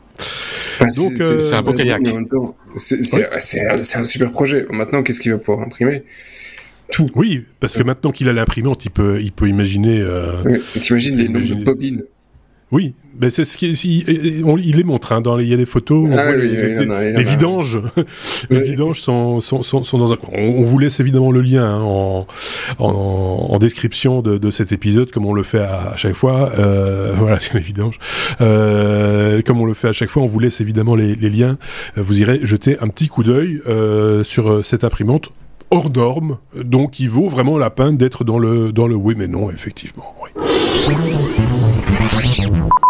Enfin, 0.80 0.88
Donc, 0.96 1.20
euh, 1.20 1.40
c'est 1.40 1.54
un 1.54 1.62
beau 1.62 1.72
mais 1.72 1.84
kayak. 1.84 2.02
c'est 2.76 3.02
c'est- 3.04 3.28
c'est 3.38 3.66
un, 3.66 4.00
un 4.00 4.04
super 4.04 4.30
projet. 4.30 4.66
Maintenant, 4.70 5.02
qu'est-ce 5.02 5.20
qu'il 5.20 5.32
va 5.32 5.38
pouvoir 5.38 5.64
imprimer? 5.66 6.02
Tout. 6.92 7.10
Oui, 7.16 7.44
parce 7.58 7.76
que 7.76 7.82
maintenant 7.82 8.12
qu'il 8.12 8.28
a 8.28 8.32
l'imprimante, 8.32 8.84
il 8.84 8.90
peut, 8.90 9.18
il 9.20 9.32
peut 9.32 9.48
imaginer. 9.48 10.00
euh. 10.00 10.58
Et 10.76 10.80
T'imagines 10.80 11.16
les 11.16 11.24
nombres 11.24 11.38
Imagine- 11.38 11.60
de 11.60 11.64
bobines 11.64 12.02
Oui, 12.72 12.94
ben 13.14 13.30
c'est 13.30 13.44
ce 13.44 13.56
qui, 13.56 13.70
il, 13.70 14.42
on- 14.44 14.58
il 14.58 14.76
les 14.76 14.82
montre. 14.82 15.12
Hein, 15.12 15.20
dans 15.20 15.36
les, 15.36 15.44
il 15.44 15.50
y 15.50 15.54
a 15.54 15.56
des 15.56 15.66
photos. 15.66 15.98
où 16.02 16.06
on 16.06 16.10
voit 16.10 16.32
oui, 16.36 16.48
les, 16.48 16.90
a, 16.90 17.22
vidanges. 17.22 17.78
les 18.50 18.56
Ouais. 18.56 18.62
vidanges 18.64 19.00
sont, 19.00 19.40
sont, 19.40 19.62
sont, 19.62 19.84
sont 19.84 19.98
dans 19.98 20.12
un. 20.12 20.16
On, 20.32 20.40
on 20.40 20.62
vous 20.64 20.76
laisse 20.78 20.98
évidemment 20.98 21.30
le 21.30 21.42
lien 21.42 21.64
hein, 21.64 21.80
en, 21.82 22.26
en, 22.80 22.88
en 23.50 23.58
description 23.58 24.20
de, 24.20 24.36
de 24.36 24.50
cet 24.50 24.72
épisode, 24.72 25.12
comme 25.12 25.26
on 25.26 25.32
le 25.32 25.44
fait 25.44 25.60
à, 25.60 25.92
à 25.92 25.96
chaque 25.96 26.14
fois. 26.14 26.50
Euh, 26.58 27.12
voilà, 27.16 27.38
sur 27.38 27.54
les 27.54 27.60
vidanges. 27.62 28.00
Euh, 28.40 29.40
comme 29.42 29.60
on 29.60 29.64
le 29.66 29.74
fait 29.74 29.88
à 29.88 29.92
chaque 29.92 30.08
fois, 30.10 30.22
on 30.22 30.26
vous 30.26 30.40
laisse 30.40 30.60
évidemment 30.60 30.96
les, 30.96 31.14
les 31.14 31.30
liens. 31.30 31.58
Euh, 31.96 32.02
Vous 32.02 32.20
irez 32.20 32.40
jeter 32.42 32.76
un 32.80 32.88
petit 32.88 33.06
coup 33.08 33.22
d'œil 33.22 33.60
euh, 33.68 34.24
sur 34.24 34.64
cette 34.64 34.82
imprimante 34.84 35.28
hors 35.72 35.90
norme, 35.90 36.38
donc 36.62 37.00
il 37.00 37.10
vaut 37.10 37.28
vraiment 37.28 37.58
la 37.58 37.70
peine 37.70 37.96
d'être 37.96 38.22
dans 38.22 38.38
le 38.38 38.70
dans 38.70 38.86
le 38.86 38.94
oui 38.94 39.16
mais 39.18 39.26
non 39.26 39.50
effectivement. 39.50 40.14
Oui. 40.22 40.30
Música 42.36 42.85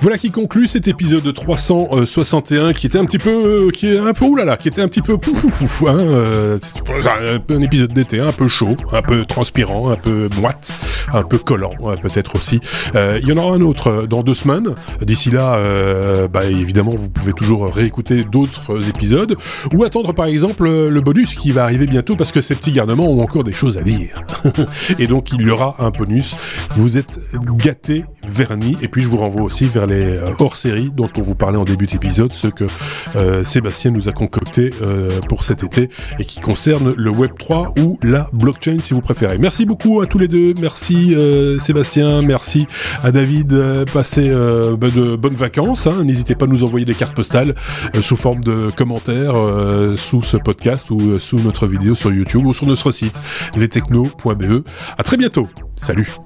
Voilà 0.00 0.18
qui 0.18 0.30
conclut 0.30 0.68
cet 0.68 0.88
épisode 0.88 1.32
361 1.32 2.74
qui 2.74 2.86
était 2.86 2.98
un 2.98 3.06
petit 3.06 3.18
peu, 3.18 3.70
qui 3.72 3.88
est 3.88 3.98
un 3.98 4.12
peu 4.12 4.26
oulala, 4.26 4.56
qui 4.56 4.68
était 4.68 4.82
un 4.82 4.88
petit 4.88 5.00
peu 5.00 5.16
pouf, 5.16 5.82
hein, 5.82 5.98
euh, 5.98 6.58
un, 7.48 7.60
épisode 7.62 7.92
d'été 7.92 8.20
un 8.20 8.32
peu 8.32 8.46
chaud, 8.46 8.76
un 8.92 9.02
peu 9.02 9.24
transpirant, 9.24 9.90
un 9.90 9.96
peu 9.96 10.28
moite, 10.38 10.74
un 11.12 11.22
peu 11.22 11.38
collant 11.38 11.72
euh, 11.84 11.96
peut-être 11.96 12.36
aussi. 12.36 12.60
Euh, 12.94 13.18
Il 13.22 13.28
y 13.28 13.32
en 13.32 13.36
aura 13.36 13.54
un 13.54 13.60
autre 13.62 13.88
euh, 13.88 14.06
dans 14.06 14.22
deux 14.22 14.34
semaines. 14.34 14.74
D'ici 15.00 15.30
là, 15.30 15.54
euh, 15.56 16.28
bah, 16.28 16.44
évidemment, 16.44 16.94
vous 16.94 17.08
pouvez 17.08 17.32
toujours 17.32 17.72
réécouter 17.72 18.24
d'autres 18.24 18.88
épisodes 18.88 19.36
ou 19.72 19.84
attendre 19.84 20.12
par 20.12 20.26
exemple 20.26 20.68
le 20.68 21.00
bonus 21.00 21.34
qui 21.34 21.52
va 21.52 21.64
arriver 21.64 21.86
bientôt 21.86 22.16
parce 22.16 22.32
que 22.32 22.40
ces 22.40 22.54
petits 22.54 22.72
garnements 22.72 23.10
ont 23.10 23.22
encore 23.22 23.44
des 23.44 23.52
choses 23.52 23.78
à 23.78 23.82
dire. 23.82 24.22
Et 24.98 25.06
donc 25.06 25.32
il 25.32 25.42
y 25.42 25.50
aura 25.50 25.76
un 25.78 25.90
bonus. 25.90 26.36
Vous 26.76 26.98
êtes 26.98 27.18
gâtés, 27.56 28.04
vernis, 28.24 28.76
et 28.82 28.88
puis 28.88 29.02
je 29.02 29.08
vous 29.08 29.16
renvoie 29.16 29.42
aussi 29.42 29.64
vers 29.64 29.86
les 29.86 29.95
les 29.96 30.18
hors 30.38 30.56
série 30.56 30.90
dont 30.90 31.08
on 31.16 31.22
vous 31.22 31.34
parlait 31.34 31.58
en 31.58 31.64
début 31.64 31.86
d'épisode, 31.86 32.32
ce 32.32 32.48
que 32.48 32.64
Sébastien 33.44 33.90
nous 33.90 34.08
a 34.08 34.12
concocté 34.12 34.70
pour 35.28 35.44
cet 35.44 35.64
été 35.64 35.88
et 36.18 36.24
qui 36.24 36.40
concerne 36.40 36.94
le 36.96 37.10
Web 37.10 37.32
3 37.38 37.74
ou 37.80 37.98
la 38.02 38.28
blockchain 38.32 38.76
si 38.80 38.94
vous 38.94 39.00
préférez. 39.00 39.38
Merci 39.38 39.66
beaucoup 39.66 40.00
à 40.00 40.06
tous 40.06 40.18
les 40.18 40.28
deux. 40.28 40.54
Merci 40.60 41.14
Sébastien, 41.58 42.22
merci 42.22 42.66
à 43.02 43.12
David. 43.12 43.84
Passez 43.92 44.28
bah, 44.30 44.88
de 44.88 45.16
bonnes 45.16 45.34
vacances. 45.34 45.86
Hein. 45.86 46.04
N'hésitez 46.04 46.34
pas 46.34 46.46
à 46.46 46.48
nous 46.48 46.64
envoyer 46.64 46.86
des 46.86 46.94
cartes 46.94 47.14
postales 47.14 47.54
sous 48.00 48.16
forme 48.16 48.42
de 48.42 48.70
commentaires 48.76 49.34
sous 49.96 50.22
ce 50.22 50.36
podcast 50.36 50.90
ou 50.90 51.18
sous 51.18 51.38
notre 51.38 51.66
vidéo 51.66 51.94
sur 51.94 52.12
YouTube 52.12 52.46
ou 52.46 52.52
sur 52.52 52.66
notre 52.66 52.90
site 52.90 53.20
lestechno.be. 53.56 54.64
À 54.98 55.02
très 55.02 55.16
bientôt. 55.16 55.48
Salut 55.76 56.16